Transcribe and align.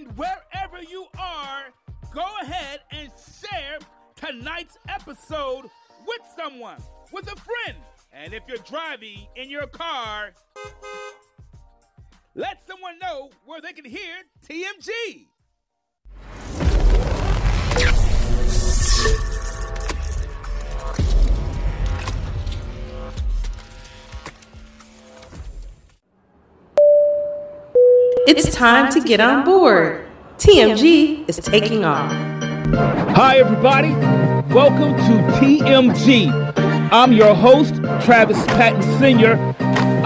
And 0.00 0.16
wherever 0.16 0.82
you 0.82 1.06
are, 1.18 1.64
go 2.14 2.26
ahead 2.40 2.80
and 2.90 3.10
share 3.42 3.78
tonight's 4.16 4.78
episode 4.88 5.68
with 6.06 6.20
someone, 6.34 6.80
with 7.12 7.30
a 7.30 7.36
friend. 7.36 7.76
And 8.10 8.32
if 8.32 8.44
you're 8.48 8.56
driving 8.58 9.26
in 9.36 9.50
your 9.50 9.66
car, 9.66 10.30
let 12.34 12.66
someone 12.66 12.98
know 12.98 13.28
where 13.44 13.60
they 13.60 13.74
can 13.74 13.84
hear 13.84 14.22
TMG. 14.48 15.26
It's 28.30 28.54
time 28.54 28.92
to 28.92 29.00
get 29.00 29.18
on 29.18 29.44
board. 29.44 30.06
TMG 30.38 31.28
is 31.28 31.38
taking 31.38 31.84
off. 31.84 32.12
Hi, 33.16 33.38
everybody. 33.38 33.90
Welcome 34.54 34.96
to 34.98 35.40
TMG. 35.40 36.30
I'm 36.92 37.12
your 37.12 37.34
host, 37.34 37.74
Travis 38.04 38.40
Patton 38.46 38.82
Sr. 39.00 39.34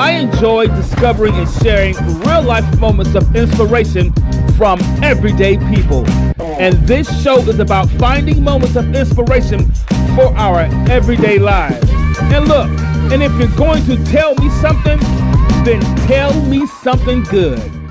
I 0.01 0.13
enjoy 0.13 0.69
discovering 0.69 1.35
and 1.35 1.47
sharing 1.63 1.97
real 2.21 2.41
life 2.41 2.65
moments 2.81 3.15
of 3.15 3.37
inspiration 3.37 4.11
from 4.57 4.81
everyday 5.03 5.59
people. 5.75 6.09
And 6.41 6.73
this 6.89 7.23
show 7.23 7.41
is 7.41 7.59
about 7.59 7.91
finding 7.91 8.43
moments 8.43 8.75
of 8.75 8.95
inspiration 8.95 9.71
for 10.17 10.35
our 10.35 10.61
everyday 10.89 11.39
lives. 11.39 11.91
And 12.33 12.49
look, 12.49 12.71
and 13.13 13.23
if 13.23 13.33
you're 13.39 13.55
going 13.55 13.85
to 13.85 14.03
tell 14.07 14.35
me 14.37 14.49
something, 14.63 14.99
then 15.67 15.83
tell 16.07 16.33
me 16.47 16.67
something 16.67 17.23
good. 17.25 17.84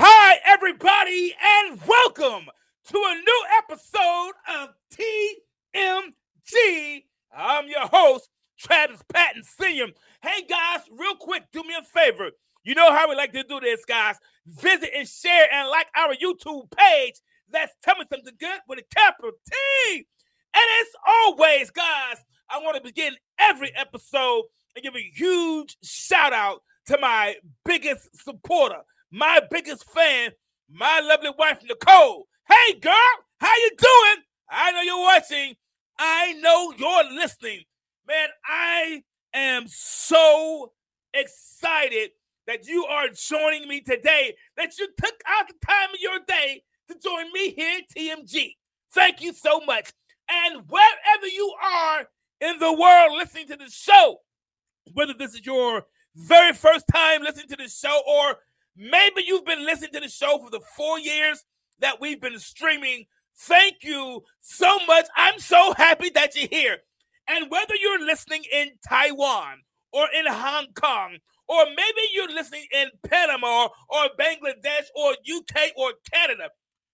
Hi, 0.00 0.38
everybody, 0.46 1.34
and 1.42 1.80
welcome 1.84 2.46
to 2.86 2.96
a 2.96 3.14
new 3.16 3.44
episode 3.58 4.30
of 4.60 4.68
TMG. 4.94 7.02
I'm 7.36 7.66
your 7.66 7.88
host, 7.88 8.28
Travis 8.56 9.02
Patton 9.12 9.42
Sr. 9.42 9.88
Hey, 10.22 10.42
guys, 10.48 10.82
real 10.96 11.16
quick, 11.16 11.46
do 11.52 11.64
me 11.64 11.74
a 11.76 11.82
favor. 11.82 12.30
You 12.62 12.76
know 12.76 12.92
how 12.92 13.08
we 13.08 13.16
like 13.16 13.32
to 13.32 13.42
do 13.42 13.58
this, 13.58 13.84
guys. 13.84 14.14
Visit 14.46 14.90
and 14.96 15.08
share 15.08 15.52
and 15.52 15.68
like 15.68 15.88
our 15.96 16.14
YouTube 16.14 16.70
page. 16.70 17.14
That's 17.50 17.74
Tell 17.82 17.96
Me 17.96 18.04
Something 18.08 18.34
Good 18.38 18.60
with 18.68 18.78
a 18.78 18.84
capital 18.94 19.32
T. 19.50 20.06
And 20.54 20.64
as 20.80 20.86
always, 21.08 21.70
guys, 21.70 22.18
I 22.48 22.60
want 22.60 22.76
to 22.76 22.82
begin 22.84 23.16
every 23.40 23.74
episode 23.74 24.44
and 24.76 24.84
give 24.84 24.94
a 24.94 25.10
huge 25.12 25.76
shout 25.82 26.32
out 26.32 26.62
to 26.86 26.98
my 27.00 27.34
biggest 27.64 28.16
supporter, 28.22 28.82
my 29.10 29.40
biggest 29.50 29.84
fan, 29.90 30.32
my 30.70 31.00
lovely 31.00 31.30
wife, 31.38 31.58
Nicole. 31.62 32.26
Hey, 32.48 32.78
girl, 32.78 32.92
how 33.40 33.54
you 33.54 33.70
doing? 33.78 34.24
I 34.50 34.72
know 34.72 34.82
you're 34.82 35.02
watching. 35.02 35.54
I 35.98 36.32
know 36.34 36.72
you're 36.76 37.12
listening. 37.12 37.62
Man, 38.06 38.28
I 38.46 39.02
am 39.34 39.64
so 39.68 40.72
excited 41.12 42.10
that 42.46 42.66
you 42.66 42.86
are 42.86 43.08
joining 43.08 43.68
me 43.68 43.80
today, 43.80 44.34
that 44.56 44.78
you 44.78 44.88
took 44.98 45.14
out 45.26 45.48
the 45.48 45.66
time 45.66 45.90
of 45.92 46.00
your 46.00 46.18
day 46.26 46.62
to 46.88 46.98
join 46.98 47.30
me 47.32 47.50
here 47.52 47.78
at 47.80 47.94
TMG. 47.94 48.54
Thank 48.92 49.20
you 49.20 49.34
so 49.34 49.60
much. 49.66 49.92
And 50.30 50.62
wherever 50.68 51.26
you 51.26 51.54
are 51.62 52.06
in 52.40 52.58
the 52.58 52.72
world 52.72 53.16
listening 53.16 53.48
to 53.48 53.56
the 53.56 53.70
show, 53.70 54.18
whether 54.94 55.12
this 55.12 55.34
is 55.34 55.44
your 55.44 55.84
very 56.16 56.52
first 56.52 56.86
time 56.92 57.22
listening 57.22 57.48
to 57.48 57.56
the 57.56 57.68
show, 57.68 58.00
or 58.06 58.36
maybe 58.78 59.24
you've 59.26 59.44
been 59.44 59.66
listening 59.66 59.90
to 59.92 60.00
the 60.00 60.08
show 60.08 60.38
for 60.38 60.50
the 60.50 60.60
four 60.76 60.98
years 60.98 61.44
that 61.80 62.00
we've 62.00 62.20
been 62.20 62.38
streaming, 62.38 63.04
thank 63.36 63.82
you 63.82 64.22
so 64.40 64.78
much. 64.86 65.06
I'm 65.16 65.38
so 65.38 65.74
happy 65.76 66.10
that 66.10 66.36
you're 66.36 66.48
here. 66.48 66.78
And 67.28 67.50
whether 67.50 67.74
you're 67.80 68.04
listening 68.04 68.44
in 68.52 68.70
Taiwan 68.88 69.58
or 69.92 70.06
in 70.16 70.26
Hong 70.26 70.68
Kong, 70.74 71.18
or 71.48 71.64
maybe 71.66 72.00
you're 72.12 72.32
listening 72.32 72.66
in 72.72 72.88
Panama 73.08 73.68
or 73.88 74.08
Bangladesh 74.18 74.86
or 74.94 75.12
UK 75.12 75.72
or 75.76 75.92
Canada, 76.12 76.50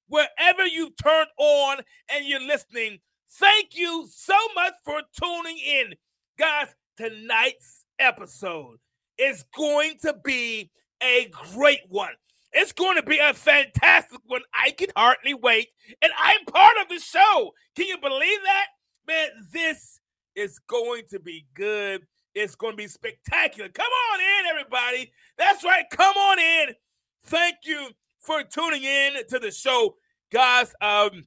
wherever 0.08 0.64
you 0.64 0.90
turned 1.02 1.28
on 1.38 1.78
and 2.10 2.24
you're 2.24 2.40
listening, 2.40 2.98
thank 3.32 3.76
you 3.76 4.06
so 4.10 4.36
much 4.54 4.74
for 4.84 5.02
tuning 5.20 5.58
in. 5.58 5.94
Guys, 6.38 6.68
tonight's 6.96 7.84
episode 7.98 8.78
is 9.18 9.44
going 9.56 9.94
to 10.02 10.14
be 10.24 10.70
a 11.04 11.30
great 11.52 11.82
one. 11.88 12.14
It's 12.52 12.72
going 12.72 12.96
to 12.96 13.02
be 13.02 13.18
a 13.18 13.34
fantastic 13.34 14.20
one. 14.26 14.42
I 14.54 14.70
can 14.70 14.88
hardly 14.96 15.34
wait. 15.34 15.68
And 16.00 16.12
I'm 16.18 16.44
part 16.46 16.74
of 16.80 16.88
the 16.88 17.00
show. 17.00 17.52
Can 17.74 17.86
you 17.86 17.98
believe 17.98 18.38
that? 18.44 18.66
Man, 19.06 19.28
this 19.52 20.00
is 20.36 20.58
going 20.60 21.02
to 21.10 21.18
be 21.18 21.46
good. 21.54 22.06
It's 22.34 22.54
going 22.54 22.72
to 22.72 22.76
be 22.76 22.88
spectacular. 22.88 23.68
Come 23.68 23.86
on 23.86 24.20
in, 24.20 24.46
everybody. 24.50 25.12
That's 25.36 25.64
right. 25.64 25.84
Come 25.90 26.16
on 26.16 26.38
in. 26.38 26.74
Thank 27.24 27.56
you 27.64 27.88
for 28.18 28.42
tuning 28.42 28.84
in 28.84 29.14
to 29.28 29.38
the 29.38 29.50
show, 29.50 29.96
guys. 30.32 30.72
Um, 30.80 31.24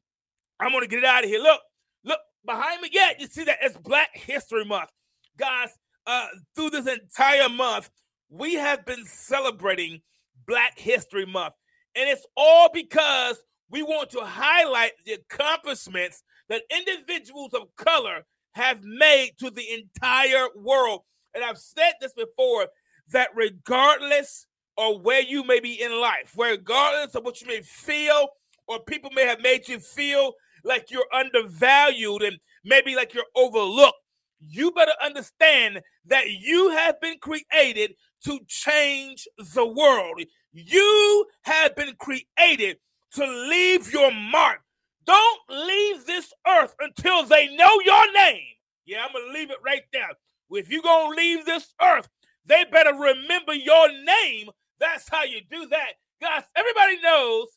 I'm 0.60 0.72
going 0.72 0.84
to 0.84 0.88
get 0.88 1.00
it 1.00 1.06
out 1.06 1.24
of 1.24 1.30
here. 1.30 1.42
Look, 1.42 1.62
look 2.04 2.20
behind 2.46 2.82
me. 2.82 2.90
Yeah, 2.92 3.12
you 3.20 3.28
see 3.28 3.44
that? 3.46 3.60
It's 3.62 3.78
Black 3.78 4.10
History 4.14 4.66
Month, 4.66 4.90
guys. 5.38 5.78
Uh, 6.06 6.28
through 6.56 6.70
this 6.70 6.88
entire 6.88 7.50
month, 7.50 7.90
we 8.30 8.56
have 8.56 8.86
been 8.86 9.06
celebrating 9.06 10.02
Black 10.46 10.78
History 10.78 11.26
Month, 11.26 11.54
and 11.96 12.10
it's 12.10 12.26
all 12.36 12.70
because 12.74 13.42
we 13.70 13.84
want 13.84 14.10
to 14.12 14.22
highlight 14.22 14.92
the 15.06 15.14
accomplishments 15.14 16.24
that 16.50 16.64
individuals 16.72 17.54
of 17.54 17.76
color 17.76 18.26
have 18.54 18.82
made 18.84 19.32
to 19.40 19.50
the 19.50 19.66
entire 19.74 20.48
world. 20.56 21.02
And 21.34 21.44
I've 21.44 21.58
said 21.58 21.94
this 22.00 22.14
before 22.14 22.68
that 23.12 23.30
regardless 23.36 24.46
of 24.78 25.02
where 25.02 25.22
you 25.22 25.44
may 25.44 25.60
be 25.60 25.82
in 25.82 26.00
life, 26.00 26.34
regardless 26.38 27.16
of 27.16 27.24
what 27.24 27.42
you 27.42 27.48
may 27.48 27.62
feel, 27.62 28.30
or 28.68 28.80
people 28.80 29.12
may 29.14 29.26
have 29.26 29.42
made 29.42 29.68
you 29.68 29.80
feel 29.80 30.34
like 30.64 30.92
you're 30.92 31.14
undervalued 31.14 32.22
and 32.22 32.38
maybe 32.64 32.96
like 32.96 33.14
you're 33.14 33.24
overlooked, 33.36 33.98
you 34.40 34.72
better 34.72 34.94
understand 35.04 35.82
that 36.06 36.30
you 36.30 36.70
have 36.70 37.00
been 37.02 37.18
created 37.20 37.96
to 38.26 38.40
change 38.48 39.28
the 39.56 39.66
world. 39.66 40.22
You 40.52 41.26
have 41.44 41.76
been 41.76 41.96
created 41.98 42.78
to 43.14 43.26
leave 43.26 43.92
your 43.92 44.12
mark. 44.12 44.60
Don't 45.06 45.40
leave 45.50 46.06
this 46.06 46.34
earth 46.48 46.76
until 46.80 47.24
they 47.24 47.56
know 47.56 47.80
your 47.86 48.12
name. 48.14 48.44
Yeah, 48.86 49.06
I'm 49.06 49.14
going 49.14 49.28
to 49.28 49.34
leave 49.34 49.52
it 49.52 49.58
right 49.64 49.84
there. 49.94 50.10
If 50.52 50.70
you're 50.70 50.82
going 50.82 51.12
to 51.12 51.22
leave 51.22 51.46
this 51.46 51.74
earth, 51.82 52.08
they 52.46 52.66
better 52.66 52.94
remember 52.94 53.54
your 53.54 53.90
name. 53.92 54.50
That's 54.80 55.10
how 55.10 55.24
you 55.24 55.42
do 55.50 55.68
that. 55.68 55.94
Guys, 56.22 56.44
everybody 56.56 57.02
knows 57.02 57.48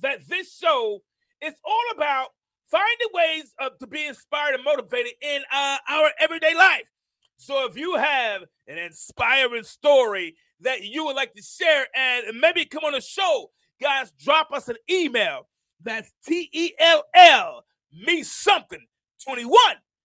that 0.00 0.26
this 0.28 0.56
show 0.56 1.00
is 1.42 1.54
all 1.64 1.94
about 1.94 2.28
finding 2.70 3.08
ways 3.12 3.54
of, 3.60 3.78
to 3.78 3.86
be 3.86 4.06
inspired 4.06 4.54
and 4.54 4.64
motivated 4.64 5.12
in 5.22 5.42
uh, 5.52 5.76
our 5.88 6.10
everyday 6.20 6.54
life. 6.54 6.90
So 7.36 7.66
if 7.66 7.76
you 7.76 7.96
have 7.96 8.42
an 8.66 8.78
inspiring 8.78 9.62
story 9.62 10.36
that 10.60 10.82
you 10.82 11.04
would 11.04 11.16
like 11.16 11.34
to 11.34 11.42
share 11.42 11.86
and 11.94 12.38
maybe 12.40 12.64
come 12.64 12.84
on 12.84 12.92
the 12.92 13.00
show, 13.00 13.50
guys, 13.80 14.12
drop 14.22 14.52
us 14.52 14.68
an 14.68 14.76
email. 14.90 15.48
That's 15.82 16.12
T 16.26 16.48
E 16.52 16.72
L 16.80 17.04
L 17.14 17.64
me 17.92 18.22
something 18.22 18.84
21 19.24 19.54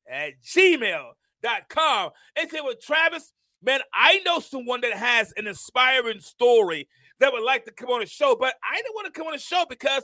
at 0.09 0.33
gmail.com. 0.43 2.11
And 2.37 2.49
say, 2.49 2.59
well, 2.61 2.75
Travis, 2.81 3.31
man, 3.61 3.81
I 3.93 4.19
know 4.25 4.39
someone 4.39 4.81
that 4.81 4.93
has 4.93 5.33
an 5.37 5.47
inspiring 5.47 6.19
story 6.19 6.87
that 7.19 7.31
would 7.31 7.43
like 7.43 7.65
to 7.65 7.71
come 7.71 7.89
on 7.89 7.99
the 8.01 8.05
show, 8.05 8.35
but 8.39 8.55
I 8.63 8.77
didn't 8.77 8.95
want 8.95 9.13
to 9.13 9.17
come 9.17 9.27
on 9.27 9.33
the 9.33 9.39
show 9.39 9.65
because 9.69 10.03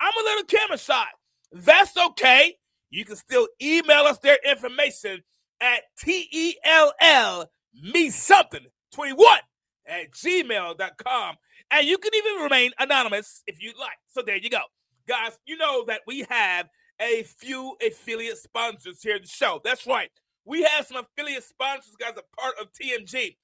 I'm 0.00 0.12
a 0.18 0.24
little 0.24 0.44
camera 0.44 0.78
shy. 0.78 1.06
That's 1.52 1.96
okay. 1.96 2.56
You 2.90 3.04
can 3.04 3.16
still 3.16 3.48
email 3.62 4.04
us 4.04 4.18
their 4.18 4.38
information 4.44 5.22
at 5.60 5.82
T 5.98 6.28
E 6.30 6.54
L 6.64 6.92
L 7.00 7.50
me 7.82 8.10
something 8.10 8.66
21 8.92 9.38
at 9.86 10.10
gmail.com. 10.12 11.36
And 11.70 11.86
you 11.86 11.98
can 11.98 12.14
even 12.14 12.42
remain 12.42 12.72
anonymous 12.78 13.42
if 13.46 13.62
you'd 13.62 13.78
like. 13.78 13.98
So 14.08 14.22
there 14.22 14.36
you 14.36 14.50
go. 14.50 14.62
Guys, 15.06 15.38
you 15.46 15.56
know 15.56 15.84
that 15.86 16.00
we 16.06 16.26
have 16.28 16.68
a 17.00 17.22
few 17.22 17.76
affiliate 17.84 18.38
sponsors 18.38 19.02
here 19.02 19.16
at 19.16 19.22
the 19.22 19.28
show. 19.28 19.60
That's 19.64 19.86
right. 19.86 20.10
We 20.44 20.62
have 20.62 20.86
some 20.86 21.04
affiliate 21.04 21.44
sponsors, 21.44 21.94
guys, 21.98 22.14
a 22.16 22.40
part 22.40 22.54
of 22.60 22.68
TMG. 22.72 23.36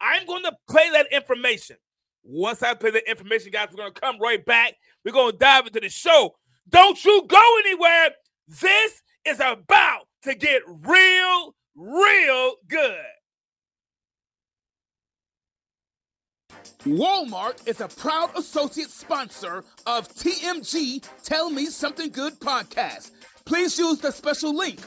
I'm 0.00 0.26
going 0.26 0.44
to 0.44 0.56
play 0.68 0.90
that 0.92 1.12
information. 1.12 1.76
Once 2.22 2.62
I 2.62 2.74
play 2.74 2.90
that 2.90 3.08
information, 3.08 3.50
guys, 3.52 3.68
we're 3.70 3.82
going 3.82 3.92
to 3.92 4.00
come 4.00 4.18
right 4.18 4.44
back. 4.44 4.74
We're 5.04 5.12
going 5.12 5.32
to 5.32 5.38
dive 5.38 5.66
into 5.66 5.80
the 5.80 5.90
show. 5.90 6.34
Don't 6.68 7.04
you 7.04 7.24
go 7.28 7.58
anywhere. 7.64 8.10
This 8.48 9.02
is 9.26 9.40
about 9.40 10.06
to 10.22 10.34
get 10.34 10.62
real, 10.66 11.54
real 11.74 12.54
good. 12.68 12.98
Walmart 16.84 17.66
is 17.66 17.80
a 17.80 17.88
proud 17.88 18.36
associate 18.36 18.90
sponsor 18.90 19.64
of 19.86 20.06
TMG 20.08 21.02
Tell 21.22 21.48
Me 21.48 21.66
Something 21.66 22.10
Good 22.10 22.38
podcast. 22.40 23.10
Please 23.46 23.78
use 23.78 24.00
the 24.00 24.10
special 24.10 24.54
link 24.54 24.80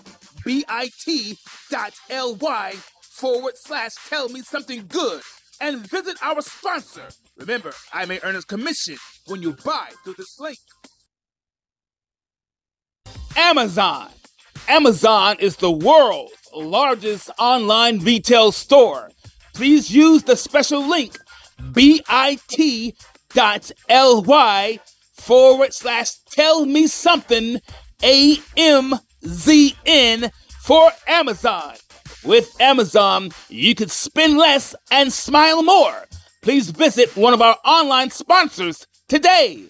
bit.ly 0.46 1.36
forward 3.02 3.54
slash 3.58 3.92
tell 4.08 4.30
me 4.30 4.42
something 4.42 4.86
good 4.88 5.22
and 5.60 5.80
visit 5.90 6.18
our 6.22 6.42
sponsor. 6.42 7.08
Remember, 7.38 7.74
I 7.92 8.06
may 8.06 8.20
earn 8.24 8.36
a 8.36 8.42
commission 8.44 8.98
when 9.26 9.42
you 9.42 9.54
buy 9.66 9.90
through 10.04 10.16
this 10.18 10.40
link. 10.40 10.60
Amazon. 13.38 14.10
Amazon 14.68 15.38
is 15.40 15.56
the 15.58 15.72
world's 15.72 16.34
largest 16.54 17.30
online 17.38 18.00
retail 18.00 18.52
store. 18.52 19.12
Please 19.54 19.92
use 19.92 20.24
the 20.24 20.36
special 20.36 20.86
link 20.86 21.16
bit.ly 21.72 22.00
forward 25.14 25.74
slash 25.74 26.16
tell 26.32 26.66
me 26.66 26.88
something 26.88 27.62
AMZN 28.02 29.00
for 30.62 30.92
Amazon. 31.08 31.76
With 32.24 32.60
Amazon, 32.60 33.30
you 33.50 33.76
can 33.76 33.90
spend 33.90 34.38
less 34.38 34.74
and 34.92 35.14
smile 35.14 35.62
more. 35.62 36.06
Please 36.42 36.72
visit 36.72 37.16
one 37.16 37.36
of 37.36 37.42
our 37.42 37.58
online 37.64 38.10
sponsors 38.10 38.88
today. 39.08 39.68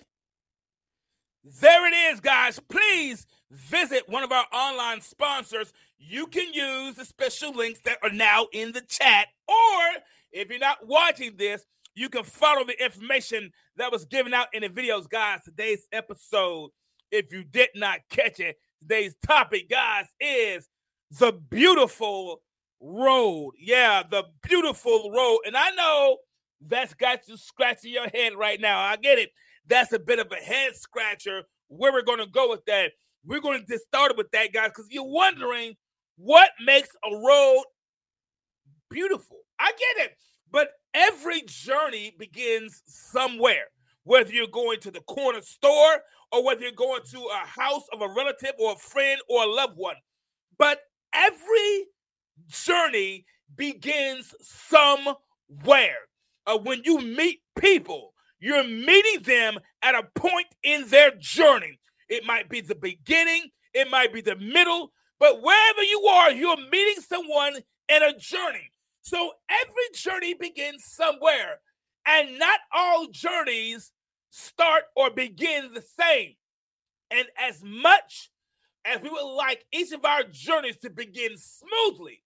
There 1.44 1.86
it 1.88 1.94
is, 2.14 2.20
guys. 2.22 2.60
Please 2.70 3.26
visit 3.52 4.08
one 4.08 4.24
of 4.24 4.32
our 4.32 4.46
online 4.54 5.02
sponsors. 5.02 5.74
You 5.98 6.28
can 6.28 6.54
use 6.54 6.96
the 6.96 7.06
special 7.06 7.54
links 7.54 7.82
that 7.86 7.98
are 8.04 8.10
now 8.10 8.48
in 8.54 8.72
the 8.72 8.82
chat, 8.82 9.28
or 9.48 10.02
if 10.32 10.50
you're 10.50 10.60
not 10.60 10.86
watching 10.88 11.38
this, 11.38 11.66
you 11.96 12.10
can 12.10 12.24
follow 12.24 12.64
the 12.64 12.84
information 12.84 13.52
that 13.78 13.92
was 13.92 14.06
given 14.06 14.34
out 14.34 14.48
in 14.54 14.62
the 14.62 14.70
videos, 14.70 15.10
guys. 15.10 15.40
Today's 15.44 15.88
episode, 15.92 16.70
if 17.12 17.32
you 17.32 17.44
did 17.44 17.70
not 17.74 18.00
catch 18.10 18.40
it, 18.40 18.58
today's 18.80 19.16
topic, 19.26 19.70
guys, 19.70 20.06
is 20.20 20.68
the 21.20 21.32
beautiful 21.32 22.42
road. 22.80 23.54
Yeah, 23.60 24.04
the 24.04 24.26
beautiful 24.44 25.12
road. 25.12 25.40
And 25.46 25.58
I 25.58 25.72
know 25.72 26.18
that's 26.62 26.94
got 26.94 27.28
you 27.28 27.38
scratching 27.38 27.94
your 27.94 28.10
head 28.14 28.36
right 28.36 28.62
now. 28.62 28.80
I 28.80 28.98
get 28.98 29.18
it. 29.18 29.32
That's 29.66 29.92
a 29.94 30.00
bit 30.00 30.20
of 30.20 30.32
a 30.32 30.44
head 30.44 30.76
scratcher. 30.76 31.44
Where 31.70 31.92
we're 31.92 32.04
going 32.04 32.20
to 32.20 32.28
go 32.28 32.50
with 32.50 32.64
that. 32.66 32.92
We're 33.28 33.42
going 33.42 33.60
to 33.60 33.66
get 33.66 33.82
started 33.82 34.18
with 34.18 34.32
that, 34.32 34.54
guys, 34.54 34.70
because 34.70 34.88
you're 34.90 35.04
wondering 35.04 35.76
what 36.16 36.50
makes 36.66 36.90
a 37.04 37.16
road 37.16 37.64
beautiful. 38.90 39.38
I 39.60 39.72
get 39.72 40.06
it. 40.06 40.18
But 40.50 40.70
every 40.94 41.42
journey 41.46 42.16
begins 42.18 42.82
somewhere, 42.88 43.66
whether 44.04 44.32
you're 44.32 44.48
going 44.48 44.80
to 44.80 44.92
the 44.92 45.02
corner 45.02 45.42
store 45.42 46.02
or 46.32 46.46
whether 46.46 46.62
you're 46.62 46.72
going 46.72 47.02
to 47.12 47.20
a 47.20 47.46
house 47.46 47.84
of 47.92 48.02
a 48.02 48.08
relative 48.08 48.54
or 48.58 48.74
a 48.74 48.78
friend 48.78 49.20
or 49.30 49.44
a 49.44 49.48
loved 49.48 49.76
one. 49.76 49.96
But 50.58 50.80
every 51.14 51.88
journey 52.48 53.26
begins 53.56 54.34
somewhere. 54.42 55.98
Uh, 56.46 56.58
when 56.58 56.82
you 56.86 57.02
meet 57.02 57.42
people, 57.60 58.14
you're 58.40 58.64
meeting 58.64 59.24
them 59.24 59.60
at 59.82 59.96
a 59.96 60.04
point 60.16 60.48
in 60.64 60.88
their 60.88 61.12
journey. 61.20 61.78
It 62.10 62.26
might 62.26 62.50
be 62.50 62.62
the 62.62 62.76
beginning, 62.76 63.50
it 63.74 63.90
might 63.90 64.14
be 64.14 64.22
the 64.22 64.36
middle, 64.36 64.92
but 65.20 65.42
wherever 65.42 65.84
you 65.84 66.02
are, 66.06 66.32
you're 66.32 66.58
meeting 66.58 67.04
someone 67.04 67.56
in 67.90 68.04
a 68.04 68.18
journey. 68.18 68.72
So 69.02 69.32
every 69.50 69.90
journey 69.94 70.34
begins 70.34 70.86
somewhere, 70.86 71.60
and 72.06 72.40
not 72.40 72.60
all 72.74 73.08
journeys 73.08 73.92
start 74.30 74.84
or 74.96 75.10
begin 75.10 75.74
the 75.74 75.82
same. 75.82 76.36
And 77.12 77.28
as 77.38 77.62
much 77.64 78.30
as 78.86 79.02
we 79.02 79.10
would 79.10 79.36
like 79.36 79.66
each 79.72 79.92
of 79.92 80.06
our 80.06 80.24
journeys 80.24 80.78
to 80.78 80.90
begin 80.90 81.38
smoothly, 81.38 82.24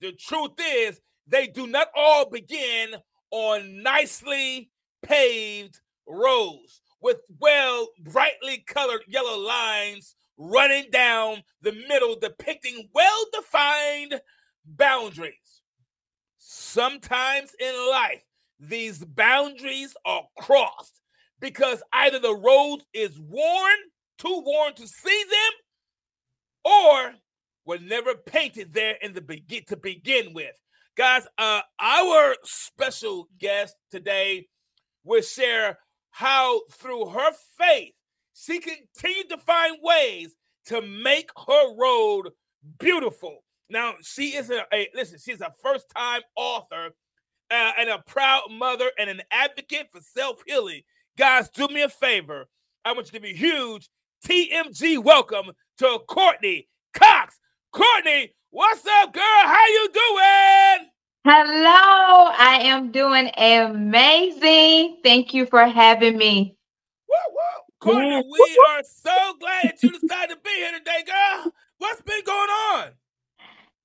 the 0.00 0.12
truth 0.12 0.52
is 0.58 1.00
they 1.26 1.46
do 1.46 1.66
not 1.66 1.88
all 1.94 2.28
begin 2.28 2.94
on 3.30 3.82
nicely 3.82 4.70
paved 5.02 5.80
roads 6.06 6.81
with 7.02 7.18
well 7.40 7.88
brightly 8.00 8.64
colored 8.66 9.02
yellow 9.06 9.38
lines 9.38 10.14
running 10.38 10.90
down 10.90 11.42
the 11.60 11.72
middle 11.88 12.16
depicting 12.18 12.88
well 12.94 13.24
defined 13.32 14.20
boundaries 14.64 15.62
Sometimes 16.44 17.54
in 17.60 17.72
life, 17.90 18.22
these 18.58 19.04
boundaries 19.04 19.94
are 20.04 20.24
crossed 20.38 21.00
because 21.40 21.82
either 21.92 22.18
the 22.18 22.34
road 22.34 22.80
is 22.92 23.18
worn, 23.18 23.76
too 24.18 24.42
worn 24.44 24.74
to 24.74 24.86
see 24.86 25.24
them, 25.30 26.72
or 26.72 27.14
were 27.64 27.78
never 27.78 28.14
painted 28.14 28.72
there 28.74 28.96
in 29.02 29.12
the 29.12 29.20
begin 29.20 29.64
to 29.68 29.76
begin 29.76 30.34
with. 30.34 30.54
Guys, 30.96 31.26
uh, 31.38 31.60
our 31.78 32.34
special 32.44 33.28
guest 33.38 33.74
today 33.90 34.48
will 35.04 35.22
share 35.22 35.78
how 36.12 36.60
through 36.70 37.06
her 37.06 37.30
faith 37.58 37.92
she 38.34 38.58
continued 38.58 39.28
to 39.30 39.38
find 39.38 39.78
ways 39.82 40.34
to 40.66 40.80
make 40.80 41.30
her 41.46 41.76
road 41.76 42.30
beautiful. 42.78 43.42
Now, 43.68 43.94
she 44.02 44.36
is 44.36 44.50
a, 44.50 44.64
a 44.72 44.88
listen, 44.94 45.18
she's 45.18 45.40
a 45.40 45.52
first 45.62 45.86
time 45.94 46.20
author 46.36 46.90
uh, 47.50 47.72
and 47.78 47.88
a 47.88 47.98
proud 48.06 48.42
mother 48.50 48.90
and 48.98 49.10
an 49.10 49.22
advocate 49.30 49.88
for 49.90 50.00
self 50.00 50.42
healing. 50.46 50.82
Guys, 51.18 51.48
do 51.50 51.66
me 51.68 51.82
a 51.82 51.88
favor. 51.88 52.46
I 52.84 52.92
want 52.92 53.06
you 53.12 53.18
to 53.18 53.20
be 53.20 53.34
huge 53.34 53.88
TMG 54.26 55.02
welcome 55.02 55.52
to 55.78 55.98
Courtney 56.08 56.68
Cox. 56.94 57.38
Courtney, 57.72 58.34
what's 58.50 58.84
up, 58.86 59.12
girl? 59.12 59.22
How 59.22 59.66
you 59.66 59.88
doing? 59.92 60.91
Hello, 61.24 62.32
I 62.36 62.62
am 62.64 62.90
doing 62.90 63.30
amazing. 63.38 64.98
Thank 65.04 65.32
you 65.32 65.46
for 65.46 65.64
having 65.64 66.18
me. 66.18 66.56
Woo, 67.08 67.16
woo. 67.30 67.92
Courtney, 67.92 68.24
we 68.28 68.60
are 68.70 68.82
so 68.82 69.34
glad 69.38 69.66
that 69.66 69.82
you 69.84 69.92
decided 69.92 70.34
to 70.34 70.40
be 70.42 70.50
here 70.50 70.72
today, 70.76 71.04
girl. 71.06 71.52
What's 71.78 72.02
been 72.02 72.24
going 72.24 72.50
on? 72.50 72.88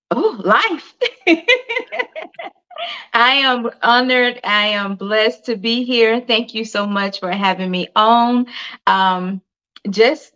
Oh, 0.09 0.41
life. 0.43 0.95
I 3.13 3.33
am 3.33 3.69
honored. 3.83 4.39
I 4.43 4.69
am 4.69 4.95
blessed 4.95 5.45
to 5.45 5.57
be 5.57 5.83
here. 5.83 6.19
Thank 6.19 6.55
you 6.55 6.65
so 6.65 6.87
much 6.87 7.19
for 7.19 7.31
having 7.31 7.69
me 7.69 7.87
on. 7.95 8.47
Um, 8.87 9.43
just 9.91 10.33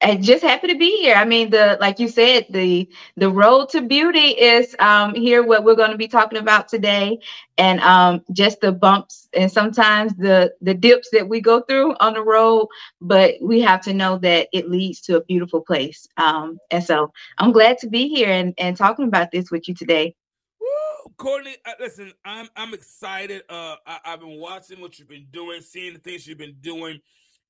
and 0.00 0.22
just 0.22 0.44
happy 0.44 0.68
to 0.68 0.76
be 0.78 0.96
here. 0.98 1.14
I 1.16 1.24
mean, 1.24 1.50
the 1.50 1.76
like 1.80 1.98
you 1.98 2.08
said, 2.08 2.46
the 2.50 2.88
the 3.16 3.30
road 3.30 3.68
to 3.70 3.82
beauty 3.82 4.28
is 4.28 4.76
um, 4.78 5.14
here. 5.14 5.42
What 5.42 5.64
we're 5.64 5.74
going 5.74 5.90
to 5.90 5.96
be 5.96 6.08
talking 6.08 6.38
about 6.38 6.68
today, 6.68 7.18
and 7.56 7.80
um, 7.80 8.24
just 8.32 8.60
the 8.60 8.70
bumps 8.70 9.28
and 9.32 9.50
sometimes 9.50 10.14
the 10.14 10.54
the 10.60 10.74
dips 10.74 11.08
that 11.12 11.28
we 11.28 11.40
go 11.40 11.62
through 11.62 11.96
on 12.00 12.14
the 12.14 12.22
road. 12.22 12.68
But 13.00 13.34
we 13.42 13.60
have 13.60 13.80
to 13.82 13.94
know 13.94 14.18
that 14.18 14.48
it 14.52 14.70
leads 14.70 15.00
to 15.02 15.16
a 15.16 15.24
beautiful 15.24 15.60
place. 15.60 16.06
Um, 16.16 16.58
and 16.70 16.82
so 16.82 17.12
I'm 17.38 17.52
glad 17.52 17.78
to 17.78 17.88
be 17.88 18.08
here 18.08 18.30
and 18.30 18.54
and 18.58 18.76
talking 18.76 19.06
about 19.06 19.32
this 19.32 19.50
with 19.50 19.68
you 19.68 19.74
today. 19.74 20.14
Woo! 20.60 21.12
Courtney, 21.16 21.56
uh, 21.66 21.72
listen, 21.80 22.12
I'm 22.24 22.48
I'm 22.54 22.72
excited. 22.72 23.42
Uh, 23.48 23.76
I, 23.84 23.98
I've 24.04 24.20
been 24.20 24.38
watching 24.38 24.80
what 24.80 24.98
you've 25.00 25.08
been 25.08 25.26
doing, 25.32 25.60
seeing 25.60 25.94
the 25.94 25.98
things 25.98 26.24
you've 26.24 26.38
been 26.38 26.56
doing 26.60 27.00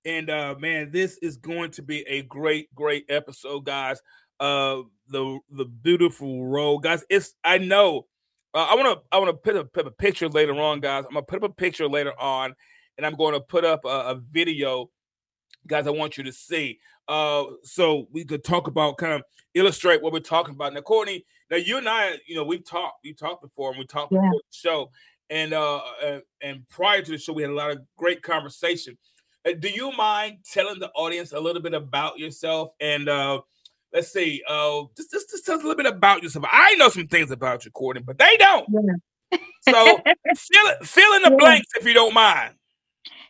and 0.08 0.30
uh 0.30 0.54
man, 0.58 0.90
this 0.90 1.18
is 1.18 1.36
going 1.36 1.70
to 1.72 1.82
be 1.82 2.00
a 2.08 2.22
great, 2.22 2.74
great 2.74 3.04
episode, 3.08 3.64
guys. 3.64 4.00
Uh 4.40 4.78
the 5.08 5.38
the 5.50 5.66
beautiful 5.66 6.46
road, 6.46 6.78
guys. 6.78 7.04
It's 7.10 7.34
I 7.44 7.58
know. 7.58 8.06
Uh, 8.54 8.66
I 8.70 8.74
want 8.74 8.98
to 8.98 9.04
I 9.12 9.18
want 9.18 9.28
to 9.28 9.34
put 9.34 9.56
a, 9.56 9.64
put 9.64 9.86
a 9.86 9.90
picture 9.90 10.28
later 10.28 10.54
on, 10.54 10.80
guys. 10.80 11.04
I'm 11.04 11.14
gonna 11.14 11.26
put 11.26 11.42
up 11.44 11.50
a 11.50 11.54
picture 11.54 11.88
later 11.88 12.18
on, 12.18 12.54
and 12.96 13.06
I'm 13.06 13.14
going 13.14 13.34
to 13.34 13.40
put 13.40 13.64
up 13.64 13.84
a, 13.84 13.88
a 13.88 14.20
video, 14.30 14.90
guys. 15.66 15.86
I 15.86 15.90
want 15.90 16.16
you 16.16 16.24
to 16.24 16.32
see. 16.32 16.78
Uh, 17.06 17.44
so 17.62 18.06
we 18.10 18.24
could 18.24 18.44
talk 18.44 18.66
about 18.66 18.96
kind 18.96 19.12
of 19.12 19.22
illustrate 19.54 20.02
what 20.02 20.12
we're 20.12 20.20
talking 20.20 20.54
about. 20.54 20.74
Now, 20.74 20.80
Courtney, 20.80 21.24
now 21.50 21.56
you 21.56 21.78
and 21.78 21.88
I, 21.88 22.18
you 22.26 22.36
know, 22.36 22.44
we've 22.44 22.64
talked, 22.64 22.98
we 23.04 23.12
talked 23.12 23.42
before, 23.42 23.70
and 23.70 23.78
we 23.78 23.86
talked 23.86 24.12
yeah. 24.12 24.20
before 24.20 24.40
the 24.50 24.56
show, 24.56 24.90
and 25.30 25.52
uh, 25.52 25.80
uh, 26.02 26.18
and 26.42 26.66
prior 26.68 27.02
to 27.02 27.10
the 27.10 27.18
show, 27.18 27.34
we 27.34 27.42
had 27.42 27.50
a 27.50 27.54
lot 27.54 27.70
of 27.70 27.80
great 27.96 28.22
conversation. 28.22 28.96
Uh, 29.48 29.54
do 29.58 29.68
you 29.68 29.92
mind 29.96 30.38
telling 30.50 30.78
the 30.78 30.90
audience 30.90 31.32
a 31.32 31.40
little 31.40 31.62
bit 31.62 31.74
about 31.74 32.18
yourself 32.18 32.70
and 32.80 33.08
uh, 33.08 33.40
let's 33.92 34.12
see, 34.12 34.42
uh, 34.48 34.82
just, 34.96 35.10
just 35.10 35.30
just 35.30 35.46
tell 35.46 35.56
us 35.56 35.62
a 35.62 35.66
little 35.66 35.82
bit 35.82 35.92
about 35.92 36.22
yourself. 36.22 36.44
I 36.50 36.74
know 36.76 36.88
some 36.88 37.06
things 37.06 37.30
about 37.30 37.64
you, 37.64 37.70
Courtney, 37.70 38.02
but 38.02 38.18
they 38.18 38.36
don't. 38.38 38.66
Yeah. 38.70 39.38
so 39.68 39.98
fill 40.36 40.74
fill 40.82 41.14
in 41.14 41.22
the 41.22 41.30
yeah. 41.30 41.36
blanks 41.36 41.68
if 41.76 41.86
you 41.86 41.94
don't 41.94 42.14
mind. 42.14 42.54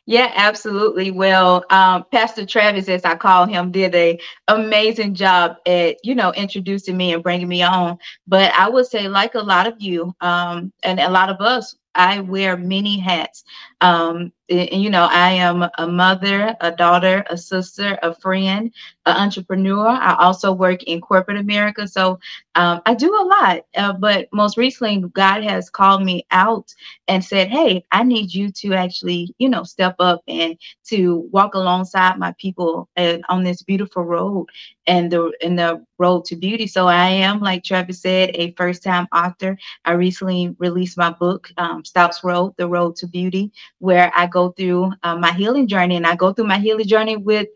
Yeah, 0.06 0.32
absolutely. 0.34 1.10
Well, 1.10 1.66
um, 1.68 2.06
Pastor 2.10 2.46
Travis, 2.46 2.88
as 2.88 3.04
I 3.04 3.14
call 3.14 3.44
him, 3.44 3.70
did 3.70 3.94
a 3.94 4.18
amazing 4.48 5.14
job 5.14 5.56
at 5.66 5.96
you 6.02 6.14
know 6.14 6.32
introducing 6.32 6.96
me 6.96 7.12
and 7.12 7.22
bringing 7.22 7.48
me 7.48 7.62
on. 7.62 7.98
But 8.26 8.52
I 8.54 8.68
would 8.68 8.86
say, 8.86 9.06
like 9.08 9.34
a 9.34 9.40
lot 9.40 9.66
of 9.66 9.74
you, 9.78 10.14
um, 10.20 10.72
and 10.82 10.98
a 10.98 11.10
lot 11.10 11.28
of 11.28 11.40
us, 11.40 11.76
I 11.94 12.20
wear 12.20 12.56
many 12.56 12.98
hats. 12.98 13.44
Um, 13.80 14.32
you 14.48 14.90
know, 14.90 15.08
I 15.10 15.30
am 15.32 15.64
a 15.78 15.86
mother, 15.86 16.56
a 16.60 16.72
daughter, 16.72 17.24
a 17.30 17.36
sister, 17.38 17.98
a 18.02 18.14
friend, 18.14 18.72
an 19.06 19.16
entrepreneur. 19.16 19.88
I 19.88 20.16
also 20.18 20.52
work 20.52 20.82
in 20.84 21.00
corporate 21.00 21.38
America. 21.38 21.88
So 21.88 22.18
um, 22.54 22.80
I 22.86 22.94
do 22.94 23.14
a 23.14 23.24
lot. 23.24 23.62
Uh, 23.76 23.92
but 23.94 24.28
most 24.32 24.56
recently, 24.58 25.04
God 25.14 25.44
has 25.44 25.70
called 25.70 26.04
me 26.04 26.26
out 26.30 26.74
and 27.08 27.24
said, 27.24 27.48
Hey, 27.48 27.84
I 27.92 28.04
need 28.04 28.34
you 28.34 28.50
to 28.52 28.74
actually, 28.74 29.34
you 29.38 29.48
know, 29.48 29.64
step 29.64 29.96
up 30.00 30.22
and 30.28 30.56
to 30.88 31.28
walk 31.32 31.54
alongside 31.54 32.18
my 32.18 32.34
people 32.38 32.88
uh, 32.96 33.18
on 33.28 33.44
this 33.44 33.62
beautiful 33.62 34.04
road 34.04 34.46
and 34.86 35.10
the 35.12 35.32
in 35.40 35.56
the 35.56 35.84
road 35.98 36.24
to 36.26 36.36
beauty. 36.36 36.66
So 36.66 36.88
I 36.88 37.08
am, 37.08 37.40
like 37.40 37.64
Travis 37.64 38.02
said, 38.02 38.30
a 38.34 38.52
first 38.54 38.82
time 38.82 39.06
author. 39.14 39.58
I 39.84 39.92
recently 39.92 40.54
released 40.58 40.98
my 40.98 41.10
book, 41.10 41.50
um, 41.58 41.84
Stouts 41.84 42.24
Road, 42.24 42.54
The 42.58 42.68
Road 42.68 42.96
to 42.96 43.06
Beauty, 43.06 43.52
where 43.78 44.12
I 44.16 44.26
go 44.26 44.37
through 44.46 44.92
uh, 45.02 45.16
my 45.16 45.32
healing 45.32 45.66
journey 45.66 45.96
and 45.96 46.06
I 46.06 46.16
go 46.16 46.32
through 46.32 46.46
my 46.46 46.58
healing 46.58 46.86
journey 46.86 47.16
with 47.16 47.48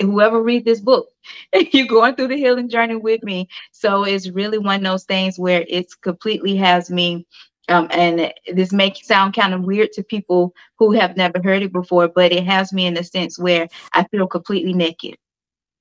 whoever 0.00 0.42
read 0.42 0.64
this 0.64 0.80
book 0.80 1.08
you're 1.72 1.86
going 1.86 2.16
through 2.16 2.28
the 2.28 2.36
healing 2.36 2.68
journey 2.68 2.96
with 2.96 3.22
me 3.22 3.48
so 3.70 4.04
it's 4.04 4.28
really 4.30 4.58
one 4.58 4.76
of 4.76 4.82
those 4.82 5.04
things 5.04 5.38
where 5.38 5.64
it's 5.68 5.94
completely 5.94 6.56
has 6.56 6.90
me 6.90 7.26
um, 7.68 7.88
and 7.92 8.32
this 8.52 8.72
may 8.72 8.92
sound 8.94 9.34
kind 9.34 9.54
of 9.54 9.62
weird 9.62 9.92
to 9.92 10.02
people 10.02 10.52
who 10.78 10.92
have 10.92 11.16
never 11.16 11.40
heard 11.42 11.62
it 11.62 11.72
before 11.72 12.08
but 12.08 12.32
it 12.32 12.44
has 12.44 12.72
me 12.72 12.86
in 12.86 12.96
a 12.96 13.04
sense 13.04 13.38
where 13.38 13.68
i 13.92 14.02
feel 14.10 14.26
completely 14.26 14.72
naked 14.72 15.16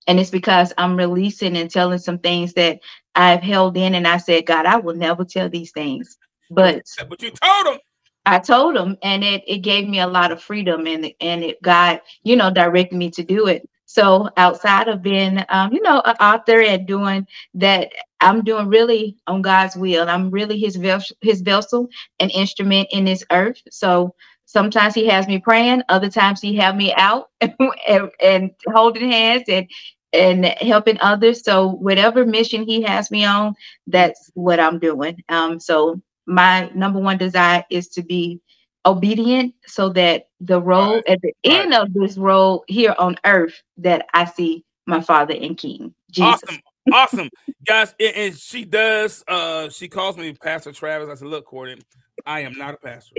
and 0.07 0.19
it's 0.19 0.29
because 0.29 0.73
I'm 0.77 0.97
releasing 0.97 1.57
and 1.57 1.69
telling 1.69 1.99
some 1.99 2.19
things 2.19 2.53
that 2.53 2.79
I've 3.15 3.41
held 3.41 3.77
in. 3.77 3.95
And 3.95 4.07
I 4.07 4.17
said, 4.17 4.45
God, 4.45 4.65
I 4.65 4.77
will 4.77 4.95
never 4.95 5.23
tell 5.23 5.49
these 5.49 5.71
things. 5.71 6.17
But 6.49 6.83
but 7.07 7.21
you 7.21 7.31
told 7.31 7.65
them. 7.67 7.79
I 8.25 8.39
told 8.39 8.77
him, 8.77 8.97
and 9.03 9.23
it 9.23 9.43
it 9.47 9.59
gave 9.59 9.87
me 9.87 9.99
a 9.99 10.07
lot 10.07 10.31
of 10.31 10.41
freedom, 10.41 10.87
and 10.87 11.11
and 11.21 11.43
it 11.43 11.61
God, 11.61 12.01
you 12.23 12.35
know, 12.35 12.51
directed 12.51 12.95
me 12.97 13.11
to 13.11 13.23
do 13.23 13.47
it. 13.47 13.67
So 13.85 14.29
outside 14.37 14.87
of 14.87 15.03
being, 15.03 15.43
um, 15.49 15.71
you 15.73 15.81
know, 15.81 16.01
an 16.05 16.15
author 16.19 16.61
and 16.61 16.87
doing 16.87 17.27
that, 17.55 17.91
I'm 18.21 18.43
doing 18.43 18.67
really 18.67 19.17
on 19.27 19.41
God's 19.43 19.75
will. 19.75 20.09
I'm 20.09 20.31
really 20.31 20.57
His 20.59 20.75
vessel, 20.77 21.15
His 21.21 21.41
vessel, 21.41 21.89
an 22.19 22.29
instrument 22.31 22.87
in 22.91 23.05
this 23.05 23.23
earth. 23.31 23.61
So 23.69 24.15
sometimes 24.45 24.93
he 24.93 25.07
has 25.07 25.27
me 25.27 25.39
praying 25.39 25.81
other 25.89 26.09
times 26.09 26.41
he 26.41 26.55
have 26.55 26.75
me 26.75 26.93
out 26.95 27.29
and, 27.41 28.11
and, 28.21 28.51
holding 28.73 29.11
hands 29.11 29.43
and 29.47 29.67
and 30.13 30.45
helping 30.45 30.99
others 31.01 31.43
so 31.43 31.69
whatever 31.69 32.23
mission 32.23 32.63
he 32.63 32.83
has 32.83 33.09
me 33.09 33.25
on 33.25 33.55
that's 33.87 34.29
what 34.35 34.59
i'm 34.59 34.77
doing 34.77 35.17
um 35.29 35.59
so 35.59 35.99
my 36.25 36.69
number 36.73 36.99
one 36.99 37.17
desire 37.17 37.63
is 37.69 37.87
to 37.89 38.01
be 38.01 38.39
obedient 38.85 39.53
so 39.65 39.89
that 39.89 40.27
the 40.41 40.59
road 40.59 40.95
right. 40.95 41.09
at 41.09 41.21
the 41.21 41.33
right. 41.45 41.55
end 41.55 41.73
of 41.73 41.93
this 41.93 42.17
road 42.17 42.61
here 42.67 42.93
on 42.99 43.15
earth 43.25 43.61
that 43.77 44.05
i 44.13 44.25
see 44.25 44.63
my 44.87 44.99
father 44.99 45.33
and 45.33 45.57
king 45.57 45.93
jesus 46.11 46.41
awesome 46.43 46.59
awesome 46.93 47.29
guys 47.65 47.95
and, 47.97 48.15
and 48.15 48.37
she 48.37 48.65
does 48.65 49.23
uh 49.29 49.69
she 49.69 49.87
calls 49.87 50.17
me 50.17 50.33
pastor 50.33 50.73
travis 50.73 51.07
i 51.07 51.15
said 51.15 51.29
look 51.29 51.45
courtney 51.45 51.81
i 52.25 52.41
am 52.41 52.51
not 52.57 52.73
a 52.73 52.77
pastor 52.77 53.15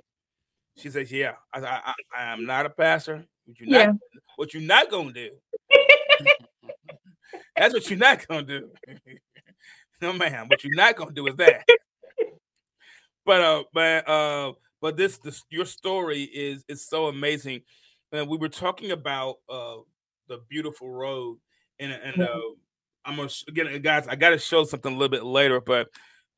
she 0.77 0.91
says, 0.91 1.11
"Yeah, 1.11 1.35
I, 1.53 1.61
I, 1.61 1.95
I 2.17 2.33
am 2.33 2.47
not 2.47 2.67
a 2.67 2.71
pastor. 2.71 3.25
What 3.45 3.61
you 3.61 3.67
yeah. 3.69 3.87
not, 3.87 3.97
what 4.37 4.55
you 4.55 4.61
not 4.61 4.91
gonna 4.91 5.13
do? 5.13 5.31
That's 7.57 7.73
what 7.73 7.89
you're 7.89 7.99
not 7.99 8.27
gonna 8.27 8.43
do. 8.43 8.71
no, 10.03 10.13
ma'am. 10.13 10.49
What 10.49 10.65
you're 10.65 10.75
not 10.75 10.97
gonna 10.97 11.13
do 11.13 11.27
is 11.29 11.37
that. 11.37 11.65
But 13.25 13.41
uh, 13.41 13.65
but 13.73 14.09
uh, 14.09 14.53
but 14.81 14.97
this 14.97 15.19
this 15.19 15.45
your 15.51 15.65
story 15.65 16.23
is 16.23 16.65
is 16.69 16.87
so 16.87 17.07
amazing. 17.07 17.63
And 18.13 18.29
we 18.29 18.37
were 18.37 18.49
talking 18.49 18.93
about 18.93 19.37
uh 19.49 19.77
the 20.29 20.41
beautiful 20.49 20.91
road, 20.91 21.39
and 21.79 21.93
and 21.93 22.23
uh, 22.23 22.41
I'm 23.05 23.17
gonna 23.17 23.31
again, 23.49 23.83
guys. 23.83 24.07
I 24.09 24.17
got 24.17 24.31
to 24.31 24.39
show 24.39 24.65
something 24.65 24.93
a 24.93 24.97
little 24.97 25.11
bit 25.11 25.25
later, 25.25 25.61
but 25.61 25.89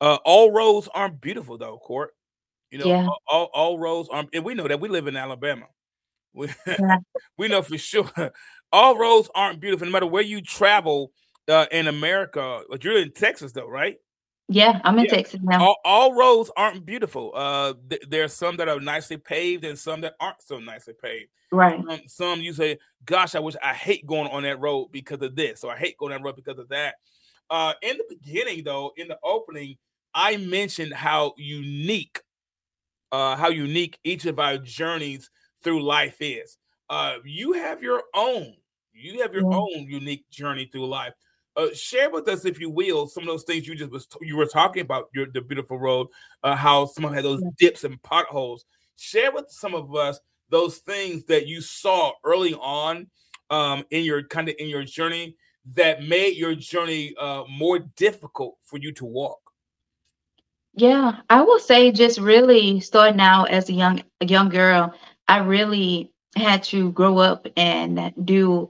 uh, 0.01 0.17
all 0.25 0.51
roads 0.51 0.89
aren't 0.93 1.21
beautiful 1.21 1.57
though, 1.57 1.77
Court. 1.77 2.13
You 2.71 2.79
know, 2.79 2.87
yeah. 2.87 3.07
all, 3.27 3.49
all 3.53 3.79
roads 3.79 4.09
aren't, 4.11 4.29
and 4.33 4.43
we 4.43 4.53
know 4.53 4.67
that 4.67 4.81
we 4.81 4.89
live 4.89 5.07
in 5.07 5.15
Alabama. 5.15 5.67
We, 6.33 6.49
yeah. 6.67 6.97
we 7.37 7.47
know 7.47 7.61
for 7.61 7.77
sure 7.77 8.11
all 8.71 8.97
roads 8.97 9.29
aren't 9.33 9.59
beautiful, 9.59 9.85
no 9.85 9.91
matter 9.91 10.07
where 10.07 10.23
you 10.23 10.41
travel 10.41 11.11
uh, 11.47 11.65
in 11.71 11.87
America. 11.87 12.61
But 12.69 12.83
you're 12.83 12.97
in 12.97 13.11
Texas, 13.11 13.51
though, 13.51 13.67
right? 13.67 13.97
Yeah, 14.49 14.79
I'm 14.83 14.97
in 14.97 15.05
yeah. 15.05 15.15
Texas 15.15 15.41
now. 15.43 15.61
All, 15.61 15.77
all, 15.83 16.13
roads 16.13 16.49
aren't 16.55 16.85
beautiful. 16.85 17.33
Uh, 17.35 17.73
th- 17.89 18.03
there's 18.07 18.33
some 18.33 18.55
that 18.57 18.69
are 18.69 18.79
nicely 18.79 19.17
paved 19.17 19.65
and 19.65 19.77
some 19.77 20.01
that 20.01 20.15
aren't 20.21 20.41
so 20.41 20.59
nicely 20.59 20.93
paved. 20.93 21.29
Right. 21.51 21.79
Um, 21.79 22.01
some 22.07 22.39
you 22.39 22.53
say, 22.53 22.77
"Gosh, 23.03 23.35
I 23.35 23.39
wish 23.39 23.55
I 23.61 23.73
hate 23.73 24.05
going 24.05 24.29
on 24.31 24.43
that 24.43 24.59
road 24.59 24.89
because 24.91 25.21
of 25.21 25.35
this," 25.35 25.63
or 25.63 25.73
"I 25.73 25.77
hate 25.77 25.97
going 25.97 26.13
on 26.13 26.21
that 26.21 26.25
road 26.25 26.37
because 26.37 26.59
of 26.59 26.69
that." 26.69 26.95
Uh, 27.49 27.73
in 27.81 27.97
the 27.97 28.05
beginning, 28.09 28.63
though, 28.63 28.93
in 28.95 29.07
the 29.07 29.17
opening, 29.23 29.77
I 30.13 30.37
mentioned 30.37 30.93
how 30.93 31.33
unique 31.37 32.21
uh, 33.11 33.35
how 33.35 33.49
unique 33.49 33.99
each 34.03 34.25
of 34.25 34.39
our 34.39 34.57
journeys 34.57 35.29
through 35.63 35.83
life 35.83 36.17
is. 36.19 36.57
Uh, 36.89 37.15
you 37.25 37.53
have 37.53 37.81
your 37.81 38.03
own, 38.13 38.55
you 38.93 39.21
have 39.21 39.33
your 39.33 39.49
yeah. 39.49 39.57
own 39.57 39.87
unique 39.87 40.29
journey 40.29 40.69
through 40.71 40.87
life. 40.87 41.13
Uh, 41.57 41.73
share 41.73 42.11
with 42.11 42.27
us, 42.27 42.45
if 42.45 42.59
you 42.59 42.69
will, 42.69 43.07
some 43.07 43.23
of 43.23 43.27
those 43.27 43.43
things 43.43 43.67
you 43.67 43.73
just 43.73 43.91
was 43.91 44.07
you 44.21 44.37
were 44.37 44.45
talking 44.45 44.83
about 44.83 45.09
your 45.13 45.25
the 45.33 45.41
beautiful 45.41 45.79
road, 45.79 46.07
uh, 46.43 46.55
how 46.55 46.85
some 46.85 47.03
had 47.11 47.25
those 47.25 47.41
dips 47.57 47.83
and 47.83 48.01
potholes. 48.03 48.63
Share 48.95 49.31
with 49.31 49.45
some 49.49 49.73
of 49.73 49.95
us 49.95 50.19
those 50.49 50.77
things 50.77 51.23
that 51.25 51.47
you 51.47 51.59
saw 51.61 52.11
early 52.23 52.53
on 52.53 53.07
um, 53.49 53.83
in 53.89 54.03
your 54.03 54.23
kind 54.23 54.49
of 54.49 54.55
in 54.59 54.69
your 54.69 54.83
journey 54.83 55.35
that 55.73 56.03
made 56.03 56.37
your 56.37 56.55
journey 56.55 57.13
uh, 57.19 57.43
more 57.49 57.79
difficult 57.79 58.57
for 58.61 58.77
you 58.77 58.91
to 58.93 59.05
walk. 59.05 59.39
Yeah, 60.75 61.21
I 61.29 61.41
will 61.41 61.59
say 61.59 61.91
just 61.91 62.19
really 62.19 62.79
starting 62.81 63.19
out 63.19 63.49
as 63.49 63.67
a 63.69 63.73
young 63.73 64.03
a 64.21 64.25
young 64.25 64.49
girl, 64.49 64.93
I 65.27 65.39
really 65.39 66.13
had 66.35 66.61
to 66.65 66.91
grow 66.91 67.17
up 67.17 67.47
and 67.57 68.13
do 68.25 68.69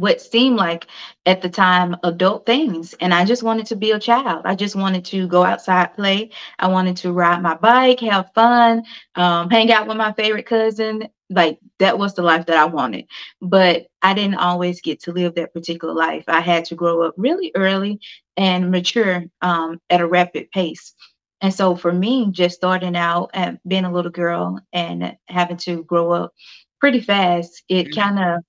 what 0.00 0.20
seemed 0.20 0.56
like 0.56 0.86
at 1.24 1.42
the 1.42 1.48
time 1.48 1.96
adult 2.04 2.46
things 2.46 2.94
and 3.00 3.14
I 3.14 3.24
just 3.24 3.42
wanted 3.42 3.66
to 3.66 3.76
be 3.76 3.92
a 3.92 3.98
child. 3.98 4.42
I 4.44 4.54
just 4.54 4.76
wanted 4.76 5.04
to 5.06 5.26
go 5.26 5.44
outside 5.44 5.94
play. 5.94 6.30
I 6.58 6.68
wanted 6.68 6.96
to 6.98 7.12
ride 7.12 7.42
my 7.42 7.54
bike, 7.54 8.00
have 8.00 8.32
fun, 8.34 8.84
um, 9.14 9.50
hang 9.50 9.72
out 9.72 9.86
with 9.86 9.96
my 9.96 10.12
favorite 10.12 10.46
cousin. 10.46 11.08
Like 11.30 11.58
that 11.78 11.98
was 11.98 12.14
the 12.14 12.22
life 12.22 12.46
that 12.46 12.56
I 12.56 12.66
wanted. 12.66 13.06
But 13.40 13.86
I 14.02 14.14
didn't 14.14 14.36
always 14.36 14.80
get 14.80 15.00
to 15.02 15.12
live 15.12 15.34
that 15.34 15.52
particular 15.52 15.94
life. 15.94 16.24
I 16.28 16.40
had 16.40 16.64
to 16.66 16.74
grow 16.74 17.02
up 17.02 17.14
really 17.16 17.50
early 17.54 18.00
and 18.36 18.70
mature 18.70 19.24
um, 19.42 19.80
at 19.90 20.00
a 20.00 20.06
rapid 20.06 20.50
pace. 20.52 20.94
And 21.40 21.52
so 21.52 21.76
for 21.76 21.92
me, 21.92 22.28
just 22.30 22.56
starting 22.56 22.96
out 22.96 23.30
and 23.34 23.58
being 23.66 23.84
a 23.84 23.92
little 23.92 24.10
girl 24.10 24.60
and 24.72 25.16
having 25.28 25.58
to 25.58 25.84
grow 25.84 26.12
up 26.12 26.32
pretty 26.80 27.00
fast, 27.00 27.62
it 27.68 27.94
kind 27.94 28.18
of 28.18 28.42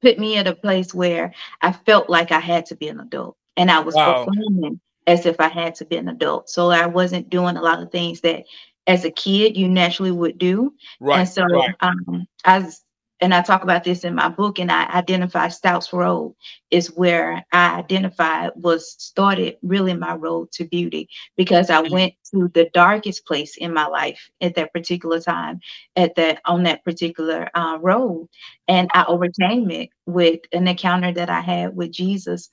put 0.00 0.18
me 0.18 0.36
at 0.36 0.46
a 0.46 0.54
place 0.54 0.94
where 0.94 1.32
I 1.60 1.72
felt 1.72 2.08
like 2.08 2.32
I 2.32 2.40
had 2.40 2.66
to 2.66 2.76
be 2.76 2.88
an 2.88 3.00
adult. 3.00 3.36
And 3.56 3.70
I 3.70 3.80
was 3.80 3.94
wow. 3.94 4.24
performing 4.24 4.80
as 5.06 5.26
if 5.26 5.40
I 5.40 5.48
had 5.48 5.74
to 5.76 5.84
be 5.84 5.96
an 5.96 6.08
adult. 6.08 6.48
So 6.50 6.70
I 6.70 6.86
wasn't 6.86 7.30
doing 7.30 7.56
a 7.56 7.62
lot 7.62 7.82
of 7.82 7.90
things 7.90 8.20
that 8.20 8.44
as 8.86 9.04
a 9.04 9.10
kid 9.10 9.56
you 9.56 9.68
naturally 9.68 10.10
would 10.10 10.38
do. 10.38 10.72
Right. 11.00 11.20
And 11.20 11.28
so 11.28 11.44
right. 11.44 11.74
um, 11.80 12.26
I 12.44 12.60
was 12.60 12.82
and 13.20 13.34
I 13.34 13.42
talk 13.42 13.62
about 13.62 13.84
this 13.84 14.04
in 14.04 14.14
my 14.14 14.28
book, 14.28 14.58
and 14.58 14.72
I 14.72 14.86
identify 14.86 15.48
Stouts 15.48 15.92
Road 15.92 16.34
is 16.70 16.88
where 16.96 17.44
I 17.52 17.78
identified 17.78 18.52
was 18.54 18.94
started 18.98 19.56
really 19.62 19.94
my 19.94 20.14
road 20.14 20.52
to 20.52 20.64
beauty 20.64 21.08
because 21.36 21.68
I 21.68 21.82
mm-hmm. 21.82 21.92
went 21.92 22.14
to 22.32 22.50
the 22.54 22.70
darkest 22.72 23.26
place 23.26 23.56
in 23.56 23.74
my 23.74 23.86
life 23.86 24.30
at 24.40 24.54
that 24.54 24.72
particular 24.72 25.20
time, 25.20 25.60
at 25.96 26.14
that 26.14 26.40
on 26.46 26.62
that 26.62 26.84
particular 26.84 27.48
uh, 27.54 27.78
road, 27.80 28.28
and 28.68 28.90
I 28.94 29.04
overcame 29.06 29.70
it 29.70 29.90
with 30.06 30.40
an 30.52 30.66
encounter 30.68 31.12
that 31.12 31.30
I 31.30 31.40
had 31.40 31.76
with 31.76 31.92
Jesus. 31.92 32.50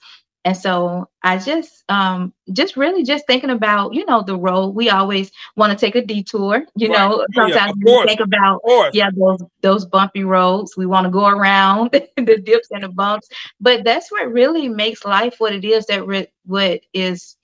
And 0.47 0.57
so 0.57 1.09
I 1.23 1.37
just 1.39 1.83
um 1.89 2.33
just 2.53 2.77
really 2.77 3.03
just 3.03 3.27
thinking 3.27 3.51
about, 3.51 3.93
you 3.93 4.05
know, 4.05 4.23
the 4.23 4.37
road. 4.37 4.69
We 4.75 4.89
always 4.89 5.31
want 5.57 5.77
to 5.77 5.85
take 5.85 5.95
a 5.95 6.05
detour, 6.05 6.63
you 6.77 6.89
Right. 6.89 7.01
know. 7.01 7.25
Oh, 7.37 7.41
yeah, 7.43 7.59
Sometimes 7.59 7.75
we 7.83 7.97
course. 7.97 8.07
think 8.07 8.21
about 8.21 8.61
yeah, 8.91 9.09
those 9.15 9.43
those 9.61 9.85
bumpy 9.85 10.23
roads. 10.23 10.75
We 10.77 10.87
want 10.87 11.05
to 11.05 11.11
go 11.11 11.27
around 11.27 11.91
the 12.17 12.41
dips 12.43 12.69
and 12.71 12.83
the 12.83 12.89
bumps, 12.89 13.29
but 13.59 13.83
that's 13.85 14.11
what 14.11 14.31
really 14.31 14.69
makes 14.69 15.05
life 15.05 15.35
what 15.39 15.53
it 15.53 15.65
is. 15.65 15.85
That 15.87 16.05
re- 16.07 16.31
what 16.45 16.81
is 16.93 17.37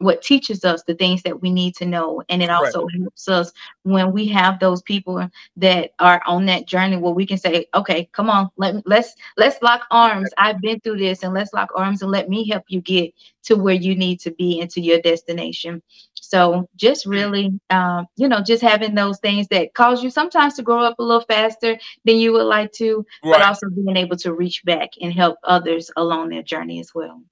what 0.00 0.22
teaches 0.22 0.64
us 0.64 0.82
the 0.82 0.94
things 0.94 1.22
that 1.22 1.40
we 1.40 1.50
need 1.50 1.76
to 1.76 1.84
know, 1.84 2.22
and 2.30 2.42
it 2.42 2.48
also 2.48 2.88
helps 2.98 3.28
us 3.28 3.52
when 3.82 4.12
we 4.12 4.26
have 4.28 4.58
those 4.58 4.80
people 4.82 5.28
that 5.56 5.90
are 5.98 6.22
on 6.26 6.46
that 6.46 6.66
journey 6.66 6.96
where 6.96 7.12
we 7.12 7.26
can 7.26 7.36
say, 7.36 7.66
"Okay, 7.74 8.08
come 8.12 8.30
on, 8.30 8.50
let 8.56 8.74
me, 8.74 8.82
let's 8.86 9.14
let's 9.36 9.60
lock 9.62 9.82
arms. 9.90 10.30
I've 10.38 10.60
been 10.60 10.80
through 10.80 10.98
this, 10.98 11.22
and 11.22 11.34
let's 11.34 11.52
lock 11.52 11.68
arms 11.76 12.00
and 12.00 12.10
let 12.10 12.30
me 12.30 12.48
help 12.48 12.64
you 12.68 12.80
get 12.80 13.12
to 13.42 13.56
where 13.56 13.74
you 13.74 13.94
need 13.94 14.20
to 14.20 14.30
be 14.30 14.60
and 14.60 14.70
to 14.70 14.80
your 14.80 15.00
destination." 15.02 15.82
So 16.14 16.68
just 16.76 17.04
really, 17.06 17.60
um, 17.68 18.06
you 18.16 18.28
know, 18.28 18.40
just 18.40 18.62
having 18.62 18.94
those 18.94 19.18
things 19.18 19.48
that 19.48 19.74
cause 19.74 20.02
you 20.02 20.08
sometimes 20.10 20.54
to 20.54 20.62
grow 20.62 20.82
up 20.82 20.98
a 20.98 21.02
little 21.02 21.24
faster 21.24 21.78
than 22.04 22.16
you 22.16 22.32
would 22.32 22.44
like 22.44 22.72
to, 22.72 23.04
but 23.22 23.42
also 23.42 23.68
being 23.68 23.96
able 23.96 24.16
to 24.18 24.32
reach 24.32 24.64
back 24.64 24.90
and 25.00 25.12
help 25.12 25.38
others 25.44 25.90
along 25.96 26.30
their 26.30 26.42
journey 26.42 26.80
as 26.80 26.94
well. 26.94 27.22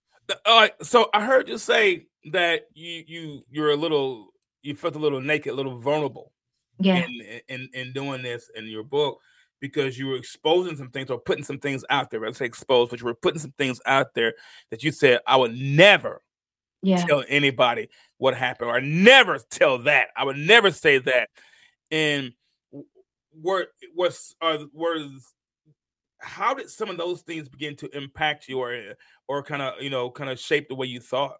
All 0.45 0.61
right. 0.61 0.73
So 0.85 1.09
I 1.15 1.25
heard 1.25 1.49
you 1.49 1.57
say 1.59 2.08
that 2.27 2.67
you 2.75 3.05
you 3.07 3.45
you're 3.51 3.71
a 3.71 3.77
little 3.77 4.33
you 4.63 4.75
felt 4.75 4.97
a 4.97 4.99
little 4.99 5.21
naked, 5.21 5.53
a 5.53 5.57
little 5.57 5.79
vulnerable 5.79 6.33
Yeah, 6.81 7.03
in 7.07 7.41
in 7.49 7.69
in 7.75 7.93
doing 7.93 8.23
this 8.23 8.51
in 8.57 8.67
your 8.67 8.85
book 8.85 9.21
because 9.61 9.99
you 9.99 10.07
were 10.09 10.17
exposing 10.17 10.77
some 10.77 10.91
things 10.91 11.11
or 11.11 11.19
putting 11.21 11.45
some 11.45 11.59
things 11.59 11.85
out 11.91 12.11
there. 12.11 12.21
Let's 12.21 12.39
say 12.39 12.47
exposed, 12.47 12.91
but 12.91 13.01
you 13.01 13.07
were 13.07 13.15
putting 13.15 13.41
some 13.41 13.53
things 13.53 13.81
out 13.87 14.15
there 14.15 14.35
that 14.71 14.85
you 14.85 14.93
said 14.93 15.21
I 15.27 15.37
would 15.37 15.55
never 15.55 16.23
yeah, 16.83 17.05
tell 17.09 17.25
anybody 17.29 17.89
what 18.19 18.35
happened, 18.35 18.71
or 18.71 18.77
I 18.77 18.81
never 18.81 19.39
tell 19.51 19.79
that. 19.81 20.09
I 20.17 20.25
would 20.25 20.37
never 20.39 20.71
say 20.71 20.99
that. 20.99 21.31
And 21.91 22.33
were 23.35 23.69
was 23.95 24.35
uh, 24.41 24.65
was 24.73 25.35
how 26.19 26.55
did 26.55 26.69
some 26.71 26.91
of 26.91 26.99
those 26.99 27.23
things 27.23 27.49
begin 27.49 27.77
to 27.77 27.97
impact 27.97 28.49
you, 28.49 28.59
or 28.59 28.95
or 29.29 29.43
kind 29.43 29.63
of 29.63 29.83
you 29.83 29.91
know 29.91 30.11
kind 30.11 30.31
of 30.31 30.39
shape 30.39 30.69
the 30.69 30.75
way 30.75 30.87
you 30.87 31.01
thought? 31.01 31.39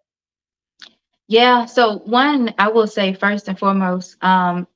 Yeah. 1.29 1.65
So 1.67 1.99
one, 1.99 2.55
I 2.59 2.69
will 2.69 2.87
say 2.87 3.13
first 3.15 3.49
and 3.49 3.59
foremost, 3.59 4.17
um, 4.23 4.67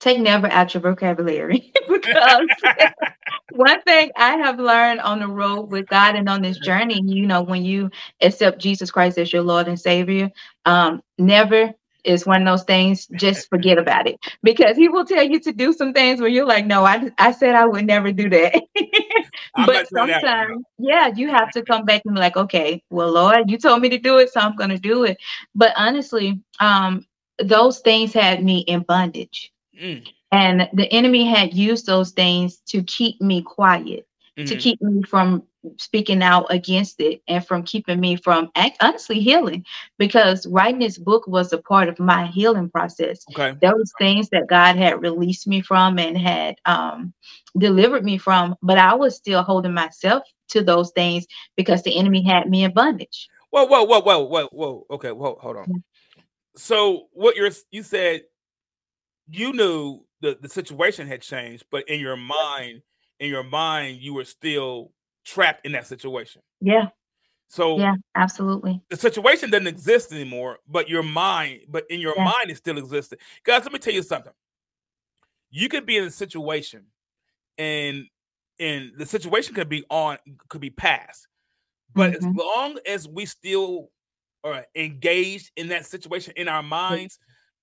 take 0.00 0.20
never 0.20 0.48
out 0.48 0.74
your 0.74 0.82
vocabulary 0.82 1.72
because 1.88 2.48
one 3.52 3.82
thing 3.82 4.10
I 4.16 4.36
have 4.36 4.58
learned 4.60 5.00
on 5.00 5.20
the 5.20 5.28
road 5.28 5.70
with 5.70 5.88
God 5.88 6.16
and 6.16 6.28
on 6.28 6.42
this 6.42 6.58
journey, 6.58 7.00
you 7.04 7.26
know, 7.26 7.42
when 7.42 7.64
you 7.64 7.90
accept 8.22 8.60
Jesus 8.60 8.90
Christ 8.90 9.18
as 9.18 9.32
your 9.32 9.42
Lord 9.42 9.68
and 9.68 9.80
Savior, 9.80 10.30
um, 10.66 11.02
never 11.18 11.72
is 12.04 12.26
one 12.26 12.42
of 12.42 12.46
those 12.48 12.64
things. 12.64 13.06
Just 13.16 13.48
forget 13.50 13.78
about 13.78 14.08
it 14.08 14.18
because 14.42 14.76
He 14.76 14.88
will 14.88 15.04
tell 15.06 15.24
you 15.24 15.40
to 15.40 15.52
do 15.52 15.72
some 15.72 15.92
things 15.94 16.20
where 16.20 16.30
you're 16.30 16.46
like, 16.46 16.66
no, 16.66 16.84
I 16.84 17.10
I 17.18 17.32
said 17.32 17.54
I 17.56 17.66
would 17.66 17.86
never 17.86 18.12
do 18.12 18.28
that. 18.30 18.62
I'm 19.54 19.66
but 19.66 19.74
not 19.74 19.88
doing 19.90 20.06
that 20.06 20.26
one, 20.28 20.46
sometimes, 20.46 20.64
yeah, 20.78 21.08
you 21.14 21.28
have 21.30 21.50
to 21.52 21.62
come 21.62 21.84
back 21.84 22.02
and 22.04 22.14
be 22.14 22.20
like, 22.20 22.36
okay, 22.36 22.82
well, 22.90 23.10
Lord, 23.12 23.50
you 23.50 23.58
told 23.58 23.80
me 23.82 23.88
to 23.90 23.98
do 23.98 24.18
it, 24.18 24.30
so 24.32 24.40
I'm 24.40 24.56
going 24.56 24.70
to 24.70 24.78
do 24.78 25.04
it. 25.04 25.18
But 25.54 25.72
honestly, 25.76 26.40
um, 26.60 27.06
those 27.38 27.80
things 27.80 28.12
had 28.12 28.44
me 28.44 28.60
in 28.60 28.80
bondage. 28.82 29.52
Mm, 29.80 30.06
And 30.30 30.68
the 30.72 30.90
enemy 30.92 31.26
had 31.26 31.54
used 31.54 31.86
those 31.86 32.10
things 32.12 32.58
to 32.68 32.82
keep 32.82 33.20
me 33.20 33.42
quiet, 33.42 34.06
to 34.46 34.56
mhm. 34.56 34.60
keep 34.60 34.80
me 34.82 35.02
from 35.02 35.42
speaking 35.78 36.22
out 36.22 36.46
against 36.50 37.00
it, 37.00 37.22
and 37.28 37.46
from 37.46 37.62
keeping 37.62 38.00
me 38.00 38.16
from 38.16 38.50
act- 38.54 38.78
honestly 38.80 39.20
healing. 39.20 39.64
Because 39.98 40.46
writing 40.46 40.80
this 40.80 40.98
book 40.98 41.26
was 41.26 41.52
a 41.52 41.58
part 41.58 41.88
of 41.88 41.98
my 41.98 42.26
healing 42.26 42.70
process. 42.70 43.24
Okay. 43.30 43.56
There 43.60 43.76
was 43.76 43.92
things 43.98 44.28
that 44.30 44.48
God 44.48 44.76
had 44.76 45.00
released 45.00 45.46
me 45.46 45.60
from 45.60 45.98
and 45.98 46.16
had 46.16 46.56
um, 46.64 47.12
delivered 47.58 48.04
me 48.04 48.18
from, 48.18 48.56
but 48.62 48.78
I 48.78 48.94
was 48.94 49.16
still 49.16 49.42
holding 49.42 49.74
myself 49.74 50.22
to 50.48 50.62
those 50.62 50.90
things 50.92 51.26
because 51.56 51.82
the 51.82 51.96
enemy 51.96 52.22
had 52.22 52.48
me 52.48 52.64
in 52.64 52.72
bondage. 52.72 53.28
Whoa, 53.50 53.64
whoa, 53.64 53.84
whoa, 53.84 54.00
whoa, 54.00 54.24
whoa, 54.24 54.48
whoa. 54.52 54.86
Okay, 54.90 55.12
whoa, 55.12 55.38
hold 55.40 55.56
on. 55.56 55.84
So 56.56 57.08
what 57.12 57.36
you're 57.36 57.50
you 57.70 57.82
said 57.82 58.22
you 59.28 59.52
knew 59.52 60.04
the 60.20 60.38
the 60.40 60.48
situation 60.48 61.06
had 61.06 61.22
changed, 61.22 61.64
but 61.70 61.88
in 61.88 62.00
your 62.00 62.16
mind, 62.16 62.82
in 63.20 63.28
your 63.28 63.42
mind, 63.42 64.00
you 64.00 64.14
were 64.14 64.24
still 64.24 64.92
trapped 65.24 65.64
in 65.66 65.72
that 65.72 65.86
situation. 65.86 66.42
Yeah, 66.60 66.88
So 67.48 67.78
yeah, 67.78 67.94
absolutely. 68.14 68.82
the 68.90 68.96
situation 68.96 69.50
doesn't 69.50 69.66
exist 69.66 70.12
anymore, 70.12 70.58
but 70.68 70.88
your 70.88 71.02
mind, 71.02 71.62
but 71.68 71.84
in 71.90 72.00
your 72.00 72.14
Yeah. 72.16 72.24
mind, 72.24 72.50
it 72.50 72.56
still 72.56 72.78
existed. 72.78 73.20
Guys, 73.44 73.64
let 73.64 73.72
me 73.72 73.78
tell 73.78 73.94
you 73.94 74.02
something. 74.02 74.32
You 75.50 75.68
could 75.68 75.86
be 75.86 75.98
in 75.98 76.04
a 76.04 76.10
situation, 76.10 76.86
and 77.58 78.06
and 78.60 78.92
the 78.96 79.06
situation 79.06 79.54
could 79.54 79.68
be 79.68 79.84
on, 79.90 80.18
could 80.48 80.60
be 80.60 80.70
past, 80.70 81.26
but 81.94 82.14
as 82.16 82.24
Mhm. 82.24 82.36
long 82.36 82.78
as 82.86 83.08
we 83.08 83.26
still 83.26 83.90
are 84.44 84.66
engaged 84.74 85.52
in 85.56 85.68
that 85.68 85.86
situation 85.86 86.34
in 86.36 86.48
our 86.48 86.62
minds, 86.62 87.18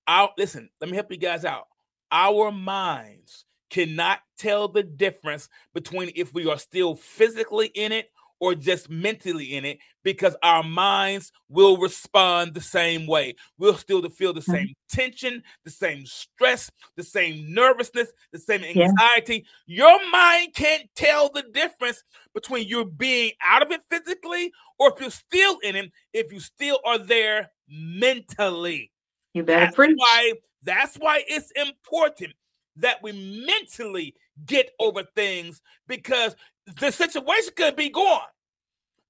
our 0.06 0.30
listen. 0.38 0.70
Let 0.80 0.90
me 0.90 0.96
help 0.96 1.10
you 1.10 1.18
guys 1.18 1.44
out. 1.44 1.66
Our 2.12 2.52
minds 2.52 3.46
cannot 3.70 4.20
tell 4.38 4.68
the 4.68 4.82
difference 4.82 5.48
between 5.74 6.10
if 6.14 6.34
we 6.34 6.48
are 6.48 6.58
still 6.58 6.94
physically 6.94 7.68
in 7.68 7.92
it 7.92 8.10
or 8.40 8.54
just 8.54 8.88
mentally 8.88 9.54
in 9.54 9.66
it 9.66 9.78
because 10.02 10.34
our 10.42 10.62
minds 10.62 11.30
will 11.50 11.76
respond 11.76 12.54
the 12.54 12.60
same 12.60 13.06
way. 13.06 13.34
We'll 13.58 13.76
still 13.76 14.00
feel 14.08 14.32
the 14.32 14.40
Mhm. 14.40 14.44
same 14.52 14.74
tension, 14.88 15.42
the 15.64 15.70
same 15.70 16.06
stress, 16.06 16.70
the 16.96 17.02
same 17.02 17.52
nervousness, 17.52 18.10
the 18.32 18.38
same 18.38 18.64
Yeah. 18.64 18.88
anxiety. 18.88 19.46
Your 19.66 20.00
mind 20.10 20.54
can't 20.54 20.88
tell 20.96 21.28
the 21.28 21.42
difference 21.52 22.02
between 22.34 22.66
you 22.66 22.86
being 22.86 23.32
out 23.44 23.62
of 23.62 23.70
it 23.72 23.82
physically 23.90 24.52
or 24.78 24.90
if 24.94 25.00
you're 25.00 25.10
still 25.10 25.58
in 25.58 25.76
it, 25.76 25.92
if 26.14 26.32
you 26.32 26.40
still 26.40 26.80
are 26.84 26.98
there 26.98 27.50
mentally. 27.68 28.90
You 29.34 29.42
better 29.42 29.66
That's 29.66 29.76
preach. 29.76 29.96
why 29.96 30.32
that's 30.62 30.96
why 30.96 31.24
it's 31.28 31.50
important 31.52 32.32
that 32.80 33.02
we 33.02 33.12
mentally 33.46 34.14
get 34.46 34.70
over 34.78 35.02
things 35.14 35.62
because 35.86 36.34
the 36.80 36.90
situation 36.90 37.52
could 37.56 37.76
be 37.76 37.88
gone. 37.90 38.22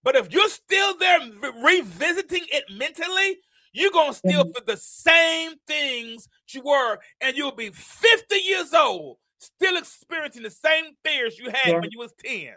But 0.02 0.16
if 0.16 0.32
you're 0.32 0.48
still 0.48 0.96
there 0.98 1.20
re- 1.40 1.80
revisiting 1.80 2.46
it 2.52 2.64
mentally, 2.70 3.38
you're 3.72 3.90
gonna 3.92 4.14
still 4.14 4.44
Mhm. 4.44 4.54
feel 4.54 4.64
the 4.64 4.76
same 4.76 5.58
things 5.66 6.28
you 6.48 6.62
were, 6.62 6.98
and 7.20 7.36
you'll 7.36 7.52
be 7.52 7.70
50 7.70 8.36
years 8.36 8.72
old, 8.74 9.18
still 9.38 9.76
experiencing 9.76 10.42
the 10.42 10.50
same 10.50 10.96
fears 11.04 11.38
you 11.38 11.50
had 11.50 11.72
Yeah. 11.74 11.78
when 11.80 11.90
you 11.92 11.98
was 11.98 12.12
10. 12.14 12.56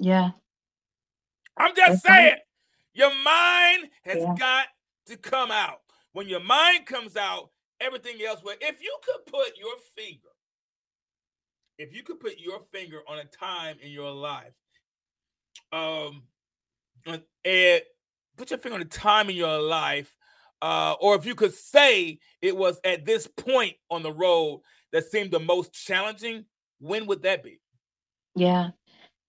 Yeah, 0.00 0.30
I'm 1.56 1.74
just 1.74 2.02
That's 2.02 2.04
right. 2.04 2.30
saying, 2.32 2.40
your 2.94 3.14
mind 3.14 3.90
has 4.04 4.16
Yeah. 4.18 4.34
got 4.38 4.68
to 5.06 5.16
come 5.16 5.50
out. 5.50 5.82
When 6.12 6.28
your 6.28 6.40
mind 6.40 6.86
comes 6.86 7.16
out, 7.16 7.52
everything 7.80 8.16
else 8.26 8.42
will. 8.42 8.54
If 8.60 8.82
you 8.82 8.96
could 9.04 9.26
put 9.26 9.58
your 9.58 9.74
finger, 9.96 10.28
if 11.78 11.94
you 11.94 12.02
could 12.02 12.20
put 12.20 12.38
your 12.38 12.60
finger 12.72 13.00
on 13.08 13.18
a 13.18 13.24
time 13.24 13.76
in 13.82 13.90
your 13.90 14.10
life, 14.10 14.54
um, 15.72 16.22
and 17.06 17.22
put 18.36 18.50
your 18.50 18.58
finger 18.58 18.76
on 18.76 18.82
a 18.82 18.86
time 18.86 19.30
in 19.30 19.36
your 19.36 19.60
life, 19.60 20.16
uh, 20.60 20.94
or 21.00 21.14
if 21.14 21.24
you 21.24 21.34
could 21.34 21.54
say 21.54 22.18
it 22.42 22.56
was 22.56 22.80
at 22.84 23.04
this 23.04 23.26
point 23.26 23.74
on 23.90 24.02
the 24.02 24.12
road 24.12 24.62
that 24.92 25.04
seemed 25.10 25.30
the 25.30 25.38
most 25.38 25.72
challenging, 25.72 26.44
when 26.80 27.06
would 27.06 27.22
that 27.22 27.42
be? 27.42 27.60
yeah. 28.34 28.70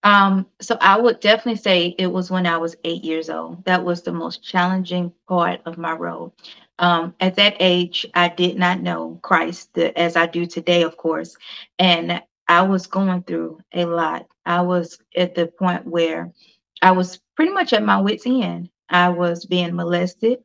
Um, 0.02 0.46
so 0.60 0.76
I 0.80 0.98
would 0.98 1.20
definitely 1.20 1.56
say 1.60 1.94
it 1.98 2.06
was 2.06 2.30
when 2.30 2.46
I 2.46 2.56
was 2.56 2.76
eight 2.84 3.04
years 3.04 3.28
old. 3.28 3.64
That 3.64 3.84
was 3.84 4.02
the 4.02 4.12
most 4.12 4.42
challenging 4.42 5.12
part 5.28 5.60
of 5.66 5.78
my 5.78 5.92
road. 5.92 6.32
Um, 6.78 7.14
at 7.20 7.36
that 7.36 7.56
age, 7.60 8.06
I 8.14 8.28
did 8.28 8.58
not 8.58 8.80
know 8.80 9.18
Christ 9.22 9.74
the, 9.74 9.96
as 9.98 10.16
I 10.16 10.26
do 10.26 10.46
today, 10.46 10.82
of 10.82 10.96
course, 10.96 11.36
and 11.78 12.22
I 12.48 12.62
was 12.62 12.86
going 12.86 13.22
through 13.24 13.60
a 13.74 13.84
lot. 13.84 14.26
I 14.46 14.62
was 14.62 14.98
at 15.16 15.34
the 15.34 15.46
point 15.46 15.86
where 15.86 16.32
I 16.82 16.92
was 16.92 17.20
pretty 17.36 17.52
much 17.52 17.72
at 17.74 17.82
my 17.82 18.00
wits' 18.00 18.26
end. 18.26 18.70
I 18.88 19.10
was 19.10 19.44
being 19.44 19.76
molested. 19.76 20.38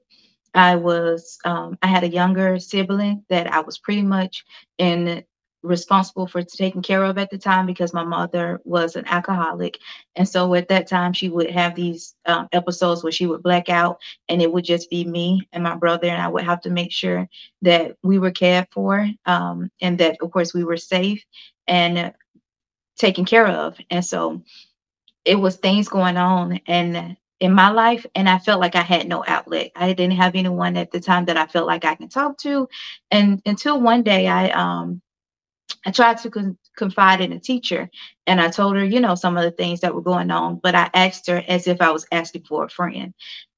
I 0.54 0.76
was 0.76 1.38
um, 1.46 1.78
I 1.82 1.88
had 1.88 2.04
a 2.04 2.10
younger 2.10 2.60
sibling 2.60 3.24
that 3.30 3.52
I 3.52 3.62
was 3.62 3.78
pretty 3.78 4.04
much 4.04 4.46
in 4.78 5.24
responsible 5.66 6.28
for 6.28 6.44
taking 6.44 6.82
care 6.82 7.04
of 7.04 7.18
at 7.18 7.30
the 7.32 7.38
time 7.38 7.66
because 7.66 7.94
my 7.94 8.04
mother 8.04 8.62
was 8.66 8.96
an 8.96 9.06
alcoholic 9.08 9.80
and 10.16 10.28
so 10.28 10.54
at 10.56 10.68
that 10.70 10.88
time 10.88 11.14
she 11.14 11.30
would 11.30 11.50
have 11.50 11.76
these 11.76 12.16
um, 12.26 12.48
episodes 12.54 13.04
where 13.04 13.12
she 13.12 13.26
would 13.28 13.44
black 13.44 13.70
out 13.70 14.00
and 14.30 14.42
it 14.42 14.52
would 14.52 14.66
just 14.66 14.90
be 14.90 15.06
me 15.06 15.48
and 15.54 15.64
my 15.64 15.76
brother 15.76 16.08
and 16.08 16.22
i 16.22 16.28
would 16.28 16.44
have 16.44 16.62
to 16.62 16.70
make 16.70 16.92
sure 16.92 17.28
that 17.62 17.96
we 18.04 18.20
were 18.20 18.32
cared 18.32 18.68
for 18.72 19.08
um, 19.26 19.70
and 19.82 19.98
that 20.00 20.18
of 20.22 20.32
course 20.32 20.54
we 20.54 20.64
were 20.64 20.78
safe 20.78 21.24
and 21.68 22.14
taken 22.98 23.26
care 23.26 23.48
of 23.48 23.78
and 23.90 24.06
so 24.06 24.42
it 25.26 25.36
was 25.36 25.58
things 25.58 25.90
going 25.90 26.18
on 26.18 26.60
and 26.68 27.18
in 27.40 27.54
my 27.54 27.70
life 27.70 28.06
and 28.16 28.30
I 28.30 28.40
felt 28.40 28.62
like 28.62 28.76
I 28.76 28.82
had 28.82 29.08
no 29.08 29.24
outlet. 29.28 29.72
I 29.76 29.94
didn't 29.94 30.16
have 30.18 30.36
anyone 30.36 30.78
at 30.78 30.92
the 30.92 31.00
time 31.02 31.26
that 31.26 31.38
I 31.38 31.48
felt 31.48 31.68
like 31.68 31.84
I 31.86 31.96
can 31.96 32.08
talk 32.08 32.38
to. 32.40 32.68
And 33.12 33.42
until 33.46 33.82
one 33.82 34.04
day 34.04 34.28
I 34.28 34.50
um 34.52 35.02
I 35.86 35.92
tried 35.92 36.18
to 36.20 36.30
con- 36.32 36.58
confide 36.76 37.22
in 37.22 37.32
a 37.32 37.40
teacher 37.40 37.90
and 38.28 38.42
I 38.42 38.50
told 38.50 38.76
her, 38.76 38.84
you 38.84 39.00
know, 39.00 39.16
some 39.16 39.38
of 39.38 39.44
the 39.44 39.52
things 39.52 39.82
that 39.82 39.94
were 39.94 40.02
going 40.02 40.32
on, 40.32 40.60
but 40.62 40.76
I 40.76 40.90
asked 40.94 41.28
her 41.28 41.44
as 41.48 41.68
if 41.68 41.82
I 41.82 41.92
was 41.92 42.08
asking 42.12 42.44
for 42.44 42.66
a 42.66 42.70
friend. 42.70 43.14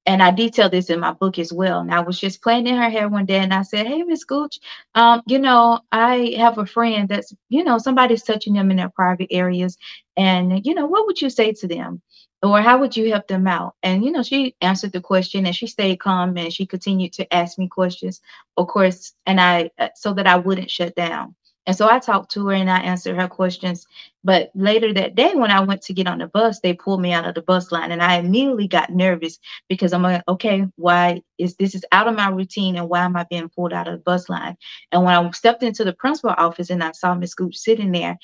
And 0.06 0.22
I 0.22 0.30
detailed 0.30 0.72
this 0.72 0.88
in 0.88 1.00
my 1.00 1.12
book 1.12 1.38
as 1.38 1.52
well. 1.52 1.80
And 1.80 1.92
I 1.92 2.00
was 2.00 2.18
just 2.18 2.42
playing 2.42 2.66
in 2.66 2.76
her 2.76 2.88
hair 2.88 3.08
one 3.10 3.26
day 3.26 3.40
and 3.40 3.52
I 3.52 3.62
said, 3.62 3.86
Hey, 3.86 4.02
Miss 4.02 4.24
Gooch, 4.24 4.58
um, 4.94 5.22
you 5.26 5.38
know, 5.38 5.80
I 5.92 6.34
have 6.38 6.56
a 6.58 6.64
friend 6.66 7.08
that's, 7.08 7.34
you 7.50 7.62
know, 7.62 7.76
somebody's 7.78 8.22
touching 8.22 8.54
them 8.54 8.70
in 8.70 8.78
their 8.78 8.88
private 8.88 9.28
areas. 9.30 9.76
And, 10.16 10.64
you 10.64 10.74
know, 10.74 10.86
what 10.86 11.06
would 11.06 11.20
you 11.20 11.28
say 11.28 11.52
to 11.52 11.68
them? 11.68 12.00
Or 12.42 12.62
how 12.62 12.78
would 12.78 12.96
you 12.96 13.10
help 13.10 13.26
them 13.26 13.46
out? 13.48 13.74
And, 13.82 14.04
you 14.04 14.12
know, 14.12 14.22
she 14.22 14.54
answered 14.62 14.92
the 14.92 15.00
question 15.00 15.44
and 15.44 15.54
she 15.56 15.66
stayed 15.66 15.96
calm 16.00 16.36
and 16.38 16.52
she 16.52 16.66
continued 16.66 17.12
to 17.14 17.34
ask 17.34 17.58
me 17.58 17.68
questions, 17.68 18.20
of 18.56 18.68
course, 18.68 19.12
and 19.26 19.40
I, 19.40 19.70
uh, 19.78 19.88
so 19.96 20.14
that 20.14 20.26
I 20.28 20.36
wouldn't 20.36 20.70
shut 20.70 20.94
down. 20.94 21.34
And 21.68 21.76
so 21.76 21.88
I 21.90 22.00
talked 22.00 22.32
to 22.32 22.48
her 22.48 22.54
and 22.54 22.70
I 22.70 22.80
answered 22.80 23.16
her 23.16 23.28
questions. 23.28 23.86
But 24.24 24.50
later 24.56 24.94
that 24.94 25.16
day, 25.16 25.34
when 25.34 25.52
I 25.52 25.60
went 25.60 25.82
to 25.84 25.94
get 25.94 26.08
on 26.08 26.18
the 26.18 26.28
bus, 26.28 26.60
they 26.60 26.74
pulled 26.74 27.02
me 27.02 27.12
out 27.12 27.28
of 27.28 27.36
the 27.36 27.42
bus 27.42 27.72
line, 27.72 27.92
and 27.92 28.02
I 28.02 28.16
immediately 28.18 28.68
got 28.68 28.90
nervous 28.90 29.38
because 29.68 29.92
I'm 29.94 30.02
like, 30.02 30.24
okay, 30.28 30.66
why 30.76 31.22
is 31.38 31.56
this 31.56 31.76
is 31.76 31.86
out 31.92 32.08
of 32.08 32.16
my 32.16 32.30
routine, 32.30 32.76
and 32.76 32.88
why 32.90 33.04
am 33.04 33.16
I 33.16 33.26
being 33.30 33.50
pulled 33.50 33.74
out 33.74 33.88
of 33.88 33.94
the 33.94 34.04
bus 34.04 34.30
line? 34.30 34.56
And 34.92 35.04
when 35.04 35.14
I 35.14 35.30
stepped 35.32 35.62
into 35.64 35.84
the 35.84 35.94
principal 35.94 36.34
office 36.38 36.70
and 36.70 36.84
I 36.84 36.92
saw 36.92 37.14
Miss 37.14 37.34
Gooch 37.34 37.56
sitting 37.58 37.92
there, 37.92 38.18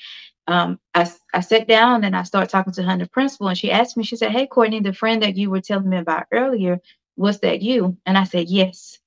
um, 0.47 0.79
I, 0.95 1.11
I 1.33 1.41
sat 1.41 1.67
down 1.67 2.05
and 2.05 2.15
I 2.17 2.23
started 2.23 2.51
talking 2.51 2.73
to 2.75 2.83
her, 2.83 2.97
the 2.97 3.07
principal, 3.09 3.49
and 3.49 3.57
she 3.57 3.71
asked 3.71 3.97
me, 3.97 4.05
she 4.05 4.17
said, 4.17 4.31
Hey, 4.31 4.47
Courtney, 4.47 4.81
the 4.81 4.93
friend 4.93 5.23
that 5.23 5.37
you 5.37 5.51
were 5.51 5.61
telling 5.61 5.89
me 5.89 5.97
about 5.97 6.27
earlier, 6.31 6.81
was 7.17 7.41
that 7.41 7.63
you? 7.63 7.97
And 8.07 8.17
I 8.17 8.25
said, 8.25 8.49
Yes. 8.49 8.99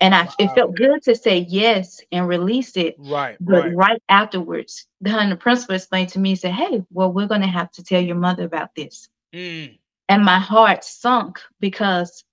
And 0.00 0.14
I, 0.14 0.24
wow. 0.24 0.34
it 0.38 0.54
felt 0.54 0.76
good 0.76 1.02
to 1.04 1.14
say 1.14 1.46
yes 1.48 2.00
and 2.12 2.28
release 2.28 2.76
it. 2.76 2.96
Right. 2.98 3.36
But 3.40 3.64
right, 3.64 3.74
right 3.74 4.02
afterwards, 4.08 4.86
the, 5.00 5.10
the 5.28 5.36
principal 5.36 5.74
explained 5.74 6.10
to 6.10 6.18
me, 6.18 6.34
said, 6.34 6.52
Hey, 6.52 6.84
well, 6.90 7.12
we're 7.12 7.26
going 7.26 7.40
to 7.40 7.46
have 7.46 7.70
to 7.72 7.84
tell 7.84 8.00
your 8.00 8.16
mother 8.16 8.44
about 8.44 8.74
this. 8.74 9.08
Mm. 9.34 9.78
And 10.08 10.24
my 10.24 10.38
heart 10.38 10.84
sunk 10.84 11.40
because 11.60 12.24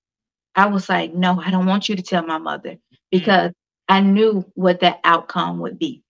I 0.55 0.65
was 0.67 0.89
like, 0.89 1.13
No, 1.13 1.39
I 1.39 1.51
don't 1.51 1.65
want 1.65 1.87
you 1.87 1.95
to 1.95 2.01
tell 2.01 2.25
my 2.25 2.37
mother 2.37 2.71
mm. 2.71 2.97
because 3.11 3.51
mm. 3.51 3.55
I 3.87 4.01
knew 4.01 4.45
what 4.55 4.81
that 4.81 4.99
outcome 5.03 5.59
would 5.59 5.79
be. 5.79 6.03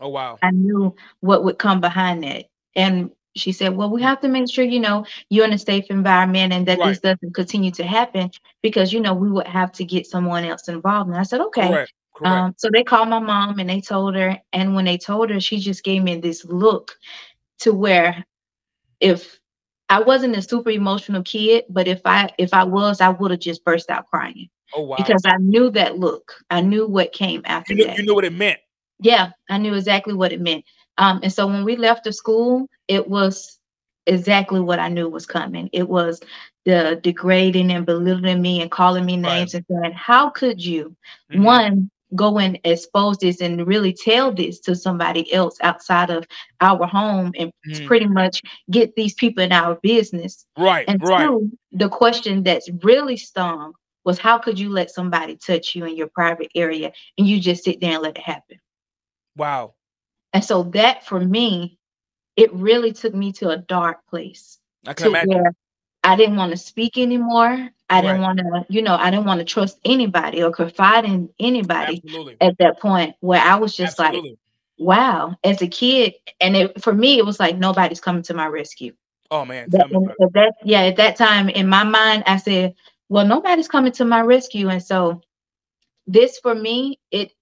Oh, 0.00 0.08
wow. 0.08 0.38
I 0.42 0.52
knew 0.52 0.94
what 1.20 1.44
would 1.44 1.58
come 1.58 1.80
behind 1.80 2.22
that. 2.22 2.46
And 2.74 3.10
she 3.38 3.52
said, 3.52 3.76
Well, 3.76 3.90
we 3.90 4.02
have 4.02 4.20
to 4.20 4.28
make 4.28 4.50
sure, 4.50 4.64
you 4.64 4.80
know, 4.80 5.04
you're 5.30 5.46
in 5.46 5.52
a 5.52 5.58
safe 5.58 5.86
environment 5.90 6.52
and 6.52 6.66
that 6.66 6.78
right. 6.78 6.88
this 6.88 7.00
doesn't 7.00 7.34
continue 7.34 7.70
to 7.72 7.84
happen 7.84 8.30
because, 8.62 8.92
you 8.92 9.00
know, 9.00 9.14
we 9.14 9.30
would 9.30 9.46
have 9.46 9.72
to 9.72 9.84
get 9.84 10.06
someone 10.06 10.44
else 10.44 10.68
involved. 10.68 11.10
And 11.10 11.18
I 11.18 11.22
said, 11.22 11.40
Okay. 11.40 11.68
Correct. 11.68 11.92
Correct. 12.14 12.34
Um, 12.34 12.54
so 12.56 12.68
they 12.72 12.82
called 12.82 13.08
my 13.08 13.20
mom 13.20 13.60
and 13.60 13.70
they 13.70 13.80
told 13.80 14.16
her. 14.16 14.36
And 14.52 14.74
when 14.74 14.84
they 14.84 14.98
told 14.98 15.30
her, 15.30 15.40
she 15.40 15.58
just 15.58 15.84
gave 15.84 16.02
me 16.02 16.16
this 16.16 16.44
look 16.44 16.96
to 17.60 17.72
where 17.72 18.24
if 19.00 19.38
I 19.88 20.00
wasn't 20.00 20.36
a 20.36 20.42
super 20.42 20.70
emotional 20.70 21.22
kid, 21.22 21.64
but 21.68 21.88
if 21.88 22.00
I 22.04 22.30
if 22.38 22.52
I 22.52 22.64
was, 22.64 23.00
I 23.00 23.08
would 23.08 23.30
have 23.30 23.40
just 23.40 23.64
burst 23.64 23.90
out 23.90 24.06
crying. 24.06 24.48
Oh 24.74 24.82
wow. 24.82 24.96
Because 24.96 25.22
I 25.24 25.36
knew 25.38 25.70
that 25.70 25.98
look. 25.98 26.34
I 26.50 26.60
knew 26.60 26.86
what 26.86 27.12
came 27.12 27.42
after 27.44 27.72
you 27.72 27.78
knew, 27.78 27.86
that. 27.86 27.98
You 27.98 28.04
knew 28.04 28.14
what 28.14 28.24
it 28.24 28.32
meant. 28.32 28.58
Yeah, 29.00 29.30
I 29.48 29.58
knew 29.58 29.74
exactly 29.74 30.12
what 30.12 30.32
it 30.32 30.40
meant. 30.40 30.64
Um, 30.98 31.20
and 31.22 31.32
so 31.32 31.46
when 31.46 31.64
we 31.64 31.76
left 31.76 32.04
the 32.04 32.12
school, 32.12 32.68
it 32.88 33.08
was 33.08 33.58
exactly 34.06 34.60
what 34.60 34.78
I 34.78 34.88
knew 34.88 35.08
was 35.08 35.26
coming. 35.26 35.70
It 35.72 35.88
was 35.88 36.20
the 36.64 37.00
degrading 37.02 37.70
and 37.70 37.86
belittling 37.86 38.42
me 38.42 38.60
and 38.60 38.70
calling 38.70 39.06
me 39.06 39.16
names 39.16 39.54
right. 39.54 39.64
and 39.68 39.82
saying, 39.82 39.92
How 39.94 40.30
could 40.30 40.64
you, 40.64 40.96
mm-hmm. 41.32 41.42
one, 41.42 41.90
go 42.14 42.38
and 42.38 42.58
expose 42.64 43.18
this 43.18 43.40
and 43.40 43.66
really 43.66 43.92
tell 43.92 44.32
this 44.32 44.58
to 44.60 44.74
somebody 44.74 45.30
else 45.32 45.58
outside 45.60 46.10
of 46.10 46.26
our 46.60 46.86
home 46.86 47.32
and 47.38 47.52
mm-hmm. 47.68 47.86
pretty 47.86 48.06
much 48.06 48.42
get 48.70 48.96
these 48.96 49.14
people 49.14 49.44
in 49.44 49.52
our 49.52 49.76
business? 49.76 50.46
Right. 50.58 50.86
And 50.88 51.00
right. 51.02 51.26
two, 51.26 51.50
the 51.72 51.88
question 51.88 52.42
that's 52.42 52.68
really 52.82 53.16
stung 53.16 53.72
was, 54.04 54.18
How 54.18 54.38
could 54.38 54.58
you 54.58 54.70
let 54.70 54.90
somebody 54.90 55.36
touch 55.36 55.74
you 55.74 55.84
in 55.84 55.96
your 55.96 56.08
private 56.08 56.50
area 56.54 56.92
and 57.16 57.26
you 57.26 57.40
just 57.40 57.64
sit 57.64 57.80
there 57.80 57.94
and 57.94 58.02
let 58.02 58.16
it 58.16 58.22
happen? 58.22 58.58
Wow. 59.36 59.74
And 60.32 60.44
so 60.44 60.64
that 60.74 61.06
for 61.06 61.20
me, 61.20 61.78
it 62.36 62.52
really 62.52 62.92
took 62.92 63.14
me 63.14 63.32
to 63.32 63.50
a 63.50 63.56
dark 63.56 64.06
place. 64.06 64.58
I 64.86 64.94
can 64.94 65.08
imagine. 65.08 65.44
I 66.04 66.16
didn't 66.16 66.36
want 66.36 66.52
to 66.52 66.56
speak 66.56 66.96
anymore. 66.96 67.70
I 67.90 68.00
didn't 68.00 68.20
want 68.20 68.38
to, 68.38 68.66
you 68.68 68.82
know, 68.82 68.94
I 68.94 69.10
didn't 69.10 69.26
want 69.26 69.40
to 69.40 69.44
trust 69.44 69.78
anybody 69.84 70.42
or 70.42 70.52
confide 70.52 71.04
in 71.04 71.30
anybody 71.40 72.02
Absolutely. 72.04 72.36
at 72.40 72.56
that 72.58 72.78
point 72.78 73.16
where 73.20 73.40
I 73.40 73.56
was 73.56 73.74
just 73.74 73.98
Absolutely. 73.98 74.30
like, 74.30 74.38
wow, 74.78 75.34
as 75.42 75.62
a 75.62 75.66
kid. 75.66 76.14
And 76.40 76.56
it, 76.56 76.82
for 76.82 76.92
me, 76.92 77.18
it 77.18 77.26
was 77.26 77.40
like, 77.40 77.56
nobody's 77.56 78.00
coming 78.00 78.22
to 78.22 78.34
my 78.34 78.46
rescue. 78.46 78.94
Oh 79.30 79.44
man. 79.44 79.68
That, 79.70 79.86
at 80.20 80.32
that, 80.34 80.54
yeah, 80.62 80.82
at 80.82 80.96
that 80.96 81.16
time 81.16 81.48
in 81.48 81.68
my 81.68 81.82
mind, 81.82 82.24
I 82.26 82.36
said, 82.36 82.74
well, 83.08 83.26
nobody's 83.26 83.68
coming 83.68 83.92
to 83.92 84.04
my 84.04 84.20
rescue. 84.20 84.68
And 84.68 84.82
so 84.82 85.22
this 86.06 86.38
for 86.38 86.54
me, 86.54 87.00
it, 87.10 87.32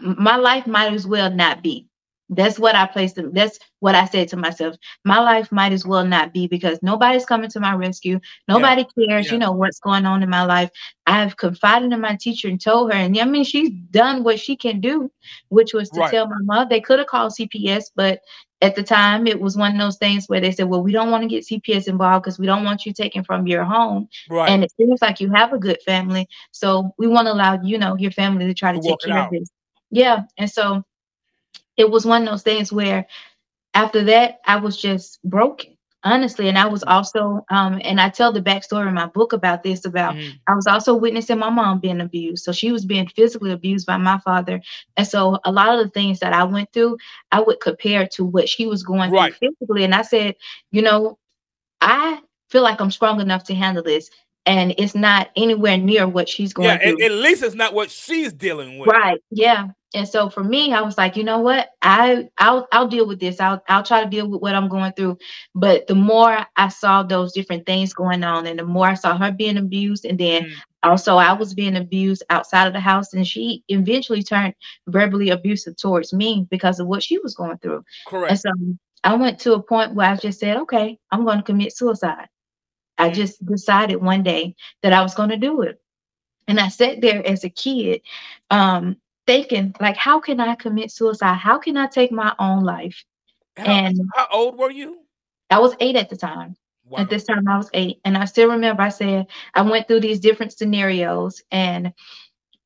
my 0.00 0.36
life 0.36 0.66
might 0.66 0.92
as 0.92 1.06
well 1.06 1.30
not 1.30 1.62
be. 1.62 1.86
That's 2.34 2.58
what 2.58 2.74
I 2.74 2.86
placed 2.86 3.16
them. 3.16 3.32
That's 3.32 3.58
what 3.80 3.94
I 3.94 4.06
said 4.06 4.28
to 4.28 4.36
myself. 4.36 4.76
My 5.04 5.18
life 5.18 5.52
might 5.52 5.72
as 5.72 5.84
well 5.84 6.04
not 6.04 6.32
be 6.32 6.46
because 6.46 6.78
nobody's 6.82 7.26
coming 7.26 7.50
to 7.50 7.60
my 7.60 7.74
rescue. 7.74 8.20
Nobody 8.48 8.86
yeah. 8.96 9.06
cares, 9.06 9.26
yeah. 9.26 9.32
you 9.32 9.38
know, 9.38 9.52
what's 9.52 9.80
going 9.80 10.06
on 10.06 10.22
in 10.22 10.30
my 10.30 10.44
life. 10.44 10.70
I've 11.06 11.36
confided 11.36 11.92
in 11.92 12.00
my 12.00 12.16
teacher 12.16 12.48
and 12.48 12.60
told 12.60 12.92
her, 12.92 12.98
and 12.98 13.18
I 13.18 13.24
mean, 13.24 13.44
she's 13.44 13.70
done 13.90 14.24
what 14.24 14.40
she 14.40 14.56
can 14.56 14.80
do, 14.80 15.10
which 15.48 15.74
was 15.74 15.90
to 15.90 16.00
right. 16.00 16.10
tell 16.10 16.26
my 16.26 16.36
mom. 16.42 16.68
They 16.68 16.80
could 16.80 16.98
have 16.98 17.08
called 17.08 17.32
CPS, 17.38 17.90
but 17.94 18.20
at 18.62 18.76
the 18.76 18.82
time, 18.82 19.26
it 19.26 19.40
was 19.40 19.56
one 19.56 19.72
of 19.72 19.78
those 19.78 19.96
things 19.96 20.26
where 20.26 20.40
they 20.40 20.52
said, 20.52 20.68
"Well, 20.68 20.82
we 20.82 20.92
don't 20.92 21.10
want 21.10 21.22
to 21.22 21.28
get 21.28 21.44
CPS 21.44 21.88
involved 21.88 22.22
because 22.22 22.38
we 22.38 22.46
don't 22.46 22.64
want 22.64 22.86
you 22.86 22.92
taken 22.92 23.24
from 23.24 23.46
your 23.48 23.64
home, 23.64 24.08
right. 24.30 24.48
and 24.48 24.62
it 24.62 24.72
seems 24.76 25.02
like 25.02 25.20
you 25.20 25.30
have 25.32 25.52
a 25.52 25.58
good 25.58 25.82
family, 25.82 26.28
so 26.52 26.94
we 26.96 27.08
want 27.08 27.26
to 27.26 27.32
allow 27.32 27.60
you 27.60 27.76
know 27.76 27.96
your 27.96 28.12
family 28.12 28.46
to 28.46 28.54
try 28.54 28.72
to, 28.72 28.80
to 28.80 28.88
take 28.88 29.00
care 29.00 29.24
of 29.24 29.30
this." 29.32 29.50
Yeah, 29.90 30.22
and 30.38 30.48
so 30.48 30.84
it 31.76 31.90
was 31.90 32.06
one 32.06 32.22
of 32.22 32.28
those 32.28 32.42
things 32.42 32.72
where 32.72 33.06
after 33.74 34.04
that 34.04 34.40
I 34.46 34.56
was 34.56 34.80
just 34.80 35.22
broken 35.24 35.76
honestly 36.04 36.48
and 36.48 36.58
i 36.58 36.66
was 36.66 36.82
also 36.84 37.44
um 37.50 37.80
and 37.84 38.00
i 38.00 38.08
tell 38.08 38.32
the 38.32 38.40
backstory 38.40 38.88
in 38.88 38.94
my 38.94 39.06
book 39.06 39.32
about 39.32 39.62
this 39.62 39.84
about 39.84 40.14
mm-hmm. 40.14 40.30
i 40.48 40.54
was 40.54 40.66
also 40.66 40.94
witnessing 40.94 41.38
my 41.38 41.50
mom 41.50 41.78
being 41.78 42.00
abused 42.00 42.44
so 42.44 42.52
she 42.52 42.72
was 42.72 42.84
being 42.84 43.06
physically 43.08 43.52
abused 43.52 43.86
by 43.86 43.96
my 43.96 44.18
father 44.18 44.60
and 44.96 45.06
so 45.06 45.38
a 45.44 45.52
lot 45.52 45.72
of 45.78 45.84
the 45.84 45.90
things 45.90 46.18
that 46.18 46.32
i 46.32 46.42
went 46.42 46.70
through 46.72 46.96
i 47.30 47.40
would 47.40 47.60
compare 47.60 48.06
to 48.06 48.24
what 48.24 48.48
she 48.48 48.66
was 48.66 48.82
going 48.82 49.10
right. 49.10 49.34
through 49.36 49.50
physically 49.60 49.84
and 49.84 49.94
i 49.94 50.02
said 50.02 50.34
you 50.70 50.82
know 50.82 51.18
i 51.80 52.18
feel 52.50 52.62
like 52.62 52.80
i'm 52.80 52.90
strong 52.90 53.20
enough 53.20 53.44
to 53.44 53.54
handle 53.54 53.82
this 53.82 54.10
and 54.44 54.74
it's 54.78 54.96
not 54.96 55.30
anywhere 55.36 55.76
near 55.76 56.08
what 56.08 56.28
she's 56.28 56.52
going 56.52 56.68
yeah, 56.68 56.78
through. 56.78 57.04
At, 57.04 57.12
at 57.12 57.18
least 57.18 57.44
it's 57.44 57.54
not 57.54 57.74
what 57.74 57.92
she's 57.92 58.32
dealing 58.32 58.76
with. 58.76 58.88
Right. 58.88 59.20
Yeah. 59.30 59.68
And 59.94 60.08
so 60.08 60.30
for 60.30 60.42
me, 60.42 60.72
I 60.72 60.80
was 60.80 60.96
like, 60.96 61.16
you 61.16 61.24
know 61.24 61.40
what? 61.40 61.70
I 61.82 62.28
I'll 62.38 62.66
I'll 62.72 62.88
deal 62.88 63.06
with 63.06 63.20
this. 63.20 63.40
I'll 63.40 63.62
I'll 63.68 63.82
try 63.82 64.02
to 64.02 64.08
deal 64.08 64.28
with 64.28 64.40
what 64.40 64.54
I'm 64.54 64.68
going 64.68 64.92
through. 64.92 65.18
But 65.54 65.86
the 65.86 65.94
more 65.94 66.46
I 66.56 66.68
saw 66.68 67.02
those 67.02 67.32
different 67.32 67.66
things 67.66 67.92
going 67.92 68.24
on, 68.24 68.46
and 68.46 68.58
the 68.58 68.64
more 68.64 68.88
I 68.88 68.94
saw 68.94 69.18
her 69.18 69.30
being 69.30 69.58
abused, 69.58 70.04
and 70.04 70.18
then 70.18 70.44
mm. 70.44 70.52
also 70.82 71.16
I 71.16 71.32
was 71.34 71.52
being 71.52 71.76
abused 71.76 72.22
outside 72.30 72.66
of 72.66 72.72
the 72.72 72.80
house, 72.80 73.12
and 73.12 73.26
she 73.26 73.64
eventually 73.68 74.22
turned 74.22 74.54
verbally 74.86 75.28
abusive 75.30 75.76
towards 75.76 76.12
me 76.12 76.46
because 76.50 76.80
of 76.80 76.86
what 76.86 77.02
she 77.02 77.18
was 77.18 77.34
going 77.34 77.58
through. 77.58 77.84
Correct. 78.06 78.30
And 78.30 78.40
so 78.40 78.50
I 79.04 79.14
went 79.14 79.38
to 79.40 79.54
a 79.54 79.62
point 79.62 79.94
where 79.94 80.10
I 80.10 80.16
just 80.16 80.40
said, 80.40 80.56
okay, 80.58 80.98
I'm 81.10 81.24
going 81.24 81.38
to 81.38 81.44
commit 81.44 81.76
suicide. 81.76 82.28
I 82.98 83.10
mm. 83.10 83.14
just 83.14 83.44
decided 83.44 83.96
one 83.96 84.22
day 84.22 84.54
that 84.82 84.92
I 84.92 85.02
was 85.02 85.14
going 85.14 85.30
to 85.30 85.36
do 85.36 85.62
it. 85.62 85.80
And 86.48 86.58
I 86.58 86.68
sat 86.68 87.00
there 87.00 87.26
as 87.26 87.44
a 87.44 87.50
kid, 87.50 88.02
um, 88.50 88.96
thinking 89.26 89.74
like 89.80 89.96
how 89.96 90.20
can 90.20 90.40
i 90.40 90.54
commit 90.54 90.90
suicide 90.90 91.34
how 91.34 91.58
can 91.58 91.76
i 91.76 91.86
take 91.86 92.12
my 92.12 92.34
own 92.38 92.64
life 92.64 93.04
how, 93.56 93.64
and 93.64 94.00
how 94.14 94.26
old 94.32 94.58
were 94.58 94.70
you 94.70 94.98
i 95.50 95.58
was 95.58 95.74
eight 95.80 95.96
at 95.96 96.10
the 96.10 96.16
time 96.16 96.56
wow. 96.88 97.00
at 97.00 97.10
this 97.10 97.24
time 97.24 97.46
i 97.48 97.56
was 97.56 97.70
eight 97.74 98.00
and 98.04 98.16
i 98.16 98.24
still 98.24 98.50
remember 98.50 98.82
i 98.82 98.88
said 98.88 99.26
i 99.54 99.62
went 99.62 99.86
through 99.86 100.00
these 100.00 100.20
different 100.20 100.52
scenarios 100.52 101.42
and 101.50 101.92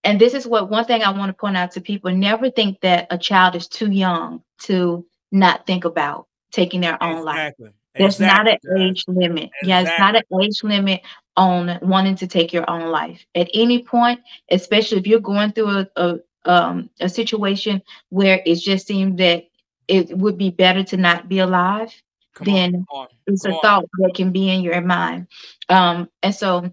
and 0.05 0.21
this 0.21 0.35
is 0.35 0.47
what 0.47 0.71
one 0.71 0.85
thing 0.85 1.03
i 1.03 1.11
want 1.11 1.29
to 1.29 1.35
point 1.35 1.57
out 1.57 1.73
to 1.73 1.81
people 1.81 2.11
never 2.11 2.51
think 2.51 2.81
that 2.81 3.07
a 3.11 3.19
child 3.19 3.55
is 3.55 3.69
too 3.69 3.90
young 3.90 4.42
to 4.59 5.05
not 5.33 5.66
think 5.66 5.85
about 5.85 6.27
taking 6.53 6.81
their 6.81 7.03
own 7.03 7.19
exactly. 7.19 7.66
life 7.66 7.75
there's 7.99 8.21
exactly. 8.21 8.53
not 8.53 8.77
an 8.77 8.83
age 8.83 9.05
limit. 9.09 9.51
Exactly. 9.62 9.69
Yeah, 9.69 9.81
it's 9.81 9.99
not 9.99 10.16
an 10.16 10.42
age 10.42 10.62
limit 10.62 11.03
on 11.37 11.79
wanting 11.83 12.16
to 12.16 12.27
take 12.27 12.53
your 12.53 12.69
own 12.69 12.90
life. 12.90 13.25
At 13.35 13.49
any 13.55 13.83
point, 13.83 14.21
especially 14.51 14.99
if 14.99 15.07
you're 15.07 15.21
going 15.21 15.53
through 15.53 15.71
a, 15.71 15.88
a, 15.97 16.19
um, 16.47 16.91
a 17.01 17.09
situation 17.09 17.83
where 18.11 18.43
it 18.47 18.57
just 18.57 18.87
seemed 18.87 19.19
that 19.19 19.45
it 19.89 20.17
would 20.17 20.39
be 20.39 20.51
better 20.51 20.83
to 20.85 20.97
not 20.97 21.29
be 21.29 21.41
alive, 21.41 21.93
Come 22.35 22.47
then 22.47 22.87
on, 22.91 23.03
on, 23.03 23.09
it's 23.27 23.45
a 23.45 23.53
on. 23.53 23.61
thought 23.61 23.85
that 23.99 24.15
can 24.15 24.33
be 24.33 24.51
in 24.51 24.63
your 24.63 24.81
mind. 24.81 25.29
Um, 25.69 26.09
and 26.23 26.35
so 26.35 26.73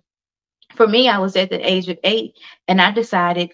for 0.75 0.87
me, 0.87 1.09
I 1.09 1.19
was 1.19 1.35
at 1.35 1.49
the 1.49 1.59
age 1.67 1.89
of 1.89 1.99
eight 2.03 2.35
and 2.67 2.81
I 2.81 2.91
decided, 2.91 3.53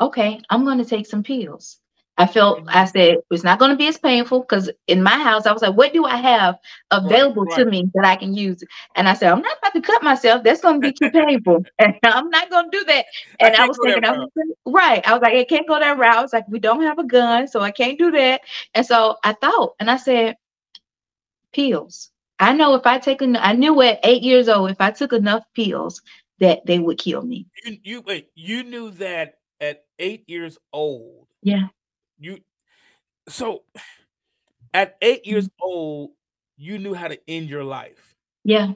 okay, 0.00 0.40
I'm 0.50 0.64
going 0.64 0.78
to 0.78 0.84
take 0.84 1.06
some 1.06 1.22
pills. 1.22 1.78
I 2.18 2.26
felt, 2.26 2.62
I 2.68 2.86
said, 2.86 3.18
it's 3.30 3.44
not 3.44 3.58
going 3.58 3.72
to 3.72 3.76
be 3.76 3.88
as 3.88 3.98
painful 3.98 4.40
because 4.40 4.70
in 4.86 5.02
my 5.02 5.18
house, 5.18 5.44
I 5.44 5.52
was 5.52 5.60
like, 5.60 5.76
what 5.76 5.92
do 5.92 6.06
I 6.06 6.16
have 6.16 6.58
available 6.90 7.44
to 7.46 7.64
right. 7.64 7.70
me 7.70 7.90
that 7.94 8.06
I 8.06 8.16
can 8.16 8.34
use? 8.34 8.62
And 8.94 9.06
I 9.06 9.12
said, 9.12 9.30
I'm 9.30 9.42
not 9.42 9.58
about 9.58 9.74
to 9.74 9.82
cut 9.82 10.02
myself. 10.02 10.42
That's 10.42 10.62
going 10.62 10.80
to 10.80 10.80
be 10.80 10.92
too 10.92 11.10
painful. 11.10 11.64
And 11.78 11.94
I'm 12.04 12.30
not 12.30 12.48
going 12.48 12.70
to 12.70 12.78
do 12.78 12.84
that. 12.84 13.04
And 13.38 13.54
I, 13.54 13.58
can't 13.58 13.68
was 13.68 13.78
thinking, 13.82 14.04
I 14.04 14.12
was 14.12 14.30
right. 14.66 15.06
I 15.06 15.12
was 15.12 15.20
like, 15.20 15.34
I 15.34 15.44
can't 15.44 15.68
go 15.68 15.78
that 15.78 15.98
route. 15.98 16.16
I 16.16 16.22
was 16.22 16.32
like, 16.32 16.48
we 16.48 16.58
don't 16.58 16.82
have 16.82 16.98
a 16.98 17.04
gun, 17.04 17.48
so 17.48 17.60
I 17.60 17.70
can't 17.70 17.98
do 17.98 18.10
that. 18.12 18.40
And 18.74 18.86
so 18.86 19.16
I 19.22 19.34
thought, 19.34 19.74
and 19.78 19.90
I 19.90 19.98
said, 19.98 20.36
pills. 21.52 22.10
I 22.38 22.54
know 22.54 22.74
if 22.74 22.86
I 22.86 22.98
take, 22.98 23.20
en- 23.20 23.36
I 23.36 23.52
knew 23.52 23.80
at 23.82 24.00
eight 24.04 24.22
years 24.22 24.48
old, 24.48 24.70
if 24.70 24.80
I 24.80 24.90
took 24.90 25.12
enough 25.12 25.44
pills, 25.54 26.00
that 26.38 26.64
they 26.66 26.78
would 26.78 26.98
kill 26.98 27.22
me. 27.22 27.46
You, 27.64 27.78
you 27.82 28.00
wait. 28.02 28.28
You 28.34 28.62
knew 28.62 28.90
that 28.92 29.34
at 29.60 29.84
eight 29.98 30.24
years 30.28 30.58
old. 30.72 31.26
Yeah. 31.42 31.68
You 32.18 32.38
so 33.28 33.62
at 34.72 34.96
eight 35.02 35.26
years 35.26 35.48
mm. 35.48 35.52
old, 35.60 36.10
you 36.56 36.78
knew 36.78 36.94
how 36.94 37.08
to 37.08 37.18
end 37.28 37.48
your 37.48 37.64
life. 37.64 38.14
Yeah. 38.44 38.72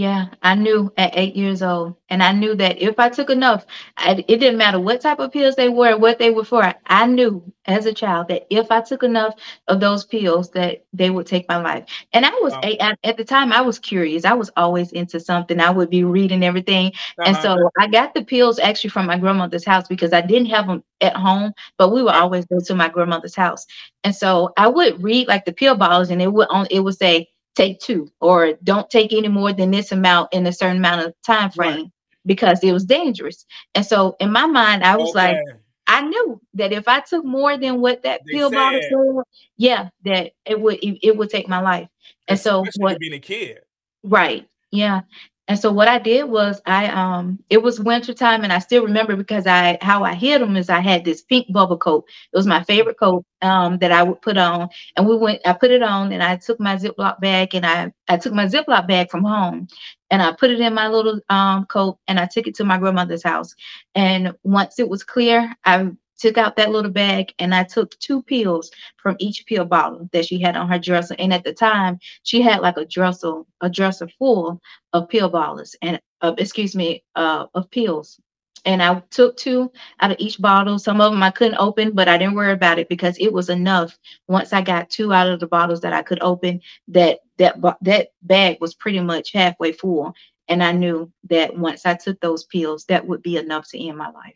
Yeah, 0.00 0.28
I 0.42 0.56
knew 0.56 0.92
at 0.96 1.18
eight 1.18 1.36
years 1.36 1.62
old, 1.62 1.96
and 2.10 2.22
I 2.22 2.32
knew 2.32 2.54
that 2.56 2.80
if 2.82 2.98
I 2.98 3.10
took 3.10 3.30
enough, 3.30 3.66
I, 3.98 4.24
it 4.28 4.38
didn't 4.40 4.58
matter 4.58 4.80
what 4.80 5.00
type 5.02 5.18
of 5.20 5.32
pills 5.32 5.56
they 5.56 5.68
were, 5.68 5.96
what 5.98 6.18
they 6.18 6.30
were 6.30 6.44
for. 6.44 6.74
I 6.86 7.06
knew 7.06 7.42
as 7.66 7.86
a 7.86 7.92
child 7.92 8.28
that 8.28 8.46
if 8.50 8.70
I 8.70 8.80
took 8.82 9.02
enough 9.02 9.34
of 9.68 9.80
those 9.80 10.04
pills, 10.04 10.50
that 10.52 10.84
they 10.92 11.10
would 11.10 11.26
take 11.26 11.48
my 11.48 11.56
life. 11.58 11.84
And 12.12 12.24
I 12.24 12.30
was 12.40 12.56
Wow. 12.56 12.62
eight 12.62 12.80
at, 12.80 12.98
at 13.04 13.16
the 13.18 13.24
time. 13.24 13.52
I 13.52 13.62
was 13.62 13.78
curious. 13.78 14.24
I 14.24 14.34
was 14.34 14.50
always 14.56 14.92
into 14.92 15.20
something. 15.20 15.60
I 15.60 15.70
would 15.70 15.90
be 15.90 16.04
reading 16.04 16.44
everything, 16.44 16.92
and 17.24 17.36
Uh-huh. 17.36 17.38
so 17.38 17.70
I 17.80 17.88
got 17.88 18.14
the 18.14 18.24
pills 18.24 18.60
actually 18.60 18.90
from 18.90 19.06
my 19.06 19.18
grandmother's 19.18 19.66
house 19.66 19.88
because 19.88 20.12
I 20.12 20.22
didn't 20.22 20.50
have 20.50 20.68
them 20.68 20.84
at 21.00 21.16
home, 21.16 21.52
but 21.78 21.92
we 21.92 22.02
would 22.02 22.14
always 22.14 22.46
go 22.46 22.60
to 22.60 22.74
my 22.76 22.88
grandmother's 22.88 23.36
house, 23.36 23.66
and 24.04 24.14
so 24.14 24.52
I 24.58 24.68
would 24.68 25.02
read 25.02 25.28
like 25.28 25.46
the 25.46 25.52
pill 25.52 25.76
bottles, 25.76 26.10
and 26.10 26.22
it 26.22 26.32
would 26.32 26.48
on 26.50 26.66
it 26.70 26.80
would 26.80 26.96
say 26.96 27.29
take 27.56 27.80
two 27.80 28.10
or 28.20 28.54
don't 28.64 28.88
take 28.90 29.12
any 29.12 29.28
more 29.28 29.52
than 29.52 29.70
this 29.70 29.92
amount 29.92 30.32
in 30.32 30.46
a 30.46 30.52
certain 30.52 30.78
amount 30.78 31.06
of 31.06 31.14
time 31.26 31.50
Right. 31.56 31.74
frame 31.76 31.92
because 32.26 32.62
it 32.62 32.72
was 32.72 32.84
dangerous. 32.84 33.46
And 33.74 33.84
so 33.84 34.16
in 34.20 34.32
my 34.32 34.46
mind, 34.46 34.84
I 34.84 34.96
was 34.96 35.14
like, 35.14 35.44
I 35.88 36.02
knew 36.02 36.40
that 36.54 36.72
if 36.72 36.88
I 36.88 37.00
took 37.00 37.24
more 37.24 37.56
than 37.58 37.80
what 37.80 38.02
that 38.02 38.22
They 38.26 38.38
pill 38.38 38.50
bottle 38.50 38.80
said. 38.80 38.90
said, 38.90 39.24
yeah, 39.56 39.88
that 40.04 40.32
it 40.46 40.60
would 40.60 40.76
it, 40.82 40.98
it 41.02 41.16
would 41.16 41.30
take 41.30 41.48
my 41.48 41.60
life. 41.60 41.88
And 42.28 42.38
so 42.38 42.64
what 42.76 42.98
being 43.00 43.14
a 43.14 43.18
kid. 43.20 43.60
Right. 44.02 44.48
Yeah. 44.70 45.02
And 45.50 45.58
so 45.60 45.72
what 45.72 45.88
I 45.88 45.98
did 45.98 46.24
was 46.30 46.62
I 46.66 46.88
um 46.88 47.40
it 47.50 47.62
was 47.62 47.80
winter 47.80 48.14
time 48.14 48.44
and 48.44 48.54
I 48.54 48.60
still 48.60 48.84
remember 48.84 49.16
because 49.16 49.48
I 49.48 49.78
how 49.82 50.04
I 50.04 50.14
hid 50.14 50.42
them 50.42 50.56
is 50.56 50.70
I 50.70 50.80
had 50.80 51.04
this 51.04 51.22
pink 51.22 51.52
bubble 51.52 51.78
coat. 51.78 52.06
It 52.32 52.38
was 52.38 52.46
my 52.46 52.64
favorite 52.64 53.00
coat 53.00 53.26
um 53.42 53.78
that 53.80 53.92
I 53.92 54.04
would 54.04 54.22
put 54.22 54.38
on. 54.38 54.70
And 54.96 55.08
we 55.08 55.16
went 55.18 55.42
I 55.46 55.54
put 55.54 55.72
it 55.72 55.82
on 55.82 56.12
and 56.12 56.22
I 56.24 56.36
took 56.38 56.60
my 56.60 56.76
Ziploc 56.76 57.20
bag 57.20 57.54
and 57.56 57.66
I 57.66 57.92
I 58.08 58.18
took 58.18 58.34
my 58.34 58.46
Ziploc 58.46 58.88
bag 58.88 59.10
from 59.10 59.24
home 59.24 59.68
and 60.10 60.22
I 60.22 60.32
put 60.32 60.52
it 60.52 60.60
in 60.60 60.74
my 60.74 60.88
little 60.88 61.20
um 61.30 61.66
coat 61.66 61.98
and 62.08 62.20
I 62.20 62.26
took 62.26 62.48
it 62.48 62.56
to 62.56 62.64
my 62.64 62.78
grandmother's 62.78 63.24
house. 63.24 63.54
And 63.96 64.34
once 64.44 64.80
it 64.80 64.88
was 64.88 65.04
clear, 65.04 65.54
I 65.66 65.90
took 66.20 66.38
out 66.38 66.56
that 66.56 66.70
little 66.70 66.90
bag 66.90 67.32
and 67.38 67.54
I 67.54 67.64
took 67.64 67.98
two 67.98 68.22
pills 68.22 68.70
from 68.98 69.16
each 69.18 69.46
pill 69.46 69.64
bottle 69.64 70.08
that 70.12 70.26
she 70.26 70.40
had 70.40 70.56
on 70.56 70.68
her 70.68 70.78
dresser. 70.78 71.16
And 71.18 71.32
at 71.32 71.44
the 71.44 71.52
time, 71.52 71.98
she 72.22 72.42
had 72.42 72.60
like 72.60 72.76
a 72.76 72.84
dresser, 72.84 73.42
a 73.60 73.70
dresser 73.70 74.08
full 74.18 74.60
of 74.92 75.08
pill 75.08 75.28
bottles 75.30 75.74
and 75.82 76.00
uh, 76.20 76.34
excuse 76.38 76.76
me, 76.76 77.02
uh, 77.16 77.46
of 77.54 77.70
pills. 77.70 78.20
And 78.66 78.82
I 78.82 79.00
took 79.10 79.38
two 79.38 79.72
out 80.00 80.10
of 80.10 80.18
each 80.20 80.38
bottle. 80.38 80.78
Some 80.78 81.00
of 81.00 81.12
them 81.12 81.22
I 81.22 81.30
couldn't 81.30 81.58
open, 81.58 81.92
but 81.92 82.08
I 82.08 82.18
didn't 82.18 82.34
worry 82.34 82.52
about 82.52 82.78
it 82.78 82.90
because 82.90 83.16
it 83.18 83.32
was 83.32 83.48
enough. 83.48 83.96
Once 84.28 84.52
I 84.52 84.60
got 84.60 84.90
two 84.90 85.14
out 85.14 85.28
of 85.28 85.40
the 85.40 85.46
bottles 85.46 85.80
that 85.80 85.94
I 85.94 86.02
could 86.02 86.22
open, 86.22 86.60
that 86.88 87.20
that 87.38 87.56
that 87.80 88.08
bag 88.22 88.58
was 88.60 88.74
pretty 88.74 89.00
much 89.00 89.32
halfway 89.32 89.72
full. 89.72 90.14
And 90.48 90.62
I 90.62 90.72
knew 90.72 91.10
that 91.30 91.56
once 91.56 91.86
I 91.86 91.94
took 91.94 92.20
those 92.20 92.44
pills, 92.44 92.84
that 92.86 93.06
would 93.06 93.22
be 93.22 93.38
enough 93.38 93.66
to 93.70 93.82
end 93.82 93.96
my 93.96 94.10
life. 94.10 94.34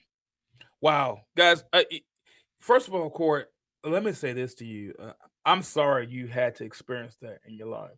Wow, 0.85 1.23
guys. 1.35 1.65
Uh, 1.73 1.85
first 2.59 2.89
of 2.89 2.95
all, 2.95 3.09
Court, 3.09 3.51
let 3.85 4.05
me 4.05 4.13
say 4.13 4.35
this 4.35 4.55
to 4.57 4.67
you. 4.67 4.93
Uh, 4.99 5.13
I'm 5.47 5.63
sorry 5.63 6.07
you 6.11 6.27
had 6.27 6.57
to 6.57 6.65
experience 6.65 7.17
that 7.23 7.39
in 7.47 7.55
your 7.55 7.69
life. 7.69 7.97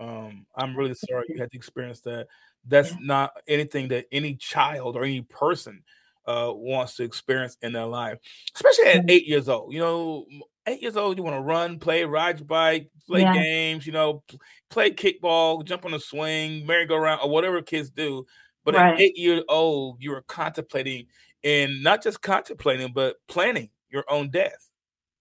Um, 0.00 0.46
I'm 0.56 0.74
really 0.74 0.94
sorry 0.94 1.26
you 1.28 1.38
had 1.38 1.50
to 1.50 1.58
experience 1.58 2.00
that. 2.00 2.28
That's 2.66 2.94
not 2.98 3.32
anything 3.46 3.88
that 3.88 4.06
any 4.10 4.36
child 4.36 4.96
or 4.96 5.04
any 5.04 5.20
person 5.20 5.82
uh, 6.26 6.50
wants 6.54 6.96
to 6.96 7.02
experience 7.02 7.58
in 7.60 7.74
their 7.74 7.84
life, 7.84 8.16
especially 8.54 8.86
at 8.86 9.10
eight 9.10 9.26
years 9.26 9.50
old. 9.50 9.74
You 9.74 9.80
know, 9.80 10.24
eight 10.66 10.80
years 10.80 10.96
old, 10.96 11.18
you 11.18 11.22
want 11.22 11.36
to 11.36 11.42
run, 11.42 11.78
play, 11.78 12.02
ride 12.06 12.38
your 12.38 12.46
bike, 12.46 12.88
play 13.06 13.20
Yeah. 13.20 13.34
games. 13.34 13.86
You 13.86 13.92
know, 13.92 14.24
play 14.70 14.92
kickball, 14.92 15.66
jump 15.66 15.84
on 15.84 15.92
a 15.92 16.00
swing, 16.00 16.64
merry-go-round, 16.64 17.20
or 17.22 17.28
whatever 17.28 17.60
kids 17.60 17.90
do. 17.90 18.24
But 18.64 18.74
Right. 18.74 18.94
at 18.94 19.00
eight 19.00 19.18
years 19.18 19.42
old, 19.50 19.98
you 20.00 20.12
were 20.12 20.22
contemplating 20.22 21.08
and 21.44 21.82
not 21.82 22.02
just 22.02 22.22
contemplating, 22.22 22.92
but 22.92 23.16
planning 23.28 23.70
your 23.90 24.04
own 24.08 24.30
death. 24.30 24.70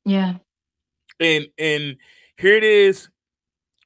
Yeah. 0.05 0.35
And 1.19 1.47
and 1.57 1.97
here 2.37 2.55
it 2.55 2.63
is. 2.63 3.09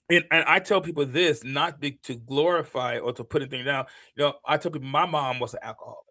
And, 0.10 0.24
and 0.30 0.46
I 0.48 0.60
tell 0.60 0.82
people 0.82 1.06
this 1.06 1.44
not 1.44 1.80
be, 1.80 1.94
to 2.04 2.16
glorify 2.16 3.00
or 3.00 3.12
to 3.14 3.24
put 3.24 3.42
anything 3.42 3.66
down. 3.66 3.86
You 4.16 4.26
know, 4.26 4.34
I 4.46 4.58
tell 4.58 4.72
people 4.72 4.88
my 4.88 5.06
mom 5.08 5.40
was 5.40 5.54
an 5.56 5.62
alcoholic. 5.64 6.06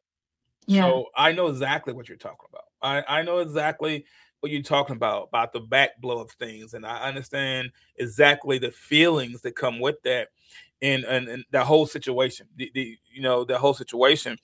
Yeah. 0.66 0.82
So 0.82 1.06
I 1.16 1.32
know 1.32 1.46
exactly 1.46 1.92
what 1.92 2.08
you're 2.08 2.18
talking 2.18 2.48
about. 2.50 2.64
I, 2.82 3.20
I 3.20 3.22
know 3.22 3.38
exactly 3.38 4.04
what 4.40 4.50
you're 4.50 4.62
talking 4.62 4.96
about, 4.96 5.28
about 5.28 5.52
the 5.52 5.60
back 5.60 6.00
blow 6.00 6.20
of 6.20 6.30
things. 6.32 6.74
And 6.74 6.84
I 6.84 7.08
understand 7.08 7.70
exactly 7.96 8.58
the 8.58 8.72
feelings 8.72 9.42
that 9.42 9.56
come 9.56 9.78
with 9.78 10.02
that 10.02 10.28
and 10.82 11.04
and, 11.04 11.28
and 11.28 11.44
the 11.52 11.64
whole 11.64 11.87
situation. 11.87 12.48
The, 12.56 12.70
the 12.74 12.98
you 13.12 13.22
know, 13.22 13.44
the 13.44 13.58
whole 13.58 13.74
situation. 13.74 14.38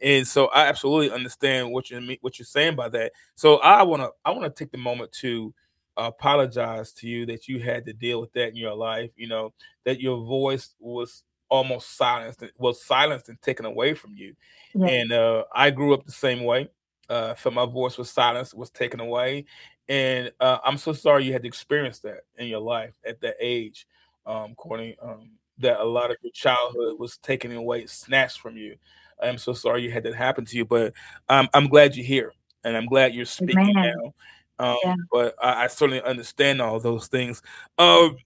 And 0.00 0.26
so 0.26 0.46
I 0.46 0.66
absolutely 0.66 1.10
understand 1.10 1.72
what 1.72 1.90
you 1.90 2.00
mean 2.00 2.18
what 2.20 2.38
you're 2.38 2.46
saying 2.46 2.76
by 2.76 2.88
that. 2.90 3.12
So 3.34 3.56
I 3.58 3.82
wanna 3.82 4.08
I 4.24 4.30
wanna 4.30 4.50
take 4.50 4.70
the 4.70 4.78
moment 4.78 5.12
to 5.20 5.52
apologize 5.96 6.92
to 6.92 7.08
you 7.08 7.26
that 7.26 7.48
you 7.48 7.58
had 7.58 7.84
to 7.84 7.92
deal 7.92 8.20
with 8.20 8.32
that 8.32 8.50
in 8.50 8.56
your 8.56 8.74
life, 8.74 9.10
you 9.16 9.26
know, 9.26 9.52
that 9.84 10.00
your 10.00 10.24
voice 10.24 10.74
was 10.78 11.24
almost 11.48 11.96
silenced, 11.96 12.44
was 12.58 12.82
silenced 12.82 13.28
and 13.28 13.40
taken 13.42 13.64
away 13.66 13.94
from 13.94 14.14
you. 14.14 14.34
Yeah. 14.74 14.86
And 14.86 15.12
uh, 15.12 15.44
I 15.52 15.70
grew 15.70 15.94
up 15.94 16.04
the 16.04 16.12
same 16.12 16.44
way. 16.44 16.68
Uh, 17.08 17.34
felt 17.34 17.54
my 17.54 17.64
voice 17.64 17.96
was 17.96 18.10
silenced, 18.10 18.54
was 18.54 18.68
taken 18.68 19.00
away, 19.00 19.46
and 19.88 20.30
uh, 20.40 20.58
I'm 20.62 20.76
so 20.76 20.92
sorry 20.92 21.24
you 21.24 21.32
had 21.32 21.40
to 21.40 21.48
experience 21.48 22.00
that 22.00 22.20
in 22.36 22.48
your 22.48 22.60
life 22.60 22.92
at 23.06 23.18
that 23.22 23.36
age, 23.40 23.86
um, 24.26 24.54
Courtney. 24.54 24.94
Um, 25.02 25.30
that 25.58 25.80
a 25.80 25.84
lot 25.84 26.10
of 26.10 26.16
your 26.22 26.32
childhood 26.32 26.98
was 26.98 27.16
taken 27.18 27.52
away, 27.52 27.86
snatched 27.86 28.40
from 28.40 28.56
you. 28.56 28.76
I'm 29.22 29.38
so 29.38 29.52
sorry 29.52 29.82
you 29.82 29.90
had 29.90 30.04
that 30.04 30.14
happen 30.14 30.44
to 30.44 30.56
you, 30.56 30.64
but 30.64 30.92
um, 31.28 31.48
I'm 31.54 31.68
glad 31.68 31.96
you're 31.96 32.06
here, 32.06 32.32
and 32.64 32.76
I'm 32.76 32.86
glad 32.86 33.14
you're 33.14 33.24
speaking 33.24 33.74
now. 33.74 34.14
Um, 34.58 34.76
Yeah. 34.82 34.94
But 35.10 35.34
I, 35.42 35.64
I 35.64 35.66
certainly 35.68 36.02
understand 36.02 36.60
all 36.60 36.80
those 36.80 37.06
things. 37.06 37.42
Um, 37.78 38.16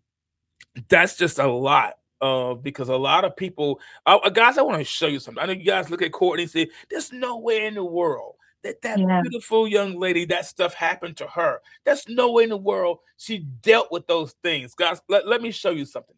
that's 0.89 1.17
just 1.17 1.39
a 1.39 1.47
lot 1.47 1.95
uh, 2.21 2.55
because 2.55 2.89
a 2.89 2.97
lot 2.97 3.25
of 3.25 3.37
people, 3.37 3.81
uh, 4.07 4.31
guys, 4.31 4.57
I 4.57 4.63
want 4.63 4.79
to 4.79 4.85
show 4.85 5.07
you 5.09 5.19
something. 5.19 5.43
I 5.43 5.47
know 5.47 5.53
you 5.53 5.65
guys 5.65 5.91
look 5.91 6.03
at 6.03 6.13
Courtney 6.13 6.45
and 6.45 6.51
say, 6.51 6.69
"There's 6.89 7.13
nowhere 7.13 7.67
in 7.67 7.75
the 7.75 7.85
world 7.85 8.37
that 8.63 8.81
that 8.83 8.99
Yeah. 8.99 9.21
beautiful 9.23 9.67
young 9.67 9.99
lady 9.99 10.25
that 10.27 10.47
stuff 10.47 10.73
happened 10.73 11.17
to 11.19 11.27
her. 11.27 11.61
There's 11.85 12.09
no 12.09 12.33
way 12.33 12.45
in 12.45 12.51
the 12.51 12.57
world 12.57 13.01
she 13.17 13.41
dealt 13.41 13.91
with 13.91 14.07
those 14.07 14.33
things." 14.43 14.75
Guys, 14.75 15.01
let, 15.09 15.27
let 15.27 15.43
me 15.43 15.51
show 15.51 15.71
you 15.71 15.85
something. 15.85 16.17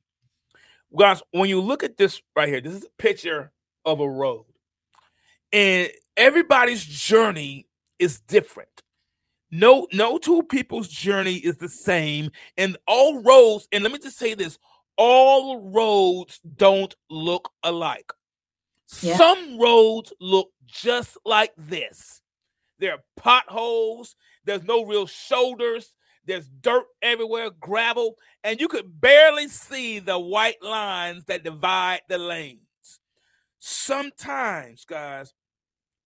Guys, 0.97 1.23
when 1.33 1.49
you 1.49 1.61
look 1.61 1.83
at 1.83 1.97
this 1.97 2.23
right 2.37 2.49
here, 2.49 2.61
this 2.61 2.75
is 2.75 2.85
a 2.85 3.03
picture 3.03 3.51
of 3.85 3.99
a 4.01 4.09
road, 4.09 4.45
and 5.55 5.91
everybody's 6.17 6.85
journey 6.85 7.69
is 8.01 8.21
different. 8.21 8.83
No, 9.53 9.87
no 9.93 10.19
two 10.19 10.43
people's 10.43 10.89
journey 10.89 11.37
is 11.37 11.59
the 11.59 11.69
same, 11.69 12.33
and 12.57 12.77
all 12.89 13.23
roads. 13.23 13.69
And 13.71 13.85
let 13.85 13.93
me 13.93 14.01
just 14.01 14.19
say 14.19 14.35
this: 14.35 14.59
all 14.99 15.71
roads 15.71 16.41
don't 16.57 16.95
look 17.09 17.51
alike. 17.63 18.13
Yeah. 19.01 19.17
Some 19.17 19.59
roads 19.59 20.13
look 20.21 20.51
just 20.67 21.17
like 21.25 21.53
this. 21.57 22.21
There 22.81 22.93
are 22.93 23.05
potholes. 23.17 24.17
There's 24.45 24.65
no 24.65 24.85
real 24.85 25.07
shoulders. 25.07 25.95
There's 26.27 26.49
dirt 26.49 26.87
everywhere, 27.01 27.51
gravel, 27.61 28.17
and 28.43 28.59
you 28.59 28.67
could 28.67 29.01
barely 29.01 29.47
see 29.47 30.01
the 30.01 30.19
white 30.19 30.63
lines 30.63 31.27
that 31.27 31.45
divide 31.45 32.01
the 32.09 32.19
lanes. 32.19 32.61
Sometimes, 33.59 34.85
guys, 34.85 35.33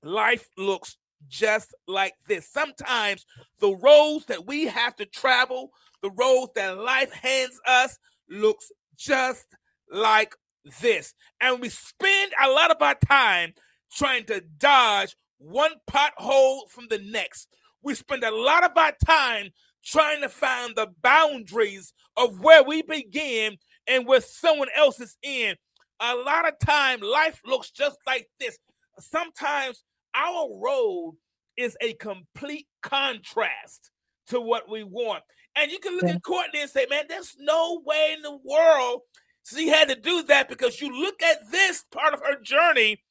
life 0.03 0.49
looks 0.57 0.97
just 1.29 1.75
like 1.87 2.15
this. 2.27 2.49
Sometimes 2.49 3.27
the 3.61 3.75
roads 3.77 4.27
that 4.27 4.47
we 4.47 4.67
have 4.67 4.95
to 4.97 5.07
travel 5.07 5.71
the 6.03 6.11
roads 6.11 6.53
that 6.55 6.79
life 6.79 7.13
hands 7.13 7.59
us 7.67 7.99
looks 8.31 8.71
just 8.97 9.47
like 9.91 10.35
this. 10.81 11.15
And 11.41 11.61
we 11.61 11.69
spend 11.69 12.33
a 12.43 12.49
lot 12.49 12.71
of 12.71 12.81
our 12.81 12.97
time 13.07 13.53
trying 13.93 14.25
to 14.27 14.43
dodge 14.59 15.17
one 15.39 15.73
pothole 15.91 16.69
from 16.69 16.87
the 16.89 16.99
next. 16.99 17.49
We 17.83 17.95
spend 17.95 18.25
a 18.25 18.35
lot 18.35 18.65
of 18.65 18.73
our 18.77 18.93
time 19.05 19.51
trying 19.85 20.21
to 20.21 20.29
find 20.29 20.75
the 20.75 20.89
boundaries 21.03 21.93
of 22.17 22.41
where 22.41 22.63
we 22.63 22.83
begin 22.83 23.57
and 23.87 24.07
where 24.07 24.21
someone 24.21 24.69
else 24.77 25.01
is 25.01 25.17
in. 25.23 25.57
A 26.01 26.15
lot 26.15 26.47
of 26.47 26.59
time, 26.65 27.01
life 27.01 27.41
looks 27.45 27.71
just 27.71 27.97
like 28.07 28.29
this. 28.39 28.59
Sometimes 29.01 29.83
our 30.15 30.49
road 30.63 31.17
is 31.57 31.77
a 31.81 31.95
complete 31.95 32.67
contrast 32.83 33.91
to 34.29 34.41
what 34.41 34.71
we 34.71 34.85
want. 34.85 35.23
And 35.57 35.71
you 35.71 35.79
can 35.79 35.95
look 35.95 36.05
yeah. 36.05 36.15
at 36.15 36.23
Courtney 36.23 36.61
and 36.61 36.71
say, 36.71 36.87
man, 36.89 37.05
there's 37.09 37.35
no 37.39 37.83
way 37.85 38.15
in 38.17 38.23
the 38.23 38.39
world 38.45 39.01
she 39.45 39.69
had 39.69 39.89
to 39.89 39.95
do 39.95 40.23
that 40.25 40.49
because 40.49 40.81
you 40.81 41.01
look 41.01 41.23
at 41.23 41.51
this 41.51 41.85
part 41.91 42.15
of 42.15 42.21
her 42.21 42.41
journey 42.41 43.03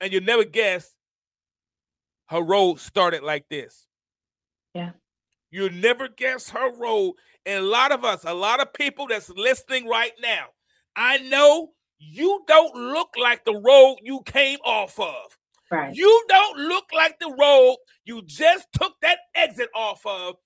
and 0.00 0.12
you 0.12 0.20
never 0.20 0.44
guess 0.44 0.94
her 2.28 2.42
road 2.42 2.78
started 2.78 3.22
like 3.22 3.48
this. 3.48 3.88
Yeah. 4.74 4.90
You 5.50 5.70
never 5.70 6.08
guess 6.08 6.50
her 6.50 6.72
road. 6.76 7.14
And 7.44 7.64
a 7.64 7.68
lot 7.68 7.92
of 7.92 8.04
us, 8.04 8.24
a 8.24 8.34
lot 8.34 8.60
of 8.60 8.72
people 8.72 9.06
that's 9.06 9.30
listening 9.30 9.86
right 9.86 10.12
now, 10.20 10.46
I 10.94 11.18
know 11.18 11.70
you 11.98 12.42
don't 12.46 12.74
look 12.74 13.10
like 13.20 13.44
the 13.44 13.56
road 13.56 13.96
you 14.02 14.22
came 14.24 14.58
off 14.64 14.98
of. 14.98 15.38
Right. 15.70 15.94
You 15.94 16.24
don't 16.28 16.58
look 16.58 16.86
like 16.94 17.18
the 17.18 17.34
road 17.38 17.76
you 18.04 18.22
just 18.24 18.68
took 18.72 18.94
that 19.02 19.18
exit 19.34 19.68
off 19.74 20.06
of. 20.06 20.36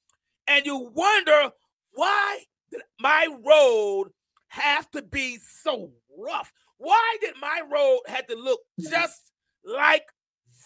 And 0.47 0.65
you 0.65 0.91
wonder 0.95 1.51
why 1.93 2.45
did 2.71 2.83
my 2.99 3.29
road 3.45 4.11
have 4.49 4.91
to 4.93 5.03
be 5.03 5.39
so 5.39 5.93
rough? 6.19 6.53
Why 6.79 7.17
did 7.21 7.35
my 7.41 7.61
road 7.71 8.01
have 8.07 8.27
to 8.29 8.37
look 8.37 8.61
just 8.81 9.33
like 9.65 10.07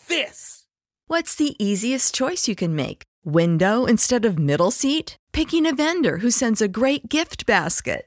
this? 0.09 0.67
What's 1.07 1.35
the 1.35 1.57
easiest 1.63 2.15
choice 2.15 2.49
you 2.49 2.55
can 2.55 2.77
make? 2.77 3.03
Window 3.25 3.85
instead 3.85 4.25
of 4.25 4.39
middle 4.39 4.71
seat? 4.71 5.17
Picking 5.33 5.67
a 5.67 5.75
vendor 5.75 6.19
who 6.19 6.31
sends 6.31 6.63
a 6.63 6.69
great 6.69 7.09
gift 7.09 7.47
basket? 7.47 8.07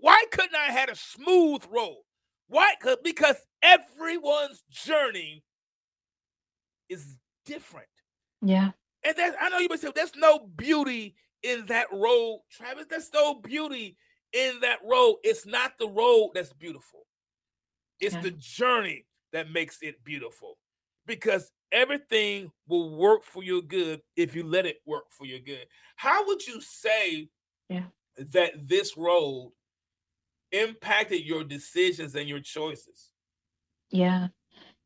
Why 0.00 0.24
couldn't 0.30 0.56
I 0.56 0.70
had 0.70 0.88
a 0.88 0.96
smooth 0.96 1.62
road? 1.70 2.02
Why? 2.48 2.74
Could 2.80 3.02
because 3.02 3.36
everyone's 3.62 4.62
journey 4.70 5.44
is 6.88 7.16
different. 7.44 7.88
Yeah. 8.40 8.70
And 9.04 9.16
that 9.16 9.36
I 9.40 9.48
know 9.48 9.58
you 9.58 9.68
would 9.70 9.80
say 9.80 9.90
there's 9.94 10.16
no 10.16 10.48
beauty 10.56 11.14
in 11.42 11.66
that 11.66 11.86
road, 11.92 12.40
Travis. 12.50 12.86
There's 12.88 13.10
no 13.12 13.34
beauty 13.34 13.96
in 14.32 14.60
that 14.60 14.78
road. 14.84 15.16
It's 15.22 15.46
not 15.46 15.72
the 15.78 15.88
road 15.88 16.30
that's 16.34 16.52
beautiful. 16.52 17.00
It's 18.00 18.14
yeah. 18.14 18.22
the 18.22 18.30
journey 18.32 19.06
that 19.32 19.50
makes 19.50 19.78
it 19.82 20.02
beautiful. 20.04 20.58
Because 21.06 21.50
everything 21.72 22.50
will 22.66 22.94
work 22.96 23.24
for 23.24 23.42
your 23.42 23.62
good 23.62 24.00
if 24.16 24.34
you 24.34 24.44
let 24.44 24.66
it 24.66 24.76
work 24.86 25.04
for 25.10 25.26
your 25.26 25.40
good. 25.40 25.66
How 25.96 26.26
would 26.26 26.46
you 26.46 26.60
say 26.60 27.28
yeah. 27.68 27.84
that 28.18 28.52
this 28.68 28.96
road 28.96 29.52
impacted 30.52 31.24
your 31.24 31.44
decisions 31.44 32.14
and 32.14 32.28
your 32.28 32.40
choices? 32.40 33.10
Yeah. 33.90 34.28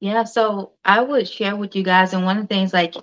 Yeah. 0.01 0.25
So 0.25 0.73
I 0.85 1.01
would 1.01 1.29
share 1.29 1.57
with 1.57 1.77
you 1.77 1.83
guys, 1.83 2.13
and 2.13 2.25
one 2.25 2.39
of 2.39 2.49
the 2.49 2.55
things, 2.55 2.73
like, 2.73 2.95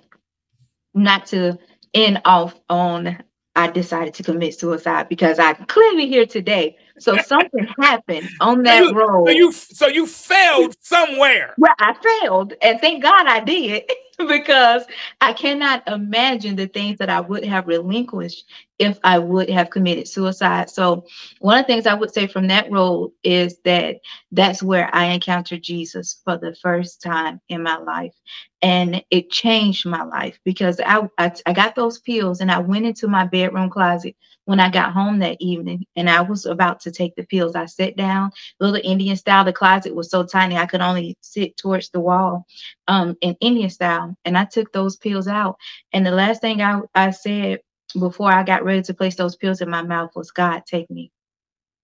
not 0.94 1.26
to 1.26 1.58
end 1.94 2.20
off 2.24 2.54
on, 2.68 3.22
I 3.56 3.68
decided 3.68 4.14
to 4.14 4.22
commit 4.22 4.58
suicide 4.58 5.08
because 5.08 5.38
I'm 5.38 5.56
clearly 5.66 6.08
here 6.08 6.26
today. 6.26 6.76
So 6.98 7.16
something 7.26 7.66
happened 7.80 8.28
on 8.40 8.62
that 8.64 8.84
so 8.84 8.88
you, 8.88 8.94
road. 8.94 9.26
So 9.26 9.32
you, 9.32 9.52
so 9.52 9.86
you 9.88 10.06
failed 10.06 10.74
somewhere. 10.80 11.54
Well, 11.58 11.74
I 11.78 11.94
failed, 12.20 12.54
and 12.62 12.80
thank 12.80 13.02
God 13.02 13.26
I 13.26 13.40
did. 13.40 13.90
because 14.28 14.84
I 15.20 15.32
cannot 15.32 15.86
imagine 15.88 16.56
the 16.56 16.66
things 16.66 16.98
that 16.98 17.08
I 17.08 17.20
would 17.20 17.44
have 17.44 17.66
relinquished 17.66 18.44
if 18.80 18.98
I 19.04 19.18
would 19.20 19.50
have 19.50 19.70
committed 19.70 20.08
suicide. 20.08 20.70
So, 20.70 21.04
one 21.40 21.58
of 21.58 21.66
the 21.66 21.72
things 21.72 21.86
I 21.86 21.94
would 21.94 22.14
say 22.14 22.26
from 22.26 22.48
that 22.48 22.72
road 22.72 23.12
is 23.22 23.58
that 23.64 23.98
that's 24.32 24.62
where 24.62 24.92
I 24.94 25.06
encountered 25.06 25.62
Jesus 25.62 26.20
for 26.24 26.38
the 26.38 26.56
first 26.62 27.02
time 27.02 27.40
in 27.50 27.62
my 27.62 27.76
life. 27.76 28.14
And 28.62 29.04
it 29.10 29.30
changed 29.30 29.86
my 29.86 30.02
life 30.02 30.40
because 30.44 30.80
I, 30.84 31.08
I, 31.18 31.32
I 31.46 31.52
got 31.52 31.76
those 31.76 32.00
pills 32.00 32.40
and 32.40 32.50
I 32.50 32.58
went 32.58 32.86
into 32.86 33.08
my 33.08 33.26
bedroom 33.26 33.70
closet 33.70 34.16
when 34.46 34.60
I 34.60 34.70
got 34.70 34.92
home 34.92 35.20
that 35.20 35.36
evening 35.40 35.86
and 35.96 36.10
I 36.10 36.22
was 36.22 36.46
about 36.46 36.80
to 36.80 36.90
take 36.90 37.14
the 37.16 37.24
pills. 37.24 37.54
I 37.54 37.66
sat 37.66 37.96
down, 37.96 38.32
little 38.60 38.80
Indian 38.82 39.16
style. 39.16 39.44
The 39.44 39.52
closet 39.52 39.94
was 39.94 40.10
so 40.10 40.24
tiny 40.24 40.56
I 40.56 40.66
could 40.66 40.80
only 40.80 41.16
sit 41.20 41.56
towards 41.58 41.90
the 41.90 42.00
wall 42.00 42.46
um, 42.88 43.16
in 43.20 43.36
Indian 43.40 43.70
style. 43.70 44.16
And 44.24 44.38
I 44.38 44.46
took 44.46 44.72
those 44.72 44.96
pills 44.96 45.28
out. 45.28 45.56
And 45.92 46.04
the 46.06 46.10
last 46.12 46.40
thing 46.40 46.62
I, 46.62 46.80
I 46.94 47.10
said 47.10 47.60
before 47.92 48.32
I 48.32 48.42
got 48.44 48.64
ready 48.64 48.82
to 48.82 48.94
place 48.94 49.16
those 49.16 49.36
pills 49.36 49.60
in 49.60 49.70
my 49.70 49.82
mouth 49.82 50.16
was, 50.16 50.30
God, 50.30 50.64
take 50.66 50.90
me. 50.90 51.12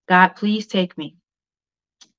God, 0.08 0.30
please 0.30 0.66
take 0.66 0.96
me. 0.98 1.16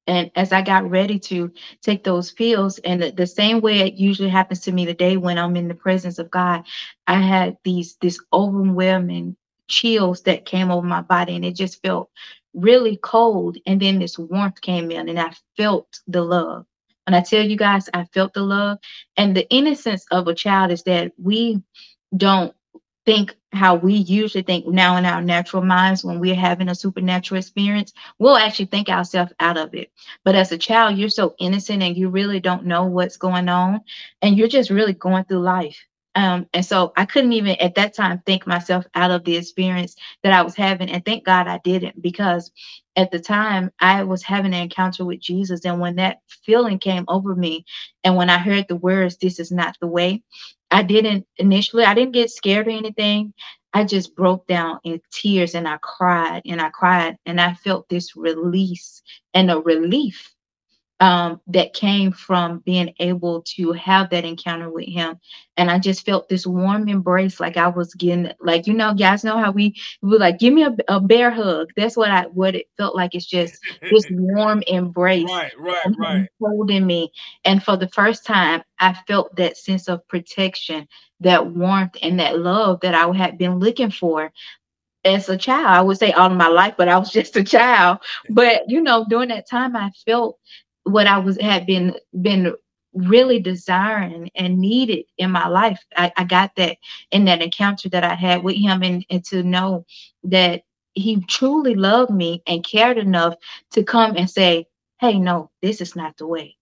And 0.08 0.32
as 0.36 0.54
I 0.54 0.62
got 0.62 0.90
ready 0.90 1.20
to 1.20 1.52
take 1.82 2.04
those 2.04 2.32
pills, 2.32 2.80
and 2.80 3.02
the, 3.02 3.12
the, 3.12 3.28
same 3.28 3.62
way 3.62 3.80
it 3.82 3.96
usually 3.96 4.30
happens 4.30 4.62
to 4.62 4.72
me 4.72 4.86
the 4.86 4.94
day 4.94 5.18
when 5.18 5.38
I'm 5.38 5.58
in 5.58 5.68
the 5.68 5.76
presence 5.76 6.20
of 6.20 6.32
God, 6.32 6.66
I 7.08 7.20
had 7.22 7.58
these 7.64 7.98
this 8.02 8.20
overwhelming 8.34 9.38
chills 9.70 10.24
that 10.24 10.46
came 10.46 10.72
over 10.72 10.88
my 10.88 11.02
body, 11.02 11.36
and 11.36 11.46
it 11.46 11.56
just 11.56 11.82
felt 11.84 12.10
really 12.54 12.98
cold. 12.98 13.58
And 13.66 13.82
then 13.82 14.00
this 14.00 14.18
warmth 14.20 14.62
came 14.62 14.92
in, 14.92 15.10
and 15.10 15.20
I 15.20 15.34
felt 15.58 16.02
the 16.08 16.24
love 16.24 16.66
When 17.08 17.16
I 17.16 17.22
tell 17.22 17.46
you 17.46 17.58
guys, 17.58 17.90
I 17.94 18.06
felt 18.06 18.34
the 18.34 18.44
love 18.44 18.80
and 19.18 19.36
the 19.36 19.50
innocence 19.50 20.06
of 20.12 20.28
a 20.28 20.36
child 20.36 20.72
is 20.72 20.84
that 20.84 21.14
we 21.22 21.62
don't 22.18 22.56
think 23.08 23.38
how 23.54 23.76
we 23.78 23.96
usually 23.96 24.44
think 24.44 24.68
now 24.68 24.98
in 24.98 25.06
our 25.06 25.24
natural 25.24 25.64
minds 25.64 26.06
when 26.06 26.20
we're 26.20 26.36
having 26.36 26.70
a 26.70 26.76
supernatural 26.76 27.40
experience, 27.40 27.94
we'll 28.20 28.38
actually 28.38 28.68
think 28.68 28.90
ourselves 28.90 29.34
out 29.42 29.58
of 29.58 29.76
it. 29.76 29.92
But 30.26 30.36
as 30.36 30.52
a 30.54 30.60
child, 30.60 31.00
you're 31.00 31.10
so 31.10 31.36
innocent 31.40 31.84
and 31.84 31.98
you 31.98 32.10
really 32.10 32.42
don't 32.42 32.68
know 32.68 32.86
what's 32.86 33.18
going 33.18 33.50
on, 33.50 33.82
and 34.22 34.38
you're 34.38 34.50
just 34.50 34.72
really 34.72 34.94
going 34.94 35.26
through 35.26 35.42
life. 35.42 35.80
Um, 36.16 36.48
and 36.54 36.66
so 36.66 36.94
I 36.98 37.06
couldn't 37.06 37.34
even 37.34 37.58
at 37.62 37.76
that 37.78 37.96
time 37.96 38.22
think 38.28 38.48
myself 38.48 38.86
out 38.96 39.12
of 39.12 39.26
the 39.26 39.38
experience 39.38 39.96
that 40.24 40.34
I 40.34 40.44
was 40.44 40.56
having. 40.56 40.90
And 40.92 41.06
thank 41.06 41.26
God 41.26 41.48
I 41.48 41.60
didn't 41.64 42.02
because 42.04 42.52
at 42.98 43.12
the 43.12 43.20
time 43.20 43.72
I 43.80 44.04
was 44.04 44.24
having 44.24 44.54
an 44.54 44.64
encounter 44.64 45.06
with 45.06 45.22
Jesus. 45.22 45.66
And 45.66 45.82
when 45.82 45.98
that 45.98 46.20
feeling 46.46 46.80
came 46.80 47.06
over 47.08 47.36
me, 47.36 47.66
and 48.04 48.18
when 48.18 48.32
I 48.32 48.40
heard 48.40 48.68
the 48.70 48.78
words, 48.78 49.18
This 49.18 49.40
is 49.40 49.52
not 49.52 49.78
the 49.82 49.88
way, 49.88 50.24
I 50.72 50.84
didn't 50.84 51.26
initially, 51.38 51.84
I 51.86 51.94
didn't 51.94 52.14
get 52.14 52.32
scared 52.32 52.68
or 52.68 52.72
anything. 52.72 53.34
I 53.74 53.84
just 53.84 54.16
broke 54.16 54.48
down 54.48 54.80
in 54.84 55.02
tears 55.12 55.56
and 55.56 55.68
I 55.68 55.78
cried 55.82 56.42
and 56.46 56.62
I 56.62 56.70
cried 56.70 57.18
and 57.26 57.40
I 57.40 57.54
felt 57.56 57.90
this 57.90 58.16
release 58.16 59.02
and 59.34 59.52
a 59.52 59.60
relief 59.60 60.34
um, 61.00 61.42
that 61.48 61.74
came 61.74 62.12
from 62.12 62.60
being 62.60 62.94
able 63.00 63.44
to 63.56 63.72
have 63.74 64.10
that 64.10 64.26
encounter 64.26 64.70
with 64.70 64.88
him. 64.88 65.20
And 65.58 65.70
I 65.70 65.80
just 65.80 66.06
felt 66.06 66.28
this 66.30 66.46
warm 66.48 66.88
embrace, 66.88 67.40
like 67.40 67.58
I 67.58 67.68
was 67.68 67.94
getting, 67.94 68.32
like, 68.40 68.68
you 68.68 68.74
know, 68.74 68.94
guys 68.94 69.24
know 69.24 69.38
how 69.38 69.52
we, 69.52 69.76
we 70.02 70.18
like, 70.18 70.40
give 70.40 70.54
me 70.54 70.64
a, 70.64 70.76
a 70.88 71.00
bear 71.00 71.30
hug. 71.32 71.70
That's 71.76 71.98
what 71.98 72.12
I, 72.12 72.24
what 72.24 72.56
it 72.56 72.68
felt 72.78 72.96
like. 72.96 73.14
It's 73.16 73.26
just 73.26 73.60
this 73.90 74.08
warm 74.10 74.64
embrace. 74.68 75.30
Right, 75.30 75.52
right, 75.60 75.88
right. 76.00 76.28
Holding 76.40 76.86
me. 76.86 77.12
And 77.46 77.64
for 77.64 77.78
the 77.78 77.90
first 77.90 78.26
time, 78.26 78.64
I 78.80 78.94
felt 79.08 79.36
that 79.36 79.58
sense 79.58 79.88
of 79.88 80.08
protection, 80.08 80.88
that 81.22 81.48
warmth, 81.48 81.98
and 82.02 82.20
that 82.20 82.40
love 82.40 82.80
that 82.82 82.94
I 82.94 83.12
had 83.16 83.38
been 83.38 83.60
looking 83.60 83.92
for 83.92 84.32
as 85.06 85.30
a 85.30 85.38
child. 85.38 85.68
I 85.68 85.82
would 85.82 85.98
say 85.98 86.12
all 86.12 86.32
of 86.32 86.38
my 86.38 86.48
life, 86.48 86.76
but 86.78 86.90
I 86.90 86.98
was 86.98 87.12
just 87.14 87.36
a 87.36 87.44
child. 87.44 88.00
But 88.30 88.64
you 88.70 88.82
know, 88.82 89.06
during 89.10 89.30
that 89.30 89.50
time, 89.50 89.76
I 89.76 89.92
felt 90.06 90.38
what 90.88 91.08
I 91.08 91.18
was 91.20 91.40
had 91.40 91.66
been 91.66 91.96
been 92.22 92.54
really 92.94 93.40
desiring 93.40 94.30
and 94.36 94.60
needed 94.60 95.06
in 95.18 95.32
my 95.32 95.48
life. 95.48 95.84
I, 95.96 96.12
I 96.18 96.24
got 96.24 96.56
that 96.56 96.78
in 97.12 97.26
that 97.26 97.42
encounter 97.42 97.90
that 97.90 98.04
I 98.04 98.16
had 98.16 98.44
with 98.44 98.56
him 98.56 98.82
and, 98.82 99.06
and 99.10 99.24
to 99.26 99.44
know 99.44 99.86
that 100.24 100.64
he 100.94 101.22
truly 101.28 101.76
loved 101.76 102.12
me 102.12 102.42
and 102.48 102.66
cared 102.66 102.98
enough 102.98 103.36
to 103.72 103.84
come 103.84 104.16
and 104.16 104.30
say, 104.30 104.66
Hey, 105.00 105.20
no, 105.20 105.52
this 105.62 105.80
is 105.80 105.96
not 105.96 106.18
the 106.18 106.26
way. 106.26 106.58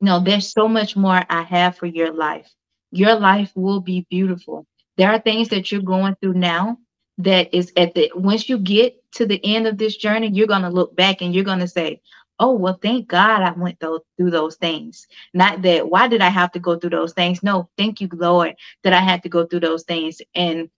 No, 0.00 0.18
there's 0.18 0.50
so 0.52 0.66
much 0.66 0.96
more 0.96 1.22
I 1.30 1.42
have 1.42 1.76
for 1.76 1.86
your 1.86 2.12
life. 2.12 2.52
Your 2.90 3.14
life 3.14 3.52
will 3.54 3.80
be 3.80 4.06
beautiful. 4.10 4.66
There 4.96 5.10
are 5.10 5.20
things 5.20 5.48
that 5.50 5.70
you're 5.70 5.80
going 5.82 6.16
through 6.20 6.34
now 6.34 6.78
that 7.18 7.54
is 7.54 7.72
at 7.76 7.94
the 7.94 8.10
once 8.14 8.48
you 8.48 8.58
get 8.58 9.00
to 9.12 9.26
the 9.26 9.40
end 9.44 9.66
of 9.66 9.78
this 9.78 9.96
journey, 9.96 10.28
you're 10.28 10.46
going 10.46 10.62
to 10.62 10.68
look 10.68 10.94
back 10.96 11.22
and 11.22 11.34
you're 11.34 11.44
going 11.44 11.60
to 11.60 11.68
say, 11.68 12.00
oh 12.40 12.54
well 12.54 12.78
thank 12.82 13.08
god 13.08 13.42
i 13.42 13.50
went 13.52 13.78
those, 13.80 14.00
through 14.16 14.30
those 14.30 14.56
things 14.56 15.06
not 15.34 15.62
that 15.62 15.88
why 15.88 16.08
did 16.08 16.20
i 16.20 16.28
have 16.28 16.52
to 16.52 16.58
go 16.58 16.78
through 16.78 16.90
those 16.90 17.12
things 17.14 17.42
no 17.42 17.68
thank 17.78 18.00
you 18.00 18.08
lord 18.12 18.54
that 18.82 18.92
i 18.92 19.00
had 19.00 19.22
to 19.22 19.28
go 19.28 19.46
through 19.46 19.60
those 19.60 19.84
things 19.84 20.20
and 20.34 20.68